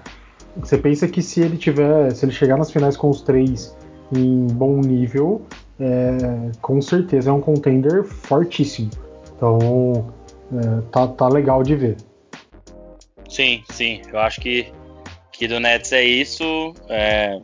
Você 0.57 0.77
pensa 0.77 1.07
que 1.07 1.21
se 1.21 1.41
ele 1.41 1.57
tiver, 1.57 2.11
se 2.11 2.25
ele 2.25 2.31
chegar 2.31 2.57
nas 2.57 2.71
finais 2.71 2.95
com 2.95 3.09
os 3.09 3.21
três 3.21 3.75
em 4.15 4.45
bom 4.47 4.79
nível, 4.79 5.41
é, 5.79 6.51
com 6.61 6.79
certeza 6.81 7.29
é 7.29 7.33
um 7.33 7.41
contender 7.41 8.03
fortíssimo. 8.03 8.91
Então 9.35 10.13
é, 10.51 10.81
tá, 10.91 11.07
tá 11.07 11.27
legal 11.27 11.63
de 11.63 11.75
ver. 11.75 11.97
Sim, 13.27 13.63
sim. 13.69 14.01
Eu 14.11 14.19
acho 14.19 14.39
que, 14.41 14.71
que 15.31 15.47
do 15.47 15.59
Nets 15.59 15.91
é 15.91 16.03
isso. 16.03 16.43
É, 16.87 17.41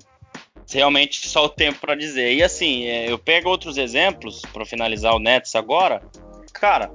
realmente 0.77 1.27
só 1.27 1.45
o 1.45 1.49
tempo 1.49 1.79
para 1.79 1.95
dizer. 1.95 2.33
E 2.33 2.43
assim, 2.43 2.85
é, 2.85 3.11
eu 3.11 3.17
pego 3.17 3.49
outros 3.49 3.77
exemplos 3.77 4.41
para 4.53 4.65
finalizar 4.65 5.15
o 5.15 5.19
Nets 5.19 5.55
agora. 5.55 6.01
Cara, 6.53 6.91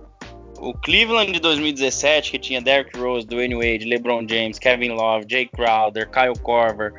o 0.59 0.73
Cleveland 0.73 1.33
de 1.33 1.41
2017, 1.41 2.33
que 2.33 2.39
tinha 2.39 2.61
Derrick 2.61 2.97
Rose, 2.99 3.27
Dwayne 3.27 3.55
Wade, 3.55 3.85
LeBron 3.85 4.27
James, 4.29 4.59
Kevin 4.59 4.91
Love, 4.91 5.27
Jay 5.29 5.47
Crowder, 5.47 6.09
Kyle 6.11 6.39
Korver, 6.43 6.93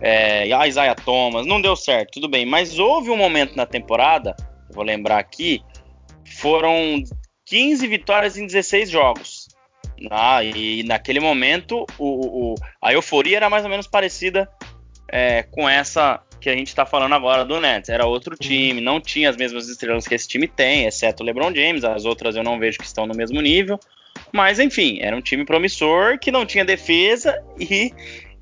é, 0.00 0.46
Isaiah 0.66 0.94
Thomas, 0.94 1.46
não 1.46 1.60
deu 1.60 1.76
certo, 1.76 2.14
tudo 2.14 2.28
bem. 2.28 2.44
Mas 2.44 2.78
houve 2.78 3.10
um 3.10 3.16
momento 3.16 3.54
na 3.54 3.66
temporada, 3.66 4.34
vou 4.70 4.84
lembrar 4.84 5.18
aqui, 5.18 5.62
foram 6.24 7.02
15 7.46 7.86
vitórias 7.86 8.36
em 8.36 8.46
16 8.46 8.90
jogos. 8.90 9.48
Ah, 10.10 10.42
e 10.42 10.82
naquele 10.82 11.20
momento 11.20 11.86
o, 11.96 12.52
o, 12.52 12.54
a 12.80 12.92
euforia 12.92 13.36
era 13.36 13.48
mais 13.48 13.62
ou 13.62 13.70
menos 13.70 13.86
parecida 13.86 14.48
é, 15.12 15.42
com 15.42 15.68
essa 15.68 16.20
que 16.40 16.50
a 16.50 16.56
gente 16.56 16.68
está 16.68 16.84
falando 16.84 17.14
agora 17.14 17.44
do 17.44 17.60
Nets. 17.60 17.88
Era 17.88 18.06
outro 18.06 18.34
time, 18.36 18.80
não 18.80 19.00
tinha 19.00 19.30
as 19.30 19.36
mesmas 19.36 19.68
estrelas 19.68 20.08
que 20.08 20.14
esse 20.14 20.26
time 20.26 20.48
tem, 20.48 20.86
exceto 20.86 21.22
o 21.22 21.26
LeBron 21.26 21.54
James. 21.54 21.84
As 21.84 22.04
outras 22.04 22.34
eu 22.34 22.42
não 22.42 22.58
vejo 22.58 22.78
que 22.78 22.84
estão 22.84 23.06
no 23.06 23.14
mesmo 23.14 23.40
nível. 23.40 23.78
Mas 24.32 24.58
enfim, 24.58 24.98
era 25.00 25.14
um 25.14 25.20
time 25.20 25.44
promissor 25.44 26.18
que 26.18 26.32
não 26.32 26.44
tinha 26.44 26.64
defesa 26.64 27.40
e, 27.58 27.92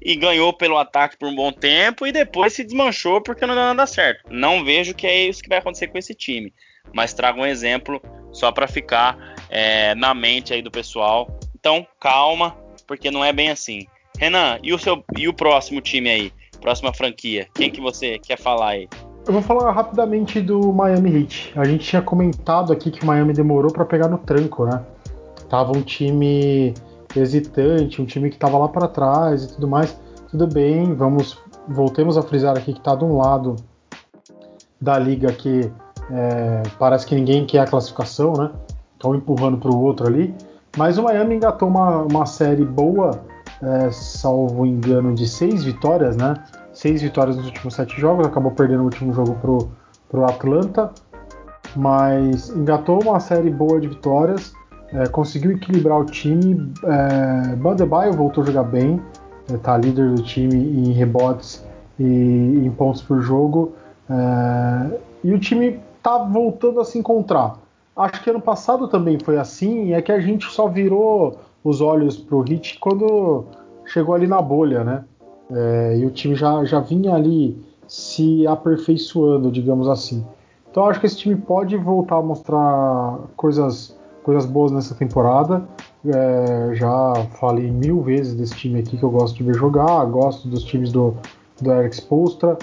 e 0.00 0.16
ganhou 0.16 0.52
pelo 0.52 0.78
ataque 0.78 1.18
por 1.18 1.28
um 1.28 1.34
bom 1.34 1.52
tempo 1.52 2.06
e 2.06 2.12
depois 2.12 2.54
se 2.54 2.64
desmanchou 2.64 3.20
porque 3.20 3.44
não 3.44 3.54
deu 3.54 3.64
nada 3.64 3.86
certo. 3.86 4.24
Não 4.30 4.64
vejo 4.64 4.94
que 4.94 5.06
é 5.06 5.26
isso 5.26 5.42
que 5.42 5.48
vai 5.48 5.58
acontecer 5.58 5.88
com 5.88 5.98
esse 5.98 6.14
time. 6.14 6.54
Mas 6.94 7.12
trago 7.12 7.40
um 7.40 7.46
exemplo 7.46 8.00
só 8.32 8.50
para 8.50 8.66
ficar 8.66 9.34
é, 9.50 9.94
na 9.94 10.14
mente 10.14 10.54
aí 10.54 10.62
do 10.62 10.70
pessoal. 10.70 11.38
Então, 11.58 11.86
calma, 12.00 12.56
porque 12.86 13.10
não 13.10 13.24
é 13.24 13.32
bem 13.32 13.50
assim. 13.50 13.86
Renan, 14.18 14.58
e 14.62 14.72
o, 14.72 14.78
seu, 14.78 15.04
e 15.16 15.28
o 15.28 15.34
próximo 15.34 15.80
time 15.80 16.08
aí? 16.08 16.32
Próxima 16.60 16.92
franquia. 16.92 17.48
Quem 17.54 17.70
que 17.70 17.80
você 17.80 18.18
quer 18.18 18.38
falar 18.38 18.70
aí? 18.70 18.88
Eu 19.26 19.32
vou 19.32 19.42
falar 19.42 19.70
rapidamente 19.72 20.40
do 20.40 20.72
Miami 20.72 21.22
Heat. 21.22 21.52
A 21.56 21.64
gente 21.64 21.84
tinha 21.84 22.02
comentado 22.02 22.72
aqui 22.72 22.90
que 22.90 23.02
o 23.02 23.06
Miami 23.06 23.32
demorou 23.32 23.72
para 23.72 23.84
pegar 23.84 24.08
no 24.08 24.18
tranco, 24.18 24.64
né? 24.64 24.82
Tava 25.48 25.76
um 25.76 25.82
time 25.82 26.74
hesitante, 27.14 28.00
um 28.00 28.06
time 28.06 28.30
que 28.30 28.38
tava 28.38 28.58
lá 28.58 28.68
para 28.68 28.88
trás 28.88 29.44
e 29.44 29.54
tudo 29.54 29.68
mais. 29.68 29.98
Tudo 30.30 30.46
bem, 30.46 30.94
vamos 30.94 31.38
voltemos 31.68 32.16
a 32.16 32.22
frisar 32.22 32.56
aqui 32.56 32.72
que 32.72 32.80
tá 32.80 32.94
de 32.94 33.04
um 33.04 33.16
lado 33.16 33.56
da 34.80 34.98
liga 34.98 35.32
que 35.32 35.70
é, 36.10 36.62
parece 36.78 37.06
que 37.06 37.14
ninguém 37.14 37.46
quer 37.46 37.60
a 37.60 37.66
classificação, 37.66 38.32
né? 38.32 38.50
Estão 38.94 39.14
empurrando 39.14 39.58
para 39.58 39.70
o 39.70 39.82
outro 39.82 40.06
ali. 40.06 40.34
Mas 40.76 40.98
o 40.98 41.02
Miami 41.02 41.36
engatou 41.36 41.68
uma, 41.68 42.02
uma 42.02 42.26
série 42.26 42.64
boa 42.64 43.22
é, 43.62 43.90
salvo 43.90 44.64
engano, 44.64 45.14
de 45.14 45.28
seis 45.28 45.64
vitórias, 45.64 46.16
né? 46.16 46.34
Seis 46.72 47.02
vitórias 47.02 47.36
nos 47.36 47.46
últimos 47.46 47.74
sete 47.74 48.00
jogos, 48.00 48.26
acabou 48.26 48.52
perdendo 48.52 48.80
o 48.80 48.84
último 48.84 49.12
jogo 49.12 49.34
pro, 49.34 49.70
pro 50.08 50.24
Atlanta, 50.24 50.90
mas 51.76 52.50
engatou 52.50 53.02
uma 53.02 53.20
série 53.20 53.50
boa 53.50 53.80
de 53.80 53.88
vitórias, 53.88 54.52
é, 54.92 55.06
conseguiu 55.06 55.52
equilibrar 55.52 56.00
o 56.00 56.04
time. 56.04 56.72
É, 56.84 57.54
Bandebaio 57.56 58.12
voltou 58.12 58.42
a 58.42 58.46
jogar 58.46 58.64
bem, 58.64 59.00
é, 59.52 59.56
tá 59.56 59.76
líder 59.76 60.14
do 60.14 60.22
time 60.22 60.54
em 60.54 60.92
rebotes 60.92 61.64
e 61.98 62.04
em 62.04 62.70
pontos 62.70 63.02
por 63.02 63.20
jogo. 63.20 63.72
É, 64.08 64.98
e 65.22 65.32
o 65.32 65.38
time 65.38 65.80
tá 66.02 66.18
voltando 66.18 66.80
a 66.80 66.84
se 66.84 66.98
encontrar. 66.98 67.58
Acho 67.96 68.22
que 68.22 68.30
ano 68.30 68.40
passado 68.40 68.88
também 68.88 69.18
foi 69.22 69.36
assim, 69.36 69.92
é 69.92 70.00
que 70.00 70.10
a 70.10 70.20
gente 70.20 70.46
só 70.46 70.66
virou 70.66 71.38
os 71.62 71.80
olhos 71.80 72.16
pro 72.16 72.40
Hit 72.40 72.78
quando 72.78 73.44
chegou 73.86 74.14
ali 74.14 74.26
na 74.26 74.40
bolha, 74.40 74.84
né? 74.84 75.04
É, 75.50 75.98
e 75.98 76.06
o 76.06 76.10
time 76.10 76.34
já, 76.34 76.64
já 76.64 76.80
vinha 76.80 77.14
ali 77.14 77.58
se 77.86 78.46
aperfeiçoando, 78.46 79.50
digamos 79.50 79.88
assim. 79.88 80.24
Então 80.70 80.84
acho 80.84 81.00
que 81.00 81.06
esse 81.06 81.16
time 81.16 81.34
pode 81.34 81.76
voltar 81.76 82.18
a 82.18 82.22
mostrar 82.22 83.18
coisas, 83.36 83.98
coisas 84.22 84.46
boas 84.46 84.70
nessa 84.70 84.94
temporada. 84.94 85.66
É, 86.06 86.74
já 86.74 87.14
falei 87.40 87.70
mil 87.70 88.00
vezes 88.00 88.34
desse 88.34 88.54
time 88.54 88.78
aqui 88.78 88.96
que 88.96 89.02
eu 89.02 89.10
gosto 89.10 89.36
de 89.36 89.42
ver 89.42 89.54
jogar, 89.54 90.04
gosto 90.06 90.48
dos 90.48 90.62
times 90.62 90.92
do, 90.92 91.14
do 91.60 91.72
Eric 91.72 91.96
Spolstra, 91.96 92.56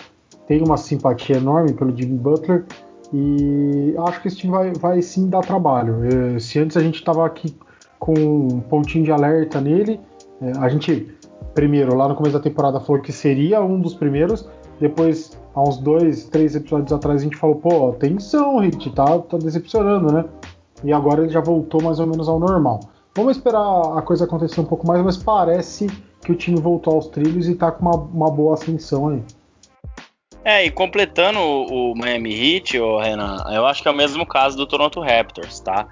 tenho 0.47 0.65
uma 0.65 0.77
simpatia 0.77 1.37
enorme 1.37 1.73
pelo 1.73 1.95
Jimmy 1.95 2.17
Butler 2.17 2.65
e 3.13 3.93
acho 4.07 4.21
que 4.21 4.29
esse 4.29 4.37
time 4.37 4.51
vai, 4.51 4.73
vai 4.73 5.01
sim 5.01 5.29
dar 5.29 5.41
trabalho. 5.41 5.97
É, 6.05 6.39
se 6.39 6.57
antes 6.59 6.77
a 6.77 6.81
gente 6.81 6.95
estava 6.95 7.25
aqui 7.25 7.53
com 7.99 8.13
um 8.13 8.59
pontinho 8.61 9.05
de 9.05 9.11
alerta 9.11 9.59
nele, 9.59 9.99
é, 10.41 10.51
a 10.59 10.69
gente 10.69 11.15
primeiro 11.53 11.95
lá 11.95 12.07
no 12.07 12.15
começo 12.15 12.37
da 12.37 12.43
temporada 12.43 12.79
falou 12.79 13.01
que 13.01 13.11
seria 13.11 13.61
um 13.61 13.79
dos 13.79 13.95
primeiros, 13.95 14.47
depois 14.79 15.37
há 15.55 15.61
uns 15.61 15.77
dois, 15.77 16.25
três 16.25 16.55
episódios 16.55 16.93
atrás 16.93 17.21
a 17.21 17.23
gente 17.23 17.35
falou, 17.35 17.55
pô, 17.55 17.89
atenção, 17.89 18.59
Hit, 18.59 18.91
tá, 18.91 19.17
tá 19.19 19.37
decepcionando, 19.37 20.13
né? 20.13 20.25
E 20.83 20.93
agora 20.93 21.21
ele 21.23 21.29
já 21.29 21.41
voltou 21.41 21.81
mais 21.81 21.99
ou 21.99 22.05
menos 22.05 22.29
ao 22.29 22.39
normal. 22.39 22.79
Vamos 23.15 23.35
esperar 23.37 23.97
a 23.97 24.01
coisa 24.03 24.25
acontecer 24.25 24.61
um 24.61 24.65
pouco 24.65 24.85
mais, 24.85 25.01
mas 25.03 25.17
parece 25.17 25.87
que 26.21 26.31
o 26.31 26.35
time 26.35 26.61
voltou 26.61 26.93
aos 26.93 27.07
trilhos 27.07 27.49
e 27.49 27.55
tá 27.55 27.71
com 27.71 27.87
uma, 27.87 27.95
uma 27.95 28.29
boa 28.29 28.53
ascensão 28.53 29.09
aí. 29.09 29.23
É, 30.43 30.63
e 30.63 30.71
completando 30.71 31.39
o, 31.39 31.91
o 31.91 31.97
Miami 31.97 32.33
Heat, 32.33 32.79
ô 32.79 32.99
Renan, 32.99 33.43
eu 33.49 33.65
acho 33.65 33.81
que 33.81 33.87
é 33.87 33.91
o 33.91 33.95
mesmo 33.95 34.25
caso 34.25 34.55
do 34.55 34.67
Toronto 34.67 35.01
Raptors, 35.01 35.59
tá? 35.59 35.87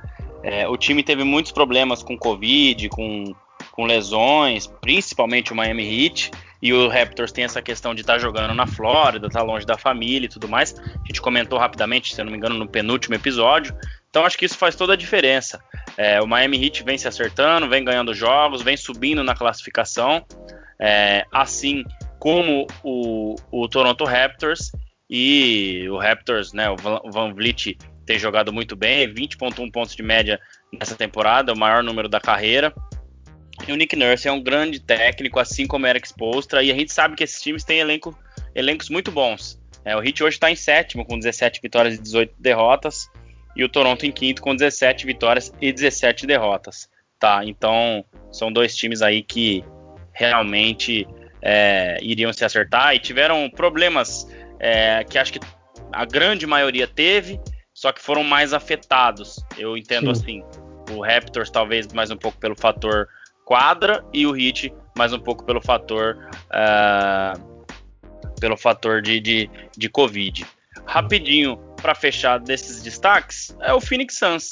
É, 0.45 0.67
o 0.67 0.77
time 0.77 1.01
teve 1.01 1.23
muitos 1.23 1.51
problemas 1.51 2.03
com 2.03 2.15
Covid, 2.15 2.87
com, 2.89 3.33
com 3.71 3.83
lesões, 3.83 4.67
principalmente 4.79 5.51
o 5.51 5.55
Miami 5.55 6.05
Heat, 6.05 6.29
e 6.61 6.71
o 6.71 6.87
Raptors 6.87 7.31
tem 7.31 7.43
essa 7.43 7.63
questão 7.63 7.95
de 7.95 8.01
estar 8.01 8.13
tá 8.13 8.19
jogando 8.19 8.53
na 8.53 8.67
Flórida, 8.67 9.25
estar 9.25 9.39
tá 9.39 9.45
longe 9.45 9.65
da 9.65 9.75
família 9.75 10.27
e 10.27 10.29
tudo 10.29 10.47
mais. 10.47 10.75
A 10.79 11.07
gente 11.07 11.19
comentou 11.19 11.57
rapidamente, 11.57 12.13
se 12.13 12.21
eu 12.21 12.25
não 12.25 12.31
me 12.31 12.37
engano, 12.37 12.53
no 12.53 12.67
penúltimo 12.67 13.15
episódio. 13.15 13.75
Então 14.07 14.23
acho 14.23 14.37
que 14.37 14.45
isso 14.45 14.55
faz 14.55 14.75
toda 14.75 14.93
a 14.93 14.95
diferença. 14.95 15.59
É, 15.97 16.21
o 16.21 16.27
Miami 16.27 16.63
Heat 16.63 16.83
vem 16.83 16.97
se 16.97 17.07
acertando, 17.07 17.67
vem 17.67 17.83
ganhando 17.83 18.13
jogos, 18.13 18.61
vem 18.61 18.77
subindo 18.77 19.23
na 19.23 19.33
classificação, 19.33 20.23
é, 20.79 21.25
assim 21.31 21.83
como 22.19 22.67
o, 22.83 23.35
o, 23.51 23.67
Toronto 23.67 24.03
Raptors 24.03 24.71
e 25.09 25.87
o 25.89 25.97
Raptors, 25.97 26.53
né, 26.53 26.69
o 26.69 26.75
Van 27.11 27.33
Vliet 27.33 27.77
tem 28.05 28.19
jogado 28.19 28.53
muito 28.53 28.75
bem, 28.75 29.11
20.1 29.13 29.71
pontos 29.71 29.95
de 29.95 30.03
média 30.03 30.39
nessa 30.71 30.95
temporada, 30.95 31.53
o 31.53 31.57
maior 31.57 31.83
número 31.83 32.07
da 32.07 32.19
carreira. 32.19 32.73
E 33.67 33.71
o 33.71 33.75
Nick 33.75 33.95
Nurse 33.95 34.27
é 34.27 34.31
um 34.31 34.41
grande 34.41 34.79
técnico, 34.79 35.39
assim 35.39 35.65
como 35.65 35.85
o 35.85 35.87
Eric 35.87 36.07
Spoelstra, 36.07 36.61
e 36.61 36.71
a 36.71 36.75
gente 36.75 36.91
sabe 36.91 37.15
que 37.15 37.23
esses 37.23 37.41
times 37.41 37.63
têm 37.63 37.79
elenco, 37.79 38.17
elencos 38.53 38.89
muito 38.89 39.11
bons. 39.11 39.59
É, 39.83 39.95
o 39.95 40.03
Heat 40.03 40.23
hoje 40.23 40.35
está 40.35 40.51
em 40.51 40.55
sétimo, 40.55 41.05
com 41.05 41.17
17 41.17 41.61
vitórias 41.61 41.95
e 41.95 42.01
18 42.01 42.35
derrotas 42.39 43.09
e 43.55 43.63
o 43.63 43.69
Toronto 43.69 44.05
em 44.05 44.11
quinto 44.11 44.41
com 44.41 44.55
17 44.55 45.05
vitórias 45.05 45.53
e 45.61 45.71
17 45.71 46.27
derrotas. 46.27 46.89
Tá, 47.19 47.45
então 47.45 48.03
são 48.31 48.51
dois 48.51 48.75
times 48.75 49.01
aí 49.01 49.23
que 49.23 49.63
realmente 50.11 51.07
é, 51.41 51.97
iriam 52.01 52.33
se 52.33 52.43
acertar 52.43 52.93
e 52.93 52.99
tiveram 52.99 53.49
problemas 53.49 54.27
é, 54.59 55.03
que 55.03 55.17
acho 55.17 55.31
que 55.31 55.39
a 55.93 56.03
grande 56.03 56.45
maioria 56.45 56.87
teve, 56.87 57.39
só 57.75 57.91
que 57.91 58.01
foram 58.01 58.23
mais 58.23 58.53
afetados. 58.53 59.45
Eu 59.57 59.77
entendo 59.77 60.15
Sim. 60.15 60.41
assim. 60.41 60.95
O 60.95 61.03
Raptors 61.03 61.51
talvez 61.51 61.91
mais 61.93 62.09
um 62.09 62.17
pouco 62.17 62.39
pelo 62.39 62.55
fator 62.55 63.09
quadra 63.43 64.03
e 64.13 64.25
o 64.25 64.35
Heat 64.35 64.73
mais 64.97 65.11
um 65.11 65.19
pouco 65.19 65.43
pelo 65.43 65.61
fator 65.61 66.17
uh, 66.51 67.65
pelo 68.39 68.55
fator 68.55 69.01
de, 69.01 69.19
de, 69.19 69.49
de 69.77 69.89
Covid. 69.89 70.45
Rapidinho, 70.85 71.57
para 71.81 71.93
fechar 71.93 72.39
desses 72.39 72.81
destaques 72.81 73.55
é 73.61 73.73
o 73.73 73.81
Phoenix 73.81 74.17
Suns. 74.17 74.49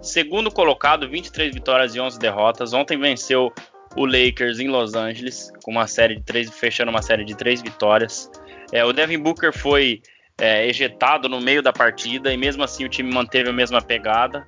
Segundo 0.00 0.50
colocado, 0.50 1.08
23 1.08 1.52
vitórias 1.52 1.94
e 1.94 2.00
11 2.00 2.18
derrotas. 2.18 2.72
Ontem 2.72 2.98
venceu 2.98 3.52
o 3.96 4.06
Lakers 4.06 4.58
em 4.58 4.68
Los 4.68 4.94
Angeles, 4.94 5.52
com 5.62 5.72
uma 5.72 5.86
série 5.86 6.16
de 6.16 6.22
três, 6.22 6.50
fechando 6.50 6.90
uma 6.90 7.02
série 7.02 7.24
de 7.24 7.36
três 7.36 7.60
vitórias. 7.60 8.30
É, 8.72 8.84
o 8.84 8.92
Devin 8.92 9.18
Booker 9.18 9.52
foi 9.52 10.00
é, 10.38 10.66
ejetado 10.66 11.28
no 11.28 11.40
meio 11.40 11.62
da 11.62 11.72
partida 11.72 12.32
e 12.32 12.36
mesmo 12.36 12.62
assim 12.62 12.84
o 12.84 12.88
time 12.88 13.12
manteve 13.12 13.50
a 13.50 13.52
mesma 13.52 13.80
pegada. 13.80 14.44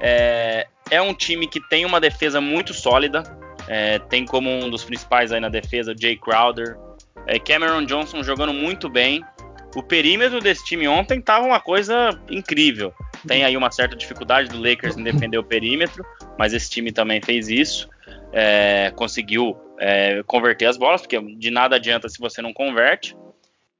É, 0.00 0.66
é 0.90 1.00
um 1.00 1.14
time 1.14 1.46
que 1.46 1.60
tem 1.68 1.84
uma 1.84 2.00
defesa 2.00 2.40
muito 2.40 2.72
sólida. 2.74 3.22
É, 3.66 3.98
tem 3.98 4.26
como 4.26 4.50
um 4.50 4.68
dos 4.68 4.84
principais 4.84 5.32
aí 5.32 5.40
na 5.40 5.48
defesa 5.48 5.92
o 5.92 6.00
Jay 6.00 6.16
Crowder. 6.16 6.76
É, 7.26 7.38
Cameron 7.38 7.84
Johnson 7.84 8.22
jogando 8.22 8.52
muito 8.52 8.88
bem. 8.88 9.24
O 9.74 9.82
perímetro 9.82 10.40
desse 10.40 10.64
time 10.64 10.86
ontem 10.86 11.18
estava 11.18 11.44
uma 11.44 11.58
coisa 11.58 12.10
incrível. 12.30 12.92
Tem 13.26 13.44
aí 13.44 13.56
uma 13.56 13.70
certa 13.70 13.96
dificuldade 13.96 14.48
do 14.48 14.58
Lakers 14.58 14.96
em 14.96 15.02
defender 15.02 15.38
o 15.38 15.42
perímetro, 15.42 16.04
mas 16.38 16.52
esse 16.52 16.70
time 16.70 16.92
também 16.92 17.20
fez 17.20 17.48
isso. 17.48 17.88
É, 18.32 18.92
conseguiu 18.94 19.56
é, 19.80 20.22
converter 20.26 20.66
as 20.66 20.76
bolas, 20.76 21.00
porque 21.00 21.20
de 21.20 21.50
nada 21.50 21.76
adianta 21.76 22.08
se 22.08 22.18
você 22.20 22.40
não 22.40 22.52
converte. 22.52 23.16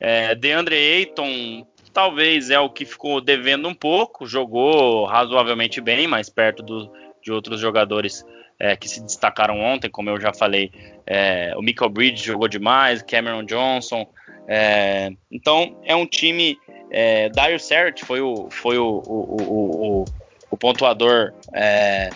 É, 0.06 0.34
DeAndre 0.34 0.76
Ayton 0.76 1.66
talvez 1.90 2.50
é 2.50 2.60
o 2.60 2.68
que 2.68 2.84
ficou 2.84 3.22
devendo 3.22 3.66
um 3.66 3.74
pouco, 3.74 4.26
jogou 4.26 5.06
razoavelmente 5.06 5.80
bem, 5.80 6.06
mais 6.06 6.28
perto 6.28 6.62
do, 6.62 6.92
de 7.22 7.32
outros 7.32 7.58
jogadores 7.58 8.22
é, 8.58 8.76
que 8.76 8.86
se 8.86 9.02
destacaram 9.02 9.58
ontem, 9.58 9.88
como 9.88 10.10
eu 10.10 10.20
já 10.20 10.30
falei. 10.30 10.70
É, 11.06 11.54
o 11.56 11.62
Michael 11.62 11.90
Bridge 11.90 12.22
jogou 12.22 12.48
demais, 12.48 13.00
Cameron 13.00 13.44
Johnson, 13.44 14.06
é, 14.46 15.10
então 15.32 15.80
é 15.84 15.96
um 15.96 16.06
time. 16.06 16.58
É, 16.90 17.30
Dario 17.30 17.58
foi 18.04 18.20
o, 18.20 18.50
foi 18.50 18.76
o, 18.76 19.02
o, 19.06 20.02
o, 20.02 20.04
o 20.50 20.56
pontuador, 20.58 21.32
é, 21.54 22.10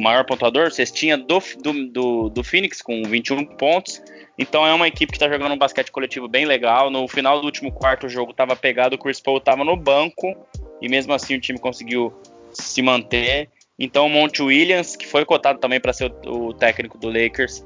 maior 0.00 0.24
pontuador, 0.24 0.70
cestinha 0.70 1.18
do, 1.18 1.38
do, 1.62 1.88
do, 1.90 2.28
do 2.30 2.42
Phoenix 2.42 2.80
com 2.80 3.02
21 3.02 3.44
pontos. 3.44 4.00
Então 4.38 4.64
é 4.64 4.72
uma 4.72 4.86
equipe 4.86 5.10
que 5.10 5.16
está 5.16 5.28
jogando 5.28 5.52
um 5.52 5.58
basquete 5.58 5.90
coletivo 5.90 6.28
bem 6.28 6.44
legal. 6.44 6.90
No 6.90 7.08
final 7.08 7.40
do 7.40 7.44
último 7.44 7.72
quarto 7.72 8.06
o 8.06 8.08
jogo 8.08 8.30
estava 8.30 8.54
pegado, 8.54 8.94
o 8.94 8.98
Chris 8.98 9.20
Paul 9.20 9.38
estava 9.38 9.64
no 9.64 9.76
banco 9.76 10.34
e 10.80 10.88
mesmo 10.88 11.12
assim 11.12 11.34
o 11.34 11.40
time 11.40 11.58
conseguiu 11.58 12.12
se 12.52 12.80
manter. 12.80 13.50
Então 13.78 14.06
o 14.06 14.10
Monte 14.10 14.42
Williams, 14.42 14.96
que 14.96 15.06
foi 15.06 15.24
cotado 15.24 15.58
também 15.58 15.80
para 15.80 15.92
ser 15.92 16.12
o, 16.24 16.48
o 16.48 16.54
técnico 16.54 16.96
do 16.96 17.08
Lakers, 17.08 17.64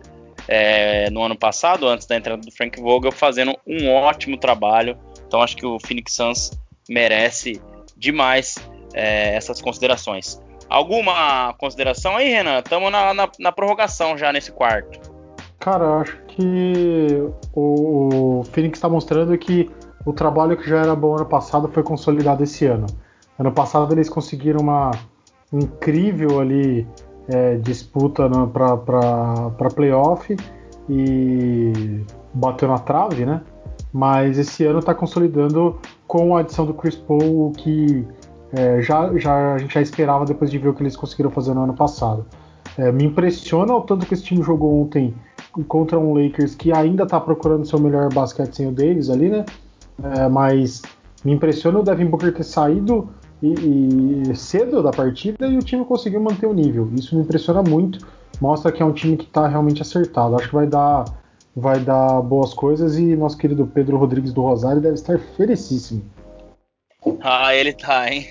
é, 0.48 1.10
no 1.10 1.22
ano 1.22 1.36
passado, 1.36 1.86
antes 1.86 2.06
da 2.06 2.16
entrada 2.16 2.42
do 2.42 2.50
Frank 2.50 2.80
Vogel, 2.80 3.12
fazendo 3.12 3.56
um 3.66 3.90
ótimo 3.90 4.36
trabalho. 4.36 4.98
Então 5.26 5.42
acho 5.42 5.56
que 5.56 5.66
o 5.66 5.78
Phoenix 5.78 6.14
Suns 6.14 6.50
merece 6.88 7.60
demais 7.96 8.56
é, 8.94 9.34
essas 9.34 9.60
considerações. 9.60 10.40
Alguma 10.68 11.52
consideração 11.54 12.16
aí, 12.16 12.28
Renan? 12.28 12.58
Estamos 12.58 12.90
na, 12.90 13.12
na, 13.12 13.28
na, 13.38 13.52
prorrogação 13.52 14.16
já 14.16 14.32
nesse 14.32 14.50
quarto. 14.50 15.11
Cara, 15.62 16.00
acho 16.00 16.18
que 16.26 17.22
o, 17.54 18.40
o 18.40 18.44
Phoenix 18.46 18.78
está 18.78 18.88
mostrando 18.88 19.38
que 19.38 19.70
o 20.04 20.12
trabalho 20.12 20.56
que 20.56 20.68
já 20.68 20.78
era 20.78 20.96
bom 20.96 21.14
ano 21.14 21.24
passado 21.24 21.68
foi 21.68 21.84
consolidado 21.84 22.42
esse 22.42 22.66
ano. 22.66 22.86
Ano 23.38 23.52
passado 23.52 23.94
eles 23.94 24.08
conseguiram 24.08 24.58
uma 24.58 24.90
incrível 25.52 26.40
ali 26.40 26.84
é, 27.28 27.54
disputa 27.58 28.28
para 28.48 29.70
playoff 29.72 30.36
e 30.90 32.00
bateu 32.34 32.66
na 32.66 32.80
trave, 32.80 33.24
né? 33.24 33.40
Mas 33.92 34.38
esse 34.38 34.64
ano 34.64 34.80
está 34.80 34.92
consolidando 34.92 35.78
com 36.08 36.36
a 36.36 36.40
adição 36.40 36.66
do 36.66 36.74
Chris 36.74 36.96
Paul, 36.96 37.50
o 37.50 37.52
que 37.52 38.04
é, 38.52 38.82
já, 38.82 39.16
já, 39.16 39.54
a 39.54 39.58
gente 39.58 39.74
já 39.74 39.80
esperava 39.80 40.24
depois 40.24 40.50
de 40.50 40.58
ver 40.58 40.70
o 40.70 40.74
que 40.74 40.82
eles 40.82 40.96
conseguiram 40.96 41.30
fazer 41.30 41.54
no 41.54 41.62
ano 41.62 41.74
passado. 41.74 42.26
É, 42.76 42.90
me 42.90 43.04
impressiona 43.04 43.72
o 43.72 43.82
tanto 43.82 44.06
que 44.06 44.14
esse 44.14 44.24
time 44.24 44.42
jogou 44.42 44.82
ontem 44.82 45.14
contra 45.68 45.98
um 45.98 46.14
Lakers 46.14 46.54
que 46.54 46.72
ainda 46.72 47.02
está 47.02 47.20
procurando 47.20 47.66
seu 47.66 47.78
melhor 47.78 48.12
basquete 48.12 48.54
sem 48.54 48.68
o 48.68 48.72
Davis 48.72 49.10
ali, 49.10 49.28
né? 49.28 49.44
É, 50.02 50.28
mas 50.28 50.82
me 51.24 51.32
impressiona 51.32 51.78
o 51.78 51.82
Devin 51.82 52.06
Booker 52.06 52.32
ter 52.32 52.44
saído 52.44 53.12
e, 53.42 54.28
e, 54.30 54.36
cedo 54.36 54.82
da 54.82 54.90
partida 54.90 55.46
e 55.46 55.56
o 55.56 55.62
time 55.62 55.84
conseguiu 55.84 56.20
manter 56.20 56.46
o 56.46 56.54
nível. 56.54 56.88
Isso 56.94 57.14
me 57.16 57.22
impressiona 57.22 57.62
muito. 57.62 58.06
Mostra 58.40 58.72
que 58.72 58.82
é 58.82 58.86
um 58.86 58.92
time 58.92 59.16
que 59.16 59.24
está 59.24 59.46
realmente 59.46 59.82
acertado. 59.82 60.36
Acho 60.36 60.48
que 60.48 60.54
vai 60.54 60.66
dar, 60.66 61.04
vai 61.54 61.78
dar 61.80 62.22
boas 62.22 62.54
coisas 62.54 62.96
e 62.96 63.14
nosso 63.14 63.36
querido 63.36 63.66
Pedro 63.66 63.96
Rodrigues 63.96 64.32
do 64.32 64.42
Rosário 64.42 64.80
deve 64.80 64.94
estar 64.94 65.18
felicíssimo. 65.36 66.02
Ah, 67.20 67.54
ele 67.54 67.72
tá, 67.72 68.12
hein? 68.12 68.26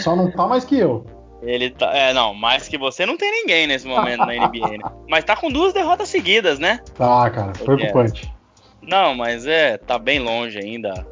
Só 0.00 0.14
não 0.14 0.30
tá 0.30 0.46
mais 0.46 0.64
que 0.64 0.78
eu. 0.78 1.04
Ele 1.42 1.70
tá. 1.70 1.94
É, 1.94 2.12
não, 2.12 2.32
mais 2.32 2.68
que 2.68 2.78
você 2.78 3.04
não 3.04 3.16
tem 3.16 3.30
ninguém 3.30 3.66
nesse 3.66 3.86
momento 3.86 4.20
na 4.20 4.32
NBA, 4.32 4.78
né? 4.78 4.92
Mas 5.08 5.24
tá 5.24 5.36
com 5.36 5.50
duas 5.50 5.72
derrotas 5.72 6.08
seguidas, 6.08 6.58
né? 6.58 6.80
Tá, 6.94 7.28
cara, 7.30 7.52
preocupante. 7.52 8.32
Não, 8.80 9.14
mas 9.14 9.46
é, 9.46 9.78
tá 9.78 9.96
bem 9.96 10.18
longe 10.18 10.58
ainda. 10.58 11.06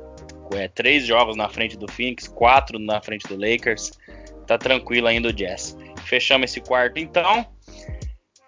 É, 0.53 0.67
três 0.67 1.07
jogos 1.07 1.37
na 1.37 1.49
frente 1.49 1.79
do 1.79 1.91
Phoenix, 1.91 2.27
quatro 2.27 2.81
na 2.81 3.01
frente 3.01 3.29
do 3.29 3.37
Lakers. 3.37 3.93
Tá 4.45 4.59
tranquilo 4.59 5.07
ainda 5.07 5.29
o 5.29 5.33
Jazz. 5.33 5.77
Fechamos 6.05 6.51
esse 6.51 6.61
quarto 6.61 6.99
então. 6.99 7.47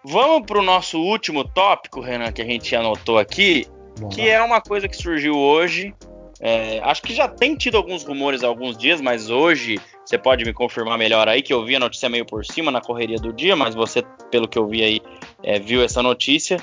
Vamos 0.05 0.45
pro 0.45 0.61
nosso 0.61 0.99
último 1.01 1.45
tópico, 1.45 2.01
Renan, 2.01 2.33
que 2.33 2.43
a 2.43 2.45
gente 2.45 2.75
anotou 2.75 3.19
aqui, 3.19 3.69
que 4.11 4.29
é 4.29 4.43
uma 4.43 4.61
coisa 4.61 4.89
que 4.89 4.97
surgiu 4.97 5.37
hoje. 5.37 5.95
É, 6.45 6.81
acho 6.83 7.01
que 7.03 7.15
já 7.15 7.29
tem 7.29 7.55
tido 7.55 7.77
alguns 7.77 8.03
rumores 8.03 8.43
há 8.43 8.49
alguns 8.49 8.77
dias, 8.77 9.01
mas 9.01 9.31
hoje 9.31 9.81
você 10.05 10.19
pode 10.19 10.45
me 10.45 10.53
confirmar 10.53 10.99
melhor 10.99 11.29
aí, 11.29 11.41
que 11.41 11.55
eu 11.55 11.65
vi 11.65 11.77
a 11.77 11.79
notícia 11.79 12.09
meio 12.09 12.27
por 12.27 12.45
cima 12.45 12.69
na 12.73 12.81
correria 12.81 13.17
do 13.17 13.33
dia, 13.33 13.55
mas 13.55 13.77
você, 13.77 14.03
pelo 14.29 14.49
que 14.49 14.59
eu 14.59 14.67
vi 14.67 14.83
aí, 14.83 15.01
é, 15.41 15.61
viu 15.61 15.85
essa 15.85 16.03
notícia 16.03 16.57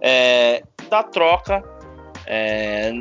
é, 0.00 0.62
da 0.88 1.02
troca 1.02 1.60
é, 2.24 2.92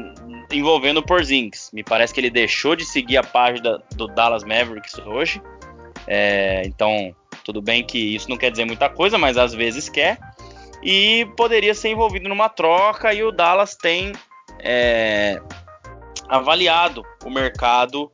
envolvendo 0.51 0.97
o 0.97 1.05
Porzingis. 1.05 1.69
Me 1.71 1.83
parece 1.83 2.11
que 2.11 2.19
ele 2.19 2.31
deixou 2.31 2.75
de 2.75 2.85
seguir 2.85 3.17
a 3.17 3.23
página 3.23 3.79
do 3.95 4.07
Dallas 4.07 4.43
Mavericks 4.43 4.97
hoje. 5.05 5.39
É, 6.07 6.63
então, 6.65 7.15
tudo 7.43 7.61
bem 7.61 7.83
que 7.83 8.15
isso 8.15 8.27
não 8.29 8.37
quer 8.37 8.49
dizer 8.49 8.65
muita 8.65 8.89
coisa, 8.89 9.17
mas 9.19 9.37
às 9.37 9.53
vezes 9.53 9.89
quer. 9.89 10.17
E 10.81 11.27
poderia 11.37 11.75
ser 11.75 11.89
envolvido 11.89 12.27
numa 12.27 12.49
troca 12.49 13.13
e 13.13 13.23
o 13.23 13.31
Dallas 13.31 13.75
tem 13.75 14.11
é, 14.59 15.39
avaliado 16.27 17.03
o 17.23 17.29
mercado 17.29 18.11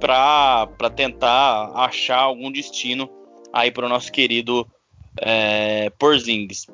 para 0.00 0.90
tentar 0.94 1.70
achar 1.74 2.18
algum 2.18 2.50
destino 2.50 3.08
aí 3.52 3.70
para 3.70 3.86
o 3.86 3.88
nosso 3.88 4.12
querido 4.12 4.66
é, 5.20 5.90
Porzingis. 5.98 6.66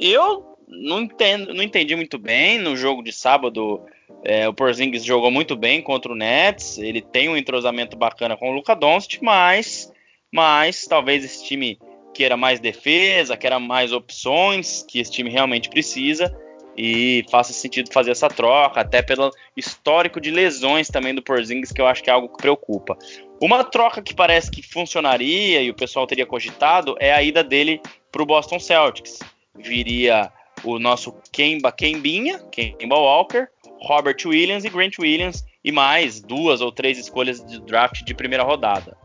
Eu 0.00 0.56
não, 0.68 1.00
entendo, 1.02 1.54
não 1.54 1.62
entendi 1.62 1.96
muito 1.96 2.18
bem 2.18 2.58
no 2.58 2.76
jogo 2.76 3.02
de 3.02 3.12
sábado. 3.12 3.80
É, 4.22 4.48
o 4.48 4.54
Porzingis 4.54 5.04
jogou 5.04 5.30
muito 5.30 5.56
bem 5.56 5.80
contra 5.82 6.12
o 6.12 6.16
Nets. 6.16 6.78
Ele 6.78 7.00
tem 7.00 7.28
um 7.28 7.36
entrosamento 7.36 7.96
bacana 7.96 8.36
com 8.36 8.50
o 8.50 8.54
Luca 8.54 8.74
Doncic, 8.74 9.20
mas, 9.22 9.92
mas 10.32 10.84
talvez 10.84 11.24
esse 11.24 11.44
time 11.44 11.78
queira 12.14 12.36
mais 12.36 12.60
defesa, 12.60 13.36
queira 13.36 13.58
mais 13.58 13.92
opções 13.92 14.82
que 14.82 14.98
esse 14.98 15.10
time 15.10 15.30
realmente 15.30 15.68
precisa 15.68 16.34
e 16.76 17.24
faça 17.30 17.52
sentido 17.52 17.92
fazer 17.92 18.10
essa 18.10 18.28
troca, 18.28 18.80
até 18.80 19.00
pelo 19.02 19.30
histórico 19.56 20.20
de 20.20 20.30
lesões 20.30 20.88
também 20.88 21.14
do 21.14 21.22
Porzingis, 21.22 21.72
que 21.72 21.80
eu 21.80 21.86
acho 21.86 22.02
que 22.02 22.10
é 22.10 22.12
algo 22.12 22.28
que 22.28 22.36
preocupa. 22.36 22.96
Uma 23.40 23.64
troca 23.64 24.02
que 24.02 24.14
parece 24.14 24.50
que 24.50 24.62
funcionaria 24.62 25.62
e 25.62 25.70
o 25.70 25.74
pessoal 25.74 26.06
teria 26.06 26.26
cogitado 26.26 26.96
é 26.98 27.12
a 27.12 27.22
ida 27.22 27.42
dele 27.42 27.80
para 28.10 28.22
o 28.22 28.26
Boston 28.26 28.58
Celtics. 28.58 29.18
Viria 29.54 30.30
o 30.64 30.78
nosso 30.78 31.14
Kemba 31.32 31.70
Kembinha, 31.72 32.38
Kemba 32.50 32.96
Walker, 32.96 33.48
Robert 33.82 34.16
Williams 34.24 34.64
e 34.64 34.70
Grant 34.70 34.98
Williams 34.98 35.44
e 35.62 35.70
mais 35.70 36.20
duas 36.20 36.60
ou 36.60 36.72
três 36.72 36.98
escolhas 36.98 37.44
de 37.44 37.60
draft 37.60 38.02
de 38.02 38.14
primeira 38.14 38.42
rodada. 38.42 38.96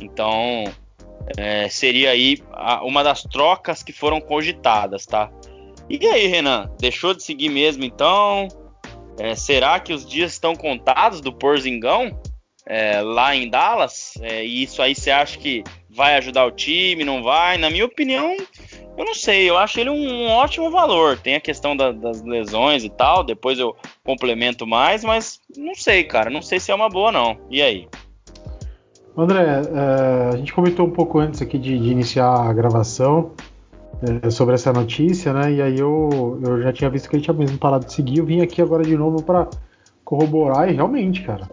Então 0.00 0.64
é, 1.36 1.68
seria 1.68 2.10
aí 2.10 2.38
uma 2.82 3.02
das 3.02 3.22
trocas 3.22 3.82
que 3.82 3.92
foram 3.92 4.20
cogitadas, 4.20 5.04
tá? 5.06 5.30
E 5.90 6.06
aí, 6.06 6.28
Renan, 6.28 6.70
deixou 6.78 7.12
de 7.12 7.20
seguir 7.20 7.48
mesmo 7.48 7.82
então? 7.82 8.46
É, 9.18 9.34
será 9.34 9.80
que 9.80 9.92
os 9.92 10.06
dias 10.06 10.30
estão 10.30 10.54
contados 10.54 11.20
do 11.20 11.32
Porzingão 11.32 12.16
é, 12.64 13.00
lá 13.00 13.34
em 13.34 13.50
Dallas? 13.50 14.14
É, 14.22 14.44
e 14.46 14.62
isso 14.62 14.80
aí 14.80 14.94
você 14.94 15.10
acha 15.10 15.36
que 15.36 15.64
vai 15.90 16.14
ajudar 16.14 16.46
o 16.46 16.52
time? 16.52 17.02
Não 17.02 17.24
vai? 17.24 17.58
Na 17.58 17.68
minha 17.68 17.84
opinião, 17.84 18.36
eu 18.96 19.04
não 19.04 19.14
sei, 19.14 19.50
eu 19.50 19.58
acho 19.58 19.80
ele 19.80 19.90
um, 19.90 20.28
ótimo 20.28 20.70
valor. 20.70 21.18
Tem 21.18 21.34
a 21.34 21.40
questão 21.40 21.76
da, 21.76 21.90
das 21.90 22.22
lesões 22.22 22.84
e 22.84 22.88
tal, 22.88 23.24
depois 23.24 23.58
eu 23.58 23.74
complemento 24.04 24.64
mais, 24.64 25.02
mas 25.02 25.40
não 25.56 25.74
sei, 25.74 26.04
cara. 26.04 26.30
Não 26.30 26.40
sei 26.40 26.60
se 26.60 26.70
é 26.70 26.74
uma 26.74 26.88
boa, 26.88 27.10
não. 27.10 27.36
E 27.50 27.60
aí? 27.60 27.88
André, 29.16 29.42
é, 29.42 30.34
a 30.34 30.36
gente 30.36 30.52
comentou 30.52 30.86
um 30.86 30.90
pouco 30.92 31.18
antes 31.18 31.42
aqui 31.42 31.58
de, 31.58 31.76
de 31.76 31.90
iniciar 31.90 32.48
a 32.48 32.52
gravação 32.52 33.32
é, 34.02 34.30
sobre 34.30 34.54
essa 34.54 34.72
notícia, 34.72 35.32
né? 35.32 35.52
E 35.52 35.62
aí 35.62 35.78
eu, 35.78 36.40
eu 36.42 36.62
já 36.62 36.72
tinha 36.72 36.90
visto 36.90 37.08
que 37.08 37.16
ele 37.16 37.22
tinha 37.22 37.34
mesmo 37.34 37.58
parado 37.58 37.86
de 37.86 37.92
seguir. 37.92 38.18
Eu 38.18 38.26
vim 38.26 38.40
aqui 38.40 38.60
agora 38.60 38.82
de 38.82 38.96
novo 38.96 39.22
para 39.22 39.48
corroborar 40.04 40.68
e 40.70 40.74
realmente, 40.74 41.22
cara, 41.22 41.48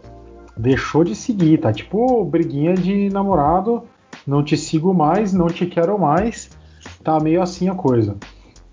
deixou 0.56 1.04
de 1.04 1.16
seguir, 1.16 1.60
tá? 1.60 1.72
Tipo 1.72 2.24
briguinha 2.26 2.74
de 2.74 3.10
namorado, 3.10 3.84
não 4.26 4.44
te 4.44 4.58
sigo 4.58 4.94
mais, 4.94 5.34
não 5.34 5.48
te 5.48 5.66
quero 5.66 6.00
mais 6.00 6.50
tá 7.04 7.20
meio 7.20 7.42
assim 7.42 7.70
a 7.70 7.76
coisa. 7.76 8.18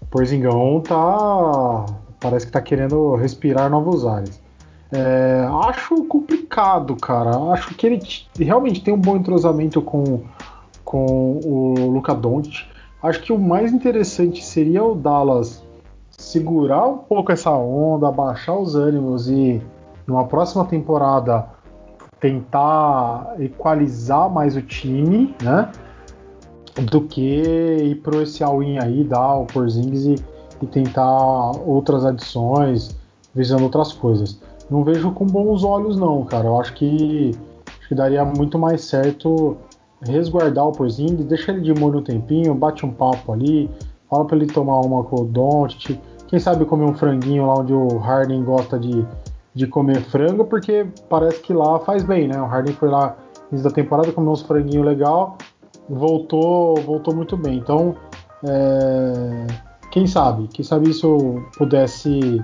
O 0.01 0.07
Porzingão 0.07 0.81
tá. 0.81 1.87
Parece 2.21 2.47
que 2.47 2.53
tá 2.53 2.61
querendo 2.61 3.15
respirar 3.17 3.71
novos 3.71 4.07
ares. 4.07 4.43
É, 4.91 5.47
acho 5.69 6.05
complicado, 6.05 6.97
cara. 6.97 7.37
Acho 7.53 7.75
que 7.75 7.87
ele 7.87 8.01
realmente 8.39 8.83
tem 8.83 8.95
um 8.95 8.99
bom 8.99 9.17
entrosamento 9.17 9.83
com, 9.83 10.23
com 10.85 11.39
o 11.45 11.75
Luca 11.91 12.15
Doncic. 12.15 12.67
Acho 13.05 13.21
que 13.21 13.35
o 13.35 13.39
mais 13.39 13.71
interessante 13.71 14.43
seria 14.43 14.83
o 14.83 14.95
Dallas 14.95 15.63
segurar 16.11 16.87
um 16.87 16.97
pouco 16.97 17.33
essa 17.33 17.51
onda, 17.51 18.11
baixar 18.11 18.57
os 18.57 18.75
ânimos 18.75 19.29
e 19.29 19.61
numa 20.07 20.25
próxima 20.25 20.65
temporada 20.65 21.47
tentar 22.19 23.35
equalizar 23.39 24.31
mais 24.31 24.57
o 24.57 24.63
time, 24.63 25.35
né? 25.43 25.71
do 26.91 27.03
que 27.03 27.21
ir 27.21 27.97
pro 27.97 28.23
esse 28.23 28.43
all-in 28.43 28.79
aí, 28.79 29.05
dar 29.05 29.35
o 29.35 29.45
Porzingis 29.45 30.07
e, 30.07 30.15
e 30.63 30.67
tentar 30.67 31.51
outras 31.67 32.07
adições, 32.07 32.97
visando 33.35 33.65
outras 33.65 33.93
coisas. 33.93 34.41
Não 34.71 34.83
vejo 34.83 35.13
com 35.13 35.27
bons 35.27 35.63
olhos 35.63 35.99
não, 35.99 36.25
cara. 36.25 36.47
Eu 36.47 36.59
acho 36.59 36.73
que, 36.73 37.33
acho 37.79 37.89
que 37.89 37.95
daria 37.95 38.25
muito 38.25 38.59
mais 38.59 38.83
certo 38.83 39.59
resguardar 40.07 40.67
o 40.67 40.73
Porzingis, 40.73 41.25
deixa 41.25 41.53
ele 41.53 41.61
de 41.61 41.79
molho 41.79 42.01
um 42.01 42.03
tempinho, 42.03 42.55
bate 42.55 42.85
um 42.85 42.91
papo 42.91 43.33
ali, 43.33 43.71
fala 44.09 44.25
para 44.25 44.37
ele 44.37 44.47
tomar 44.47 44.81
uma 44.81 45.03
com 45.05 45.23
o 45.23 45.25
Doncic, 45.25 46.01
quem 46.29 46.39
sabe 46.39 46.65
comer 46.65 46.85
um 46.85 46.95
franguinho 46.95 47.47
lá 47.47 47.55
onde 47.55 47.73
o 47.73 47.99
Harden 47.99 48.43
gosta 48.43 48.79
de, 48.79 49.07
de 49.55 49.67
comer 49.67 50.01
frango, 50.03 50.45
porque 50.45 50.87
parece 51.09 51.41
que 51.41 51.53
lá 51.53 51.79
faz 51.81 52.03
bem, 52.03 52.29
né? 52.29 52.41
O 52.41 52.47
Harden 52.47 52.75
foi 52.75 52.89
lá 52.89 53.17
no 53.35 53.49
início 53.57 53.69
da 53.69 53.75
temporada, 53.75 54.13
comeu 54.13 54.33
uns 54.33 54.43
franguinhos 54.43 54.85
legal, 54.85 55.39
voltou, 55.89 56.77
voltou 56.83 57.15
muito 57.15 57.37
bem. 57.37 57.59
Então, 57.59 57.95
é, 58.43 59.47
quem 59.91 60.07
sabe, 60.07 60.49
quem 60.49 60.65
sabe 60.65 60.91
isso 60.91 61.41
pudesse 61.57 62.43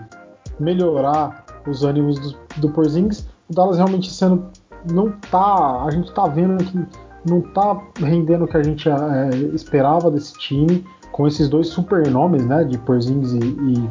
melhorar 0.59 1.45
os 1.67 1.83
ânimos 1.83 2.19
do, 2.19 2.37
do 2.59 2.71
Porzingis. 2.71 3.29
O 3.49 3.55
Dallas 3.55 3.77
realmente 3.77 4.11
sendo 4.11 4.47
não 4.93 5.11
tá, 5.31 5.85
a 5.85 5.91
gente 5.91 6.13
tá 6.13 6.27
vendo 6.27 6.63
que 6.65 6.79
não 7.25 7.41
tá 7.41 7.81
rendendo 7.99 8.45
o 8.45 8.49
que 8.49 8.57
a 8.57 8.63
gente 8.63 8.89
é, 8.89 9.31
esperava 9.55 10.11
desse 10.11 10.35
time 10.39 10.85
com 11.13 11.27
esses 11.27 11.49
dois 11.49 11.69
super 11.69 12.09
nomes, 12.09 12.45
né, 12.47 12.65
de 12.65 12.79
Porzingis 12.79 13.33
e, 13.33 13.39
e 13.39 13.91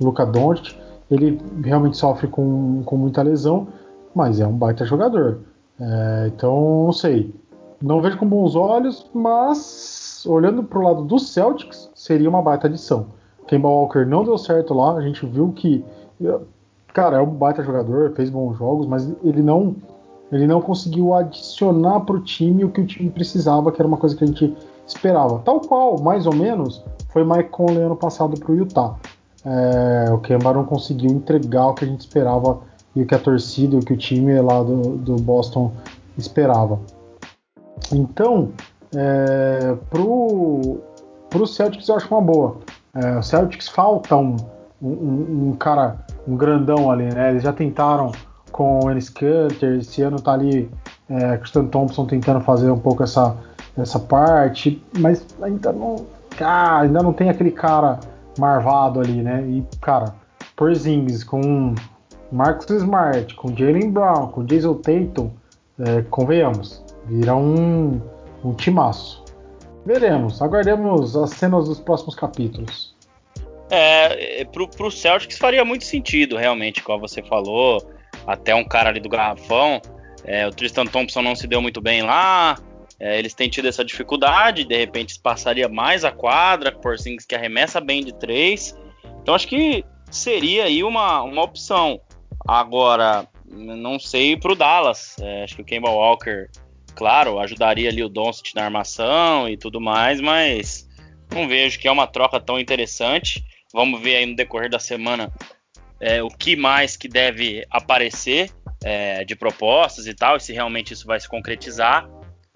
Luka 0.00 0.24
Doncic. 0.24 0.76
Ele 1.10 1.40
realmente 1.64 1.96
sofre 1.96 2.28
com, 2.28 2.82
com 2.84 2.96
muita 2.96 3.22
lesão, 3.22 3.68
mas 4.14 4.40
é 4.40 4.46
um 4.46 4.52
baita 4.52 4.84
jogador. 4.84 5.38
É, 5.80 6.26
então, 6.28 6.84
não 6.84 6.92
sei 6.92 7.32
não 7.80 8.00
vejo 8.00 8.18
com 8.18 8.26
bons 8.26 8.56
olhos, 8.56 9.08
mas 9.14 10.24
olhando 10.26 10.62
para 10.64 10.78
o 10.78 10.82
lado 10.82 11.02
dos 11.04 11.30
Celtics, 11.32 11.90
seria 11.94 12.28
uma 12.28 12.42
baita 12.42 12.66
adição. 12.66 13.06
Kemba 13.46 13.68
Walker 13.68 14.04
não 14.04 14.24
deu 14.24 14.36
certo 14.36 14.74
lá, 14.74 14.96
a 14.96 15.00
gente 15.00 15.24
viu 15.24 15.52
que, 15.52 15.84
cara, 16.92 17.18
é 17.18 17.20
um 17.20 17.30
baita 17.30 17.62
jogador, 17.62 18.12
fez 18.12 18.28
bons 18.30 18.56
jogos, 18.58 18.86
mas 18.86 19.10
ele 19.22 19.42
não, 19.42 19.76
ele 20.30 20.46
não 20.46 20.60
conseguiu 20.60 21.14
adicionar 21.14 22.00
para 22.00 22.16
o 22.16 22.20
time 22.20 22.64
o 22.64 22.70
que 22.70 22.80
o 22.80 22.86
time 22.86 23.10
precisava, 23.10 23.72
que 23.72 23.80
era 23.80 23.88
uma 23.88 23.96
coisa 23.96 24.16
que 24.16 24.24
a 24.24 24.26
gente 24.26 24.56
esperava. 24.86 25.40
Tal 25.44 25.60
qual, 25.60 26.00
mais 26.00 26.26
ou 26.26 26.34
menos, 26.34 26.84
foi 27.10 27.24
Mike 27.24 27.50
Conley 27.50 27.82
ano 27.82 27.96
passado 27.96 28.38
para 28.38 28.52
o 28.52 28.54
Utah. 28.54 28.94
É, 29.44 30.12
o 30.12 30.18
Kemba 30.18 30.52
não 30.52 30.64
conseguiu 30.64 31.10
entregar 31.10 31.68
o 31.68 31.74
que 31.74 31.84
a 31.84 31.88
gente 31.88 32.00
esperava 32.00 32.58
e 32.94 33.02
o 33.02 33.06
que 33.06 33.14
a 33.14 33.18
torcida, 33.18 33.76
o 33.76 33.80
que 33.80 33.92
o 33.92 33.96
time 33.96 34.38
lá 34.40 34.62
do, 34.62 34.96
do 34.96 35.16
Boston 35.16 35.72
esperava. 36.16 36.78
Então, 37.92 38.50
é, 38.94 39.76
pro 39.88 41.46
Celtics 41.46 41.88
eu 41.88 41.96
acho 41.96 42.12
uma 42.12 42.20
boa. 42.20 42.58
É, 42.94 43.18
o 43.18 43.22
Celtics 43.22 43.68
falta 43.68 44.16
um, 44.16 44.36
um, 44.82 45.48
um, 45.48 45.56
cara, 45.58 46.04
um 46.26 46.36
grandão 46.36 46.90
ali, 46.90 47.12
né? 47.12 47.30
Eles 47.30 47.42
já 47.42 47.52
tentaram 47.52 48.10
com 48.52 48.84
o 48.84 48.90
Ennis 48.90 49.08
Cutter, 49.08 49.78
esse 49.78 50.02
ano 50.02 50.20
tá 50.20 50.32
ali 50.32 50.70
é, 51.08 51.36
Christian 51.38 51.66
Thompson 51.66 52.06
tentando 52.06 52.40
fazer 52.40 52.70
um 52.70 52.78
pouco 52.78 53.02
essa, 53.02 53.36
essa 53.76 53.98
parte, 53.98 54.82
mas 54.98 55.24
ainda 55.42 55.72
não, 55.72 56.06
ah, 56.40 56.80
ainda 56.80 57.02
não 57.02 57.12
tem 57.12 57.30
aquele 57.30 57.50
cara 57.50 57.98
marvado 58.38 59.00
ali, 59.00 59.22
né? 59.22 59.44
E, 59.48 59.64
cara, 59.80 60.14
Porzingis 60.56 61.24
com 61.24 61.74
Marcus 62.30 62.70
Smart, 62.70 63.34
com 63.34 63.56
Jalen 63.56 63.90
Brown, 63.90 64.28
com 64.28 64.44
Jason 64.44 64.74
Tatum, 64.74 65.30
é, 65.78 66.02
convenhamos, 66.02 66.84
Vira 67.06 67.34
um, 67.34 68.00
um 68.44 68.52
timaço. 68.52 69.24
Veremos, 69.86 70.42
aguardemos 70.42 71.16
as 71.16 71.30
cenas 71.30 71.66
dos 71.66 71.80
próximos 71.80 72.14
capítulos. 72.14 72.94
É, 73.70 74.44
pro, 74.44 74.68
pro 74.68 74.90
Celtics 74.90 75.38
faria 75.38 75.64
muito 75.64 75.84
sentido, 75.84 76.36
realmente, 76.36 76.82
como 76.82 77.00
você 77.00 77.22
falou. 77.22 77.82
Até 78.28 78.54
um 78.54 78.62
cara 78.62 78.90
ali 78.90 79.00
do 79.00 79.08
garrafão. 79.08 79.80
É, 80.22 80.46
o 80.46 80.50
Tristan 80.50 80.84
Thompson 80.84 81.22
não 81.22 81.34
se 81.34 81.46
deu 81.46 81.62
muito 81.62 81.80
bem 81.80 82.02
lá. 82.02 82.58
É, 83.00 83.18
eles 83.18 83.32
têm 83.32 83.48
tido 83.48 83.66
essa 83.66 83.82
dificuldade, 83.82 84.64
de 84.64 84.76
repente 84.76 85.18
passaria 85.20 85.68
mais 85.68 86.04
a 86.04 86.10
quadra, 86.10 86.70
Porzingis 86.70 87.24
que 87.24 87.34
arremessa 87.34 87.80
bem 87.80 88.04
de 88.04 88.12
três. 88.12 88.76
Então 89.22 89.34
acho 89.34 89.48
que 89.48 89.82
seria 90.10 90.64
aí 90.64 90.84
uma, 90.84 91.22
uma 91.22 91.42
opção. 91.42 92.00
Agora, 92.46 93.26
não 93.46 93.98
sei 93.98 94.36
pro 94.36 94.54
Dallas. 94.54 95.16
É, 95.20 95.44
acho 95.44 95.56
que 95.56 95.62
o 95.62 95.64
Kemba 95.64 95.88
Walker, 95.88 96.48
claro, 96.94 97.38
ajudaria 97.38 97.88
ali 97.88 98.02
o 98.02 98.08
Doncic 98.10 98.54
na 98.54 98.64
armação 98.64 99.48
e 99.48 99.56
tudo 99.56 99.80
mais, 99.80 100.20
mas 100.20 100.86
não 101.34 101.48
vejo 101.48 101.78
que 101.78 101.88
é 101.88 101.92
uma 101.92 102.06
troca 102.06 102.38
tão 102.38 102.60
interessante. 102.60 103.42
Vamos 103.72 104.00
ver 104.02 104.16
aí 104.16 104.26
no 104.26 104.36
decorrer 104.36 104.68
da 104.68 104.78
semana 104.78 105.32
é, 106.00 106.22
o 106.22 106.28
que 106.28 106.56
mais 106.56 106.96
que 106.96 107.08
deve 107.08 107.64
aparecer 107.70 108.50
é, 108.82 109.24
de 109.24 109.34
propostas 109.34 110.06
e 110.06 110.14
tal, 110.14 110.36
e 110.36 110.40
se 110.40 110.52
realmente 110.52 110.92
isso 110.92 111.06
vai 111.06 111.18
se 111.18 111.28
concretizar. 111.28 112.08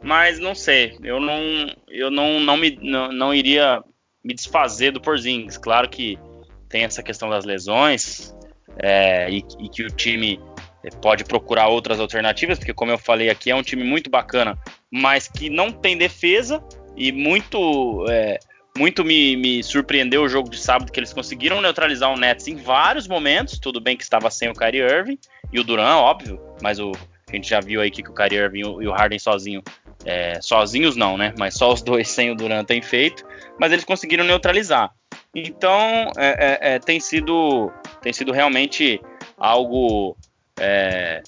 Mas 0.02 0.38
não 0.38 0.54
sei, 0.54 0.96
eu 1.02 1.20
não, 1.20 1.40
eu 1.88 2.10
não, 2.10 2.40
não, 2.40 2.56
me, 2.56 2.78
não, 2.80 3.12
não 3.12 3.34
iria 3.34 3.82
me 4.24 4.34
desfazer 4.34 4.90
do 4.92 5.00
Porzingis. 5.00 5.56
Claro 5.56 5.88
que 5.88 6.18
tem 6.68 6.84
essa 6.84 7.02
questão 7.02 7.28
das 7.28 7.44
lesões 7.44 8.34
é, 8.78 9.30
e, 9.30 9.44
e, 9.58 9.68
que 9.68 9.84
o 9.84 9.90
time 9.90 10.40
pode 11.00 11.24
procurar 11.24 11.68
outras 11.68 12.00
alternativas, 12.00 12.58
porque 12.58 12.74
como 12.74 12.90
eu 12.90 12.98
falei 12.98 13.30
aqui, 13.30 13.50
é 13.50 13.54
um 13.54 13.62
time 13.62 13.84
muito 13.84 14.10
bacana, 14.10 14.58
mas 14.90 15.28
que 15.28 15.48
não 15.48 15.70
tem 15.70 15.96
defesa 15.96 16.62
e 16.96 17.12
muito 17.12 18.04
é, 18.10 18.38
muito 18.76 19.04
me, 19.04 19.36
me, 19.36 19.62
surpreendeu 19.62 20.22
o 20.22 20.28
jogo 20.28 20.48
de 20.48 20.58
sábado 20.58 20.90
que 20.90 20.98
eles 20.98 21.12
conseguiram 21.12 21.60
neutralizar 21.60 22.10
o 22.12 22.18
Nets 22.18 22.46
em 22.48 22.56
vários 22.56 23.06
momentos. 23.06 23.58
Tudo 23.58 23.80
bem 23.80 23.96
que 23.96 24.02
estava 24.02 24.30
sem 24.30 24.48
o 24.48 24.54
Kyrie 24.54 24.80
Irving 24.80 25.18
e 25.52 25.60
o 25.60 25.64
Duran, 25.64 25.96
óbvio, 25.96 26.40
mas 26.62 26.78
o, 26.78 26.92
a 27.28 27.36
gente 27.36 27.48
já 27.48 27.60
viu 27.60 27.80
aí 27.80 27.90
que, 27.90 28.02
o 28.02 28.14
Kyrie 28.14 28.38
Irving 28.38 28.60
e 28.60 28.86
o 28.86 28.92
Harden 28.92 29.18
sozinho, 29.18 29.62
é, 30.04 30.40
sozinhos 30.40 30.96
não, 30.96 31.16
né? 31.16 31.34
Mas 31.38 31.54
só 31.54 31.72
os 31.72 31.80
dois 31.82 32.08
sem 32.08 32.30
o 32.30 32.34
Duran 32.34 32.64
tem 32.64 32.80
feito. 32.80 33.24
Mas 33.60 33.72
eles 33.72 33.84
conseguiram 33.84 34.24
neutralizar. 34.24 34.90
Então 35.34 36.10
é, 36.16 36.58
é, 36.62 36.74
é 36.74 36.78
tem 36.78 37.00
sido 37.00 37.70
tem 38.02 38.12
sido 38.12 38.32
realmente 38.32 39.00
algo 39.38 40.16
é, 40.58 41.22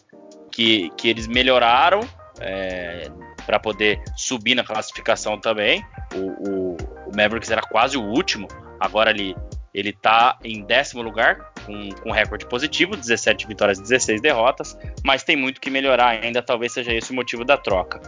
que, 0.51 0.91
que 0.97 1.09
eles 1.09 1.27
melhoraram 1.27 2.01
é, 2.41 3.11
para 3.47 3.59
poder 3.59 4.03
subir 4.17 4.55
na 4.55 4.65
classificação 4.65 5.39
também. 5.39 5.85
O, 6.15 6.49
o, 6.49 6.77
Mavericks 7.15 7.51
era 7.51 7.63
quase 7.63 7.97
o 7.97 8.03
último, 8.03 8.49
agora 8.79 9.11
ele, 9.11 9.37
ele 9.73 9.93
tá 9.93 10.39
em 10.45 10.63
décimo 10.63 11.03
lugar, 11.03 11.53
com, 11.65 11.91
com 12.03 12.11
recorde 12.11 12.47
positivo, 12.47 12.97
17 12.97 13.47
vitórias 13.47 13.79
e 13.79 13.83
16 13.83 14.21
derrotas, 14.21 14.77
mas 15.05 15.23
tem 15.23 15.37
muito 15.37 15.61
que 15.61 15.71
melhorar 15.71 16.21
ainda, 16.23 16.43
talvez 16.43 16.73
seja 16.73 16.93
esse 16.93 17.13
o 17.13 17.15
motivo 17.15 17.45
da 17.45 17.57
troca. 17.57 18.01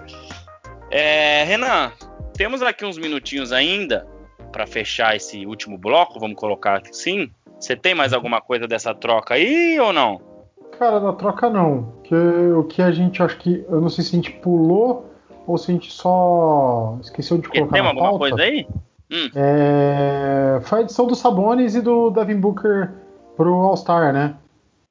É, 0.91 1.45
Renan, 1.45 1.93
temos 2.35 2.63
aqui 2.63 2.85
uns 2.85 2.99
minutinhos 2.99 3.53
ainda 3.53 4.07
para 4.53 4.67
fechar 4.67 5.17
esse 5.17 5.47
último 5.47 5.77
bloco, 5.77 6.21
vamos 6.21 6.37
colocar 6.37 6.81
assim. 6.89 7.31
Você 7.59 7.75
tem 7.75 7.95
mais 7.95 8.13
alguma 8.13 8.41
coisa 8.41 8.67
dessa 8.67 8.95
troca 8.95 9.35
aí 9.35 9.79
ou 9.81 9.93
não? 9.93 10.21
Cara, 10.79 10.99
da 10.99 11.13
troca 11.13 11.49
não. 11.49 11.95
Que, 12.05 12.15
o 12.15 12.65
que 12.65 12.83
a 12.83 12.91
gente 12.91 13.23
acho 13.23 13.39
que. 13.39 13.65
Eu 13.69 13.81
não 13.81 13.89
sei 13.89 14.05
se 14.05 14.11
a 14.15 14.17
gente 14.17 14.31
pulou 14.33 15.11
ou 15.47 15.57
se 15.57 15.71
a 15.71 15.75
gente 15.75 15.91
só 15.91 16.99
esqueceu 17.01 17.39
de 17.39 17.49
colocar. 17.49 17.73
Tem 17.73 17.83
na 17.83 17.89
alguma 17.89 18.19
coisa 18.19 18.43
aí? 18.43 18.67
Hum. 19.11 19.31
É, 19.35 20.61
foi 20.63 20.81
a 20.81 20.83
edição 20.83 21.07
do 21.07 21.15
Sabonis 21.15 21.75
e 21.75 21.81
do 21.81 22.11
Devin 22.11 22.41
Booker 22.41 22.91
pro 23.37 23.55
All-Star, 23.55 24.13
né? 24.13 24.35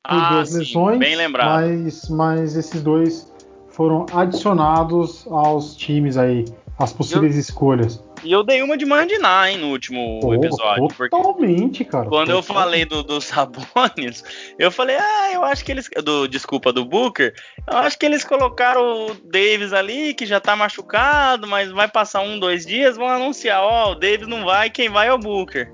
Por 0.08 0.18
ah, 0.18 0.30
duas 0.34 0.50
sim, 0.50 0.60
lesões, 0.60 1.00
bem 1.00 1.16
lembrado. 1.16 1.50
Mas, 1.50 2.10
mas 2.10 2.56
esses 2.56 2.82
dois 2.82 3.34
foram 3.70 4.06
adicionados 4.14 5.26
aos 5.28 5.76
times 5.76 6.16
aí, 6.16 6.46
as 6.80 6.94
possíveis 6.94 7.36
eu, 7.36 7.42
escolhas. 7.42 8.02
E 8.26 8.32
eu 8.32 8.44
dei 8.44 8.64
uma 8.64 8.76
de 8.76 8.86
mandinar, 8.86 9.50
hein, 9.50 9.60
no 9.60 9.68
último 9.68 10.20
Pô, 10.20 10.34
episódio. 10.34 10.88
Totalmente, 10.88 11.86
cara. 11.86 12.06
Quando 12.06 12.32
totalmente. 12.32 12.36
eu 12.36 12.44
falei 12.44 12.86
do, 12.86 13.04
do 13.04 13.22
Sabonis, 13.22 14.24
eu 14.58 14.72
falei, 14.72 14.98
ah, 14.98 15.32
eu 15.32 15.44
acho 15.44 15.64
que 15.64 15.72
eles. 15.72 15.88
Do, 16.04 16.28
desculpa, 16.28 16.74
do 16.74 16.84
Booker. 16.84 17.34
Eu 17.72 17.78
acho 17.78 17.98
que 18.00 18.06
eles 18.06 18.24
colocaram 18.24 18.82
o 19.08 19.14
Davis 19.26 19.74
ali, 19.74 20.16
que 20.16 20.26
já 20.26 20.40
tá 20.40 20.56
machucado, 20.56 21.48
mas 21.48 21.72
vai 21.72 21.88
passar 21.88 22.22
um, 22.22 22.40
dois 22.40 22.66
dias, 22.66 22.98
vão 22.98 23.08
anunciar, 23.08 23.62
ó, 23.62 23.90
oh, 23.90 23.92
o 23.92 23.96
Davis 23.96 24.28
não 24.28 24.44
vai, 24.44 24.72
quem 24.72 24.90
vai 24.90 25.08
é 25.08 25.14
o 25.14 25.20
Booker. 25.20 25.72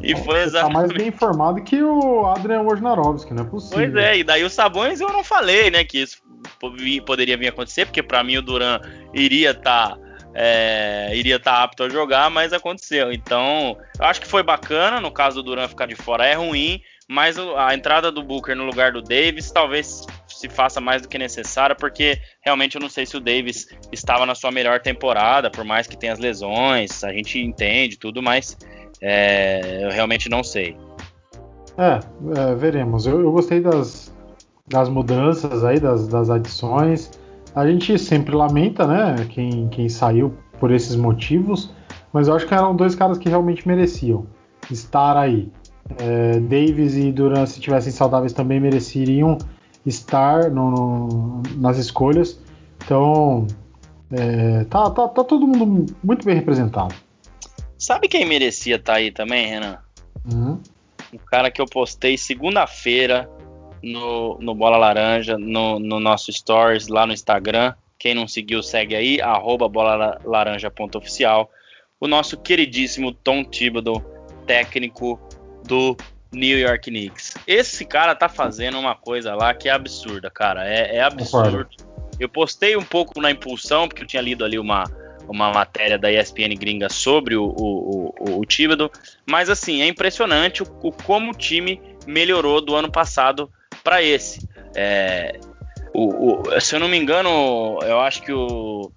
E 0.00 0.14
foi 0.16 0.42
exatamente. 0.42 0.72
Tá 0.72 0.80
mais 0.80 0.92
bem 0.92 1.08
informado 1.08 1.62
que 1.62 1.82
o 1.82 2.26
Adrian 2.26 2.62
Wojnarowski, 2.62 3.34
não 3.34 3.42
é 3.42 3.46
possível. 3.46 3.78
Pois 3.78 4.04
é, 4.04 4.18
e 4.18 4.24
daí 4.24 4.44
o 4.44 4.50
Sabonis 4.50 5.00
eu 5.00 5.12
não 5.12 5.24
falei, 5.24 5.68
né, 5.68 5.82
que 5.82 5.98
isso 5.98 6.18
poderia 7.04 7.36
vir 7.36 7.46
a 7.46 7.50
acontecer, 7.50 7.86
porque 7.86 8.02
para 8.02 8.22
mim 8.22 8.36
o 8.36 8.42
Duran 8.42 8.80
iria 9.12 9.50
estar. 9.50 9.96
Tá 9.96 10.07
é, 10.34 11.10
iria 11.14 11.36
estar 11.36 11.52
tá 11.52 11.62
apto 11.62 11.84
a 11.84 11.88
jogar, 11.88 12.30
mas 12.30 12.52
aconteceu. 12.52 13.12
Então, 13.12 13.76
eu 13.98 14.04
acho 14.04 14.20
que 14.20 14.26
foi 14.26 14.42
bacana. 14.42 15.00
No 15.00 15.10
caso 15.10 15.36
do 15.36 15.50
Duran 15.50 15.68
ficar 15.68 15.86
de 15.86 15.94
fora 15.94 16.26
é 16.26 16.34
ruim, 16.34 16.80
mas 17.08 17.36
a 17.38 17.74
entrada 17.74 18.12
do 18.12 18.22
Booker 18.22 18.54
no 18.54 18.64
lugar 18.64 18.92
do 18.92 19.00
Davis 19.00 19.50
talvez 19.50 20.06
se 20.28 20.48
faça 20.48 20.80
mais 20.80 21.02
do 21.02 21.08
que 21.08 21.18
necessária, 21.18 21.74
porque 21.74 22.20
realmente 22.40 22.76
eu 22.76 22.80
não 22.80 22.88
sei 22.88 23.06
se 23.06 23.16
o 23.16 23.20
Davis 23.20 23.66
estava 23.90 24.24
na 24.24 24.34
sua 24.34 24.52
melhor 24.52 24.80
temporada, 24.80 25.50
por 25.50 25.64
mais 25.64 25.86
que 25.86 25.96
tenha 25.96 26.12
as 26.12 26.18
lesões, 26.18 27.02
a 27.02 27.12
gente 27.12 27.40
entende 27.40 27.98
tudo, 27.98 28.22
mas 28.22 28.56
é, 29.00 29.84
eu 29.84 29.90
realmente 29.90 30.28
não 30.28 30.44
sei. 30.44 30.76
É, 31.76 32.00
é 32.40 32.54
veremos. 32.54 33.06
Eu, 33.06 33.20
eu, 33.20 33.32
gostei 33.32 33.60
das, 33.60 34.12
das 34.66 34.88
mudanças 34.88 35.64
aí, 35.64 35.80
das, 35.80 36.06
das 36.08 36.28
adições. 36.28 37.10
A 37.54 37.66
gente 37.66 37.98
sempre 37.98 38.34
lamenta, 38.34 38.86
né, 38.86 39.26
quem, 39.30 39.68
quem 39.68 39.88
saiu 39.88 40.34
por 40.60 40.70
esses 40.70 40.96
motivos, 40.96 41.70
mas 42.12 42.28
eu 42.28 42.34
acho 42.34 42.46
que 42.46 42.54
eram 42.54 42.74
dois 42.74 42.94
caras 42.94 43.18
que 43.18 43.28
realmente 43.28 43.66
mereciam 43.66 44.26
estar 44.70 45.16
aí. 45.16 45.50
É, 45.98 46.38
Davis 46.40 46.96
e 46.96 47.10
Duran, 47.10 47.46
se 47.46 47.60
tivessem 47.60 47.92
saudáveis, 47.92 48.32
também 48.32 48.60
mereceriam 48.60 49.38
estar 49.86 50.50
no, 50.50 50.70
no, 50.70 51.42
nas 51.56 51.78
escolhas. 51.78 52.38
Então, 52.84 53.46
é, 54.12 54.64
tá, 54.64 54.90
tá, 54.90 55.08
tá, 55.08 55.24
todo 55.24 55.46
mundo 55.46 55.86
muito 56.02 56.24
bem 56.24 56.34
representado. 56.34 56.94
Sabe 57.78 58.08
quem 58.08 58.26
merecia 58.26 58.76
estar 58.76 58.94
tá 58.94 58.98
aí 58.98 59.10
também, 59.10 59.46
Renan? 59.46 59.78
Uhum. 60.30 60.58
O 61.12 61.18
cara 61.18 61.50
que 61.50 61.60
eu 61.60 61.66
postei 61.66 62.18
segunda-feira 62.18 63.30
no, 63.82 64.38
no 64.40 64.54
Bola 64.54 64.76
Laranja, 64.76 65.36
no, 65.38 65.78
no 65.78 66.00
nosso 66.00 66.32
Stories 66.32 66.88
lá 66.88 67.06
no 67.06 67.12
Instagram. 67.12 67.74
Quem 67.98 68.14
não 68.14 68.28
seguiu, 68.28 68.62
segue 68.62 68.94
aí, 68.94 69.20
arroba 69.20 69.68
bolalaranja.oficial. 69.68 71.50
O 72.00 72.06
nosso 72.06 72.36
queridíssimo 72.36 73.12
Tom 73.12 73.42
Thibodeau, 73.44 74.00
técnico 74.46 75.20
do 75.66 75.96
New 76.32 76.58
York 76.58 76.90
Knicks. 76.90 77.34
Esse 77.46 77.84
cara 77.84 78.14
tá 78.14 78.28
fazendo 78.28 78.78
uma 78.78 78.94
coisa 78.94 79.34
lá 79.34 79.52
que 79.52 79.68
é 79.68 79.72
absurda, 79.72 80.30
cara. 80.30 80.68
É, 80.68 80.96
é 80.96 81.02
absurdo. 81.02 81.68
Eu 82.20 82.28
postei 82.28 82.76
um 82.76 82.84
pouco 82.84 83.20
na 83.20 83.30
impulsão, 83.30 83.88
porque 83.88 84.02
eu 84.02 84.06
tinha 84.06 84.22
lido 84.22 84.44
ali 84.44 84.58
uma, 84.58 84.84
uma 85.28 85.52
matéria 85.52 85.98
da 85.98 86.10
ESPN 86.10 86.54
gringa 86.56 86.88
sobre 86.88 87.36
o, 87.36 87.44
o, 87.44 88.14
o, 88.18 88.40
o 88.40 88.46
Thibodeau. 88.46 88.90
Mas 89.26 89.50
assim, 89.50 89.82
é 89.82 89.88
impressionante 89.88 90.62
o, 90.62 90.66
o, 90.82 90.92
como 90.92 91.32
o 91.32 91.34
time 91.34 91.80
melhorou 92.06 92.60
do 92.60 92.74
ano 92.74 92.90
passado 92.90 93.50
para 93.88 94.02
esse. 94.02 94.46
É, 94.76 95.40
o, 95.94 96.42
o, 96.42 96.60
se 96.60 96.76
eu 96.76 96.80
não 96.80 96.88
me 96.88 96.98
engano, 96.98 97.78
eu 97.82 97.98
acho 98.00 98.20
que 98.20 98.30
o. 98.30 98.92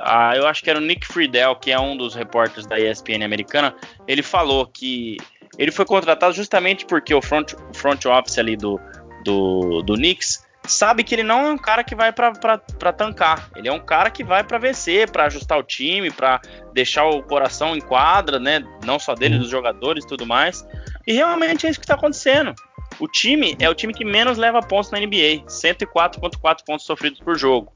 Ah, 0.00 0.36
eu 0.36 0.46
acho 0.46 0.62
que 0.62 0.68
era 0.68 0.78
o 0.78 0.82
Nick 0.82 1.06
Friedel, 1.06 1.56
que 1.56 1.72
é 1.72 1.80
um 1.80 1.96
dos 1.96 2.14
repórteres 2.14 2.66
da 2.66 2.78
ESPN 2.78 3.24
americana, 3.24 3.74
ele 4.06 4.22
falou 4.22 4.66
que 4.66 5.16
ele 5.58 5.70
foi 5.70 5.86
contratado 5.86 6.34
justamente 6.34 6.84
porque 6.84 7.14
o 7.14 7.22
front, 7.22 7.54
front 7.72 8.04
office 8.04 8.38
ali 8.38 8.54
do, 8.54 8.78
do, 9.24 9.82
do 9.82 9.94
Knicks 9.94 10.44
sabe 10.66 11.04
que 11.04 11.14
ele 11.14 11.22
não 11.22 11.46
é 11.46 11.50
um 11.50 11.58
cara 11.58 11.82
que 11.82 11.94
vai 11.94 12.12
para 12.12 12.92
tancar. 12.92 13.48
Ele 13.56 13.68
é 13.68 13.72
um 13.72 13.80
cara 13.80 14.10
que 14.10 14.22
vai 14.22 14.44
para 14.44 14.58
vencer, 14.58 15.10
para 15.10 15.24
ajustar 15.24 15.58
o 15.58 15.62
time, 15.62 16.10
para 16.10 16.40
deixar 16.74 17.06
o 17.06 17.22
coração 17.22 17.74
em 17.74 17.80
quadra, 17.80 18.38
né? 18.38 18.62
Não 18.84 18.98
só 18.98 19.14
dele, 19.14 19.38
dos 19.38 19.48
jogadores 19.48 20.04
e 20.04 20.06
tudo 20.06 20.26
mais. 20.26 20.66
E 21.06 21.14
realmente 21.14 21.66
é 21.66 21.70
isso 21.70 21.80
que 21.80 21.84
está 21.84 21.94
acontecendo. 21.94 22.54
O 23.00 23.08
time 23.08 23.56
é 23.58 23.68
o 23.68 23.74
time 23.74 23.92
que 23.92 24.04
menos 24.04 24.38
leva 24.38 24.60
pontos 24.60 24.90
na 24.90 24.98
NBA, 24.98 25.44
104.4 25.46 26.64
pontos 26.64 26.86
sofridos 26.86 27.20
por 27.20 27.36
jogo. 27.36 27.72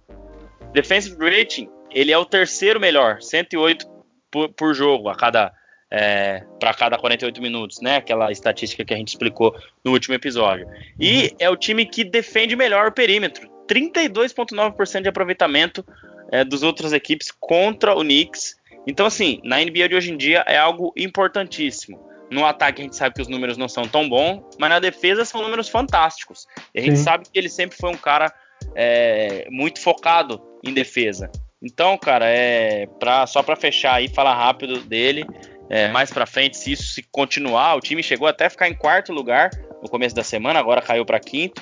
Defensive 0.72 1.16
rating, 1.18 1.68
ele 1.90 2.12
é 2.12 2.18
o 2.18 2.24
terceiro 2.24 2.78
melhor, 2.78 3.20
108 3.20 3.86
por, 4.30 4.48
por 4.50 4.74
jogo 4.74 5.08
a 5.08 5.14
cada 5.14 5.52
é, 5.90 6.44
para 6.60 6.74
cada 6.74 6.98
48 6.98 7.40
minutos, 7.40 7.80
né? 7.80 7.96
Aquela 7.96 8.30
estatística 8.30 8.84
que 8.84 8.92
a 8.92 8.96
gente 8.96 9.08
explicou 9.08 9.56
no 9.82 9.92
último 9.92 10.14
episódio. 10.14 10.68
E 11.00 11.34
é 11.38 11.48
o 11.48 11.56
time 11.56 11.86
que 11.86 12.04
defende 12.04 12.54
melhor 12.54 12.88
o 12.88 12.92
perímetro, 12.92 13.48
32,9% 13.66 15.02
de 15.02 15.08
aproveitamento 15.08 15.84
é, 16.30 16.44
dos 16.44 16.62
outras 16.62 16.92
equipes 16.92 17.30
contra 17.30 17.94
o 17.94 18.00
Knicks. 18.00 18.56
Então, 18.86 19.06
assim, 19.06 19.40
na 19.42 19.58
NBA 19.58 19.88
de 19.88 19.94
hoje 19.94 20.12
em 20.12 20.16
dia 20.16 20.44
é 20.46 20.58
algo 20.58 20.92
importantíssimo. 20.96 21.98
No 22.30 22.44
ataque 22.44 22.82
a 22.82 22.84
gente 22.84 22.96
sabe 22.96 23.14
que 23.14 23.22
os 23.22 23.28
números 23.28 23.56
não 23.56 23.68
são 23.68 23.84
tão 23.84 24.08
bons, 24.08 24.42
mas 24.58 24.68
na 24.68 24.78
defesa 24.78 25.24
são 25.24 25.42
números 25.42 25.68
fantásticos. 25.68 26.46
E 26.74 26.80
a 26.80 26.82
gente 26.82 26.98
Sim. 26.98 27.04
sabe 27.04 27.24
que 27.30 27.38
ele 27.38 27.48
sempre 27.48 27.76
foi 27.76 27.90
um 27.90 27.96
cara 27.96 28.32
é, 28.74 29.46
muito 29.50 29.80
focado 29.80 30.40
em 30.64 30.72
defesa. 30.72 31.30
Então, 31.62 31.96
cara, 31.98 32.26
é 32.26 32.86
pra, 33.00 33.26
só 33.26 33.42
para 33.42 33.56
fechar 33.56 34.02
e 34.02 34.08
falar 34.08 34.34
rápido 34.34 34.80
dele, 34.80 35.24
é, 35.68 35.88
mais 35.88 36.10
para 36.10 36.26
frente, 36.26 36.56
se 36.56 36.72
isso 36.72 36.94
se 36.94 37.02
continuar, 37.02 37.76
o 37.76 37.80
time 37.80 38.02
chegou 38.02 38.28
até 38.28 38.46
a 38.46 38.50
ficar 38.50 38.68
em 38.68 38.74
quarto 38.74 39.12
lugar 39.12 39.50
no 39.82 39.88
começo 39.88 40.14
da 40.14 40.22
semana, 40.22 40.58
agora 40.58 40.80
caiu 40.80 41.04
para 41.04 41.18
quinto. 41.18 41.60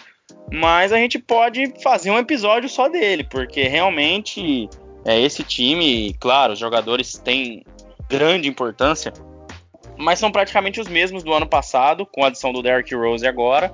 Mas 0.53 0.93
a 0.93 0.97
gente 0.97 1.19
pode 1.19 1.73
fazer 1.83 2.11
um 2.11 2.19
episódio 2.19 2.69
só 2.69 2.89
dele, 2.89 3.25
porque 3.25 3.63
realmente 3.65 4.69
é 5.05 5.21
esse 5.21 5.43
time, 5.43 6.15
claro, 6.21 6.53
os 6.53 6.59
jogadores 6.59 7.15
têm 7.19 7.65
grande 8.09 8.49
importância, 8.49 9.13
mas 9.99 10.19
são 10.19 10.31
praticamente 10.31 10.81
os 10.81 10.89
mesmos 10.89 11.23
do 11.23 11.33
ano 11.33 11.47
passado, 11.47 12.07
com 12.07 12.25
a 12.25 12.29
adição 12.29 12.53
do 12.53 12.63
Derrick 12.63 12.95
Rose 12.95 13.27
agora, 13.27 13.73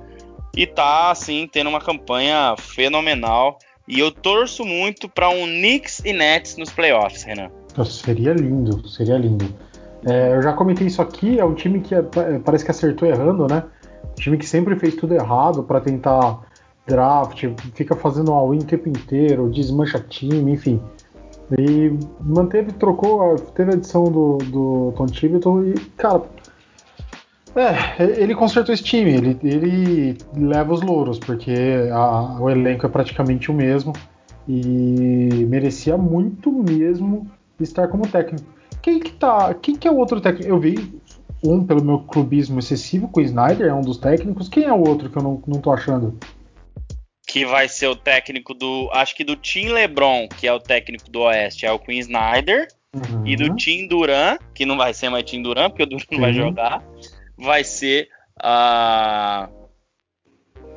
e 0.55 0.65
tá 0.67 1.11
assim 1.11 1.47
tendo 1.51 1.69
uma 1.69 1.79
campanha 1.79 2.55
fenomenal. 2.57 3.57
E 3.87 3.99
eu 3.99 4.11
torço 4.11 4.63
muito 4.63 5.09
para 5.09 5.29
um 5.29 5.45
Knicks 5.45 6.01
e 6.05 6.13
Nets 6.13 6.55
nos 6.55 6.69
playoffs, 6.71 7.23
Renan. 7.23 7.49
Nossa, 7.75 7.91
seria 7.91 8.33
lindo, 8.33 8.87
seria 8.87 9.17
lindo. 9.17 9.53
É, 10.05 10.33
eu 10.33 10.41
já 10.41 10.53
comentei 10.53 10.87
isso 10.87 11.01
aqui, 11.01 11.39
é 11.39 11.45
um 11.45 11.53
time 11.53 11.81
que 11.81 11.95
é, 11.95 11.99
é 11.99 12.39
parece 12.39 12.63
que 12.63 12.71
acertou 12.71 13.07
errando, 13.07 13.47
né? 13.47 13.63
Um 14.11 14.15
time 14.15 14.37
que 14.37 14.45
sempre 14.45 14.77
fez 14.77 14.95
tudo 14.95 15.13
errado 15.13 15.63
para 15.63 15.81
tentar 15.81 16.41
draft, 16.85 17.45
fica 17.73 17.95
fazendo 17.95 18.31
all-in 18.31 18.59
o 18.59 18.65
tempo 18.65 18.89
inteiro, 18.89 19.49
desmancha 19.49 19.99
time, 19.99 20.51
enfim. 20.51 20.81
E 21.57 21.91
manteve, 22.21 22.71
trocou, 22.71 23.35
teve 23.53 23.71
a 23.71 23.73
edição 23.75 24.05
do, 24.05 24.37
do 24.37 24.93
Tom 24.95 25.05
Thibodeau 25.05 25.67
e, 25.67 25.73
cara, 25.97 26.23
é, 27.55 28.21
ele 28.21 28.33
consertou 28.33 28.73
esse 28.73 28.83
time, 28.83 29.11
ele, 29.11 29.37
ele 29.43 30.17
leva 30.35 30.73
os 30.73 30.81
louros, 30.81 31.19
porque 31.19 31.53
a, 31.91 32.41
o 32.41 32.49
elenco 32.49 32.85
é 32.85 32.89
praticamente 32.89 33.51
o 33.51 33.53
mesmo 33.53 33.93
e 34.47 35.45
merecia 35.47 35.97
muito 35.97 36.51
mesmo 36.51 37.29
estar 37.59 37.87
como 37.87 38.07
técnico. 38.07 38.45
Quem 38.81 38.99
que 38.99 39.11
tá. 39.13 39.53
Quem 39.53 39.75
que 39.75 39.87
é 39.87 39.91
o 39.91 39.97
outro 39.97 40.19
técnico? 40.19 40.49
Eu 40.49 40.59
vi 40.59 40.99
um 41.43 41.63
pelo 41.63 41.83
meu 41.83 41.99
clubismo 41.99 42.59
excessivo, 42.59 43.07
com 43.07 43.19
o 43.19 43.23
Snyder, 43.23 43.67
é 43.67 43.73
um 43.73 43.81
dos 43.81 43.97
técnicos. 43.97 44.49
Quem 44.49 44.63
é 44.63 44.73
o 44.73 44.87
outro 44.87 45.09
que 45.09 45.17
eu 45.17 45.23
não, 45.23 45.41
não 45.45 45.59
tô 45.59 45.71
achando? 45.71 46.15
Que 47.33 47.45
vai 47.45 47.67
ser 47.67 47.87
o 47.87 47.95
técnico 47.95 48.53
do. 48.53 48.91
Acho 48.93 49.15
que 49.15 49.23
do 49.23 49.35
Tim 49.35 49.69
LeBron, 49.69 50.27
que 50.27 50.47
é 50.47 50.53
o 50.53 50.59
técnico 50.59 51.09
do 51.09 51.21
Oeste, 51.21 51.65
é 51.65 51.71
o 51.71 51.79
Queen 51.79 51.97
Snyder. 51.97 52.67
Uhum. 52.93 53.25
E 53.25 53.35
do 53.35 53.55
Tim 53.55 53.87
Duran, 53.87 54.37
que 54.53 54.67
não 54.67 54.77
vai 54.77 54.93
ser 54.93 55.09
mais 55.09 55.23
Tim 55.23 55.41
Duran, 55.41 55.71
porque 55.71 55.81
o 55.81 55.87
Duran 55.87 56.03
não 56.11 56.19
vai 56.19 56.31
jogar, 56.31 56.83
vai 57.35 57.63
ser 57.63 58.07
uh, 58.37 59.49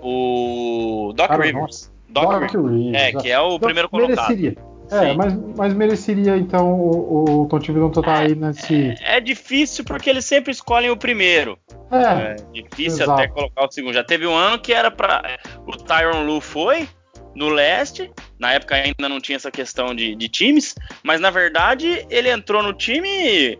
o 0.00 1.12
Doc 1.14 1.30
Rivers. 1.30 1.92
Doc, 2.08 2.24
Doc 2.24 2.54
Rivers. 2.54 2.94
É, 2.94 3.12
que 3.12 3.30
é 3.30 3.38
o 3.38 3.50
Doc 3.50 3.64
primeiro 3.64 3.90
colocado. 3.90 4.16
Mereceria. 4.16 4.56
É, 4.90 5.12
mas, 5.14 5.34
mas 5.56 5.74
mereceria 5.74 6.36
então 6.36 6.72
o, 6.72 7.42
o 7.42 7.48
Tom 7.48 7.58
Thibodeau 7.58 7.90
estar 7.90 8.18
aí 8.20 8.34
nesse. 8.34 8.94
É, 9.02 9.16
é, 9.16 9.20
difícil 9.20 9.84
porque 9.84 10.08
eles 10.08 10.24
sempre 10.24 10.52
escolhem 10.52 10.90
o 10.90 10.96
primeiro. 10.96 11.58
É, 11.90 12.32
é 12.32 12.34
difícil 12.52 13.04
exato. 13.04 13.12
até 13.12 13.28
colocar 13.28 13.66
o 13.66 13.70
segundo. 13.70 13.94
Já 13.94 14.04
teve 14.04 14.26
um 14.26 14.34
ano 14.34 14.58
que 14.58 14.72
era 14.72 14.90
para 14.90 15.38
o 15.66 15.76
Tyron 15.76 16.24
Lu 16.24 16.40
foi 16.40 16.88
no 17.34 17.48
leste. 17.48 18.10
Na 18.38 18.52
época 18.52 18.74
ainda 18.74 19.08
não 19.08 19.20
tinha 19.20 19.36
essa 19.36 19.50
questão 19.50 19.94
de, 19.94 20.14
de 20.14 20.28
times, 20.28 20.74
mas 21.02 21.20
na 21.20 21.30
verdade 21.30 22.06
ele 22.10 22.30
entrou 22.30 22.62
no 22.62 22.72
time 22.72 23.58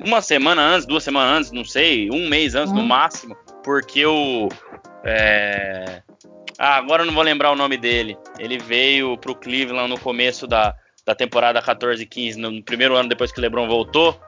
uma 0.00 0.22
semana 0.22 0.62
antes, 0.62 0.86
duas 0.86 1.02
semanas 1.02 1.38
antes, 1.38 1.52
não 1.52 1.64
sei, 1.64 2.08
um 2.10 2.28
mês 2.28 2.54
antes 2.54 2.72
no 2.72 2.80
uhum. 2.80 2.86
máximo, 2.86 3.36
porque 3.64 4.06
o 4.06 4.48
é, 5.04 6.02
ah, 6.58 6.76
agora 6.76 7.02
eu 7.02 7.06
não 7.06 7.14
vou 7.14 7.22
lembrar 7.22 7.52
o 7.52 7.56
nome 7.56 7.76
dele. 7.76 8.16
Ele 8.38 8.58
veio 8.58 9.16
pro 9.16 9.34
Cleveland 9.34 9.88
no 9.88 9.98
começo 9.98 10.46
da, 10.46 10.74
da 11.08 11.14
temporada 11.14 11.62
14 11.62 12.02
e 12.02 12.06
15, 12.06 12.38
no 12.38 12.62
primeiro 12.62 12.94
ano 12.94 13.08
depois 13.08 13.32
que 13.32 13.38
o 13.38 13.40
LeBron 13.40 13.66
voltou. 13.66 14.20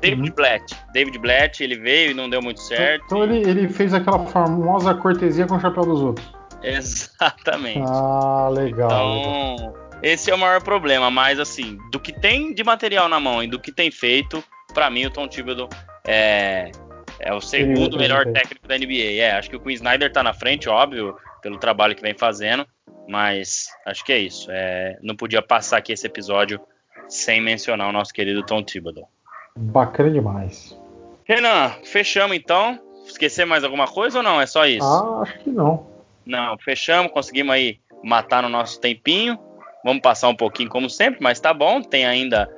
David 0.00 0.30
Blatt. 0.36 0.72
David 0.92 1.18
Blatt, 1.18 1.60
ele 1.60 1.76
veio 1.76 2.12
e 2.12 2.14
não 2.14 2.30
deu 2.30 2.40
muito 2.40 2.60
certo. 2.60 3.06
Então 3.06 3.24
ele, 3.24 3.38
ele 3.38 3.68
fez 3.68 3.92
aquela 3.92 4.24
famosa 4.26 4.94
cortesia 4.94 5.48
com 5.48 5.56
o 5.56 5.60
chapéu 5.60 5.84
dos 5.84 6.00
outros. 6.00 6.32
Exatamente. 6.62 7.82
Ah, 7.84 8.48
legal. 8.52 8.88
Então, 8.88 9.74
esse 10.00 10.30
é 10.30 10.34
o 10.34 10.38
maior 10.38 10.62
problema, 10.62 11.10
mas 11.10 11.40
assim, 11.40 11.76
do 11.90 11.98
que 11.98 12.12
tem 12.12 12.54
de 12.54 12.62
material 12.62 13.08
na 13.08 13.18
mão 13.18 13.42
e 13.42 13.48
do 13.48 13.58
que 13.58 13.72
tem 13.72 13.90
feito, 13.90 14.42
para 14.72 14.88
mim 14.88 15.06
o 15.06 15.10
Tom 15.10 15.26
Thibodeau 15.26 15.68
é, 16.06 16.70
é 17.18 17.34
o 17.34 17.40
segundo 17.40 17.94
Sim, 17.94 17.98
melhor 17.98 18.24
técnico 18.26 18.68
da 18.68 18.78
NBA. 18.78 19.18
É, 19.18 19.32
acho 19.32 19.50
que 19.50 19.56
o 19.56 19.60
Queen 19.60 19.74
Snyder 19.74 20.12
tá 20.12 20.22
na 20.22 20.32
frente, 20.32 20.68
óbvio 20.68 21.16
pelo 21.40 21.58
trabalho 21.58 21.94
que 21.94 22.02
vem 22.02 22.14
fazendo. 22.14 22.66
Mas 23.08 23.68
acho 23.86 24.04
que 24.04 24.12
é 24.12 24.18
isso. 24.18 24.48
É, 24.50 24.98
não 25.02 25.16
podia 25.16 25.40
passar 25.40 25.78
aqui 25.78 25.92
esse 25.92 26.06
episódio 26.06 26.60
sem 27.08 27.40
mencionar 27.40 27.88
o 27.88 27.92
nosso 27.92 28.12
querido 28.12 28.44
Tom 28.44 28.62
Thibodeau. 28.62 29.08
Bacana 29.56 30.10
demais. 30.10 30.78
Renan, 31.24 31.70
fechamos 31.84 32.36
então. 32.36 32.78
Esquecer 33.06 33.46
mais 33.46 33.64
alguma 33.64 33.86
coisa 33.86 34.18
ou 34.18 34.22
não? 34.22 34.40
É 34.40 34.46
só 34.46 34.66
isso? 34.66 34.84
Ah, 34.86 35.22
acho 35.22 35.38
que 35.38 35.50
não. 35.50 35.86
Não, 36.26 36.58
fechamos, 36.58 37.10
conseguimos 37.10 37.54
aí 37.54 37.80
matar 38.04 38.42
no 38.42 38.48
nosso 38.50 38.78
tempinho. 38.78 39.38
Vamos 39.82 40.02
passar 40.02 40.28
um 40.28 40.34
pouquinho 40.34 40.68
como 40.68 40.90
sempre, 40.90 41.20
mas 41.22 41.40
tá 41.40 41.54
bom. 41.54 41.80
Tem 41.80 42.04
ainda 42.04 42.50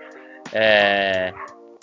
é, 0.53 1.33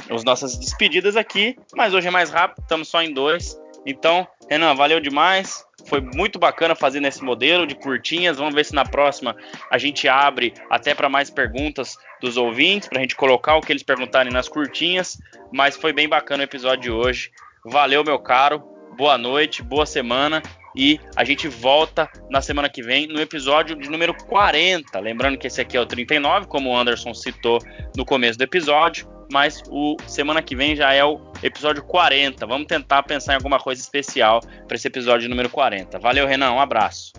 as 0.10 0.24
nossas 0.24 0.58
despedidas 0.58 1.16
aqui, 1.16 1.58
mas 1.76 1.94
hoje 1.94 2.08
é 2.08 2.12
mais 2.12 2.30
rápido, 2.30 2.62
estamos 2.62 2.90
só 2.90 3.02
em 3.02 3.14
dois. 3.14 3.58
Então, 3.88 4.28
Renan, 4.50 4.76
valeu 4.76 5.00
demais. 5.00 5.66
Foi 5.88 6.02
muito 6.02 6.38
bacana 6.38 6.76
fazer 6.76 7.00
nesse 7.00 7.24
modelo 7.24 7.66
de 7.66 7.74
curtinhas. 7.74 8.38
Vamos 8.38 8.54
ver 8.54 8.66
se 8.66 8.76
na 8.76 8.84
próxima 8.84 9.34
a 9.72 9.78
gente 9.78 10.10
abre 10.10 10.54
até 10.70 10.94
para 10.94 11.08
mais 11.08 11.30
perguntas 11.30 11.96
dos 12.20 12.36
ouvintes, 12.36 12.90
para 12.90 13.00
a 13.00 13.02
gente 13.02 13.16
colocar 13.16 13.56
o 13.56 13.62
que 13.62 13.72
eles 13.72 13.84
perguntarem 13.84 14.32
nas 14.32 14.50
curtinhas. 14.50 15.18
Mas 15.54 15.78
foi 15.78 15.94
bem 15.94 16.10
bacana 16.10 16.42
o 16.42 16.44
episódio 16.44 16.82
de 16.82 16.92
hoje. 16.92 17.32
Valeu, 17.64 18.04
meu 18.04 18.20
caro. 18.20 18.60
Boa 18.98 19.18
noite, 19.18 19.64
boa 19.64 19.86
semana. 19.86 20.44
E 20.76 21.00
a 21.16 21.24
gente 21.24 21.48
volta 21.48 22.10
na 22.30 22.42
semana 22.42 22.68
que 22.68 22.84
vem 22.84 23.08
no 23.08 23.22
episódio 23.22 23.74
de 23.74 23.90
número 23.90 24.14
40. 24.14 25.00
Lembrando 25.00 25.38
que 25.38 25.48
esse 25.48 25.62
aqui 25.62 25.78
é 25.78 25.82
o 25.82 25.86
39, 25.86 26.48
como 26.48 26.72
o 26.72 26.78
Anderson 26.78 27.14
citou 27.14 27.60
no 27.96 28.04
começo 28.04 28.38
do 28.38 28.44
episódio 28.44 29.08
mas 29.32 29.62
o 29.70 29.98
semana 30.08 30.42
que 30.42 30.56
vem 30.56 30.76
já 30.76 30.94
é 30.94 31.04
o 31.04 31.18
episódio 31.44 31.84
40. 31.84 32.46
Vamos 32.46 32.68
tentar 32.68 33.04
pensar 33.04 33.34
em 33.34 33.36
alguma 33.36 33.60
coisa 33.60 33.82
especial 33.82 34.42
para 34.68 34.76
esse 34.76 34.88
episódio 34.88 35.30
número 35.30 35.50
40. 35.50 36.00
Valeu, 36.00 36.28
Renan, 36.28 36.52
um 36.52 36.60
abraço. 36.60 37.14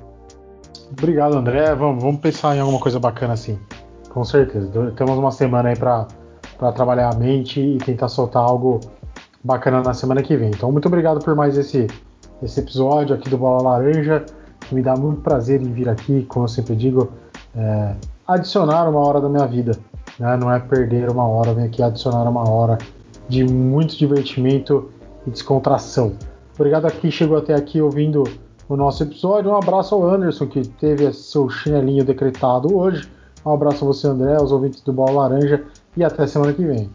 Obrigado, 0.91 1.37
André. 1.37 1.75
Vamos, 1.75 2.03
vamos 2.03 2.21
pensar 2.21 2.57
em 2.57 2.61
alguma 2.61 2.81
coisa 2.81 2.99
bacana 2.99 3.35
assim. 3.35 3.59
Com 4.11 4.25
certeza. 4.25 4.71
Temos 4.97 5.19
uma 5.19 5.31
semana 5.31 5.69
aí 5.69 5.77
para 5.77 6.07
trabalhar 6.73 7.11
a 7.11 7.17
mente 7.17 7.61
e 7.61 7.79
tentar 7.79 8.09
soltar 8.09 8.43
algo 8.43 8.81
bacana 9.45 9.83
na 9.83 9.95
semana 9.95 10.23
que 10.23 10.37
vem. 10.37 10.49
Então, 10.49 10.73
muito 10.73 10.87
obrigado 10.87 11.25
por 11.25 11.35
mais 11.35 11.57
esse, 11.57 11.87
esse 12.43 12.61
episódio 12.61 13.15
aqui 13.15 13.29
do 13.29 13.39
Bola 13.39 13.63
Laranja. 13.63 14.25
Me 14.73 14.83
dá 14.83 14.95
muito 14.95 15.21
prazer 15.21 15.61
em 15.61 15.73
vir 15.73 15.89
aqui, 15.89 16.25
como 16.29 16.45
eu 16.45 16.49
sempre 16.49 16.75
digo, 16.75 17.13
é, 17.57 17.95
adicionar 18.27 18.89
uma 18.89 19.01
hora 19.01 19.21
da 19.21 19.29
minha 19.29 19.47
vida 19.47 19.79
né? 20.19 20.37
Não 20.37 20.53
é 20.53 20.59
perder 20.59 21.11
uma 21.11 21.27
hora, 21.27 21.55
vem 21.55 21.65
aqui 21.65 21.83
adicionar 21.83 22.29
uma 22.29 22.49
hora 22.49 22.79
de 23.29 23.45
muito 23.45 23.97
divertimento 23.97 24.91
e 25.27 25.31
descontração. 25.31 26.17
Obrigado 26.55 26.87
a 26.87 26.91
quem 26.91 27.11
chegou 27.11 27.37
até 27.37 27.55
aqui 27.55 27.81
ouvindo 27.81 28.25
o 28.69 28.77
nosso 28.77 29.03
episódio. 29.03 29.51
Um 29.51 29.57
abraço 29.57 29.95
ao 29.95 30.05
Anderson, 30.05 30.47
que 30.47 30.63
teve 30.63 31.13
seu 31.13 31.49
chinelinho 31.49 32.05
decretado 32.05 32.77
hoje. 32.77 33.09
Um 33.45 33.53
abraço 33.53 33.85
a 33.85 33.89
você, 33.89 34.07
André, 34.09 34.35
aos 34.37 34.51
ouvintes 34.51 34.81
do 34.83 34.93
Bola 34.93 35.29
Laranja 35.29 35.65
e 35.97 36.03
até 36.03 36.27
semana 36.27 36.53
que 36.53 36.65
vem. 36.65 36.91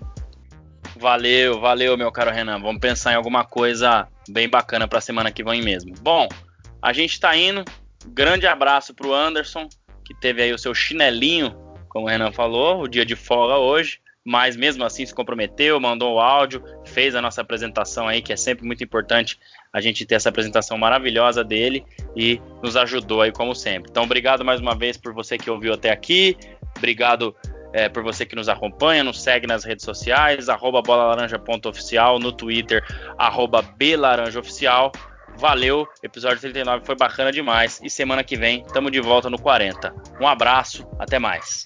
Valeu, 1.00 1.60
valeu, 1.60 1.98
meu 1.98 2.12
caro 2.12 2.32
Renan. 2.32 2.60
Vamos 2.60 2.80
pensar 2.80 3.14
em 3.14 3.16
alguma 3.16 3.44
coisa 3.44 4.08
bem 4.30 4.50
bacana 4.50 4.88
para 4.88 5.00
a 5.00 5.02
semana 5.02 5.32
que 5.32 5.44
vem 5.44 5.62
mesmo. 5.62 5.94
Bom, 6.02 6.28
a 6.82 6.94
gente 6.94 7.14
está 7.14 7.36
indo. 7.36 7.64
Grande 8.08 8.46
abraço 8.46 8.94
para 8.94 9.08
o 9.08 9.14
Anderson, 9.14 9.68
que 10.04 10.14
teve 10.14 10.42
aí 10.42 10.54
o 10.54 10.60
seu 10.60 10.74
chinelinho 10.76 11.64
como 11.94 12.08
o 12.08 12.10
Renan 12.10 12.32
falou, 12.32 12.82
o 12.82 12.88
dia 12.88 13.06
de 13.06 13.16
folga 13.16 13.58
hoje, 13.58 14.00
mas 14.26 14.56
mesmo 14.56 14.84
assim 14.84 15.06
se 15.06 15.14
comprometeu, 15.14 15.80
mandou 15.80 16.16
o 16.16 16.20
áudio, 16.20 16.64
fez 16.86 17.16
a 17.16 17.22
nossa 17.22 17.42
apresentação 17.42 18.08
aí, 18.08 18.22
que 18.22 18.32
é 18.32 18.38
sempre 18.38 18.66
muito 18.66 18.84
importante 18.84 19.40
a 19.72 19.82
gente 19.82 20.06
ter 20.06 20.16
essa 20.16 20.30
apresentação 20.30 20.78
maravilhosa 20.78 21.44
dele 21.44 21.84
e 22.16 22.40
nos 22.62 22.78
ajudou 22.78 23.22
aí 23.22 23.32
como 23.32 23.54
sempre. 23.54 23.90
Então, 23.90 24.04
obrigado 24.04 24.46
mais 24.46 24.60
uma 24.60 24.76
vez 24.76 24.98
por 24.98 25.14
você 25.14 25.38
que 25.38 25.50
ouviu 25.50 25.74
até 25.74 25.92
aqui, 25.92 26.38
obrigado 26.78 27.36
é, 27.74 27.90
por 27.90 28.04
você 28.04 28.26
que 28.26 28.36
nos 28.36 28.48
acompanha, 28.48 29.04
nos 29.04 29.22
segue 29.22 29.48
nas 29.48 29.64
redes 29.64 29.84
sociais, 29.84 30.48
arroba 30.48 30.82
bolalaranja.oficial, 30.82 32.20
no 32.20 32.32
Twitter, 32.32 32.84
arroba 33.18 33.62
belaranjaoficial. 33.62 34.92
Valeu, 35.36 35.88
episódio 36.04 36.40
39 36.40 36.86
foi 36.86 36.96
bacana 36.96 37.32
demais 37.32 37.82
e 37.84 37.90
semana 37.90 38.24
que 38.24 38.38
vem 38.38 38.62
estamos 38.62 38.92
de 38.92 39.02
volta 39.02 39.32
no 39.32 39.42
40. 39.42 39.92
Um 40.22 40.28
abraço, 40.28 40.88
até 41.00 41.18
mais. 41.18 41.66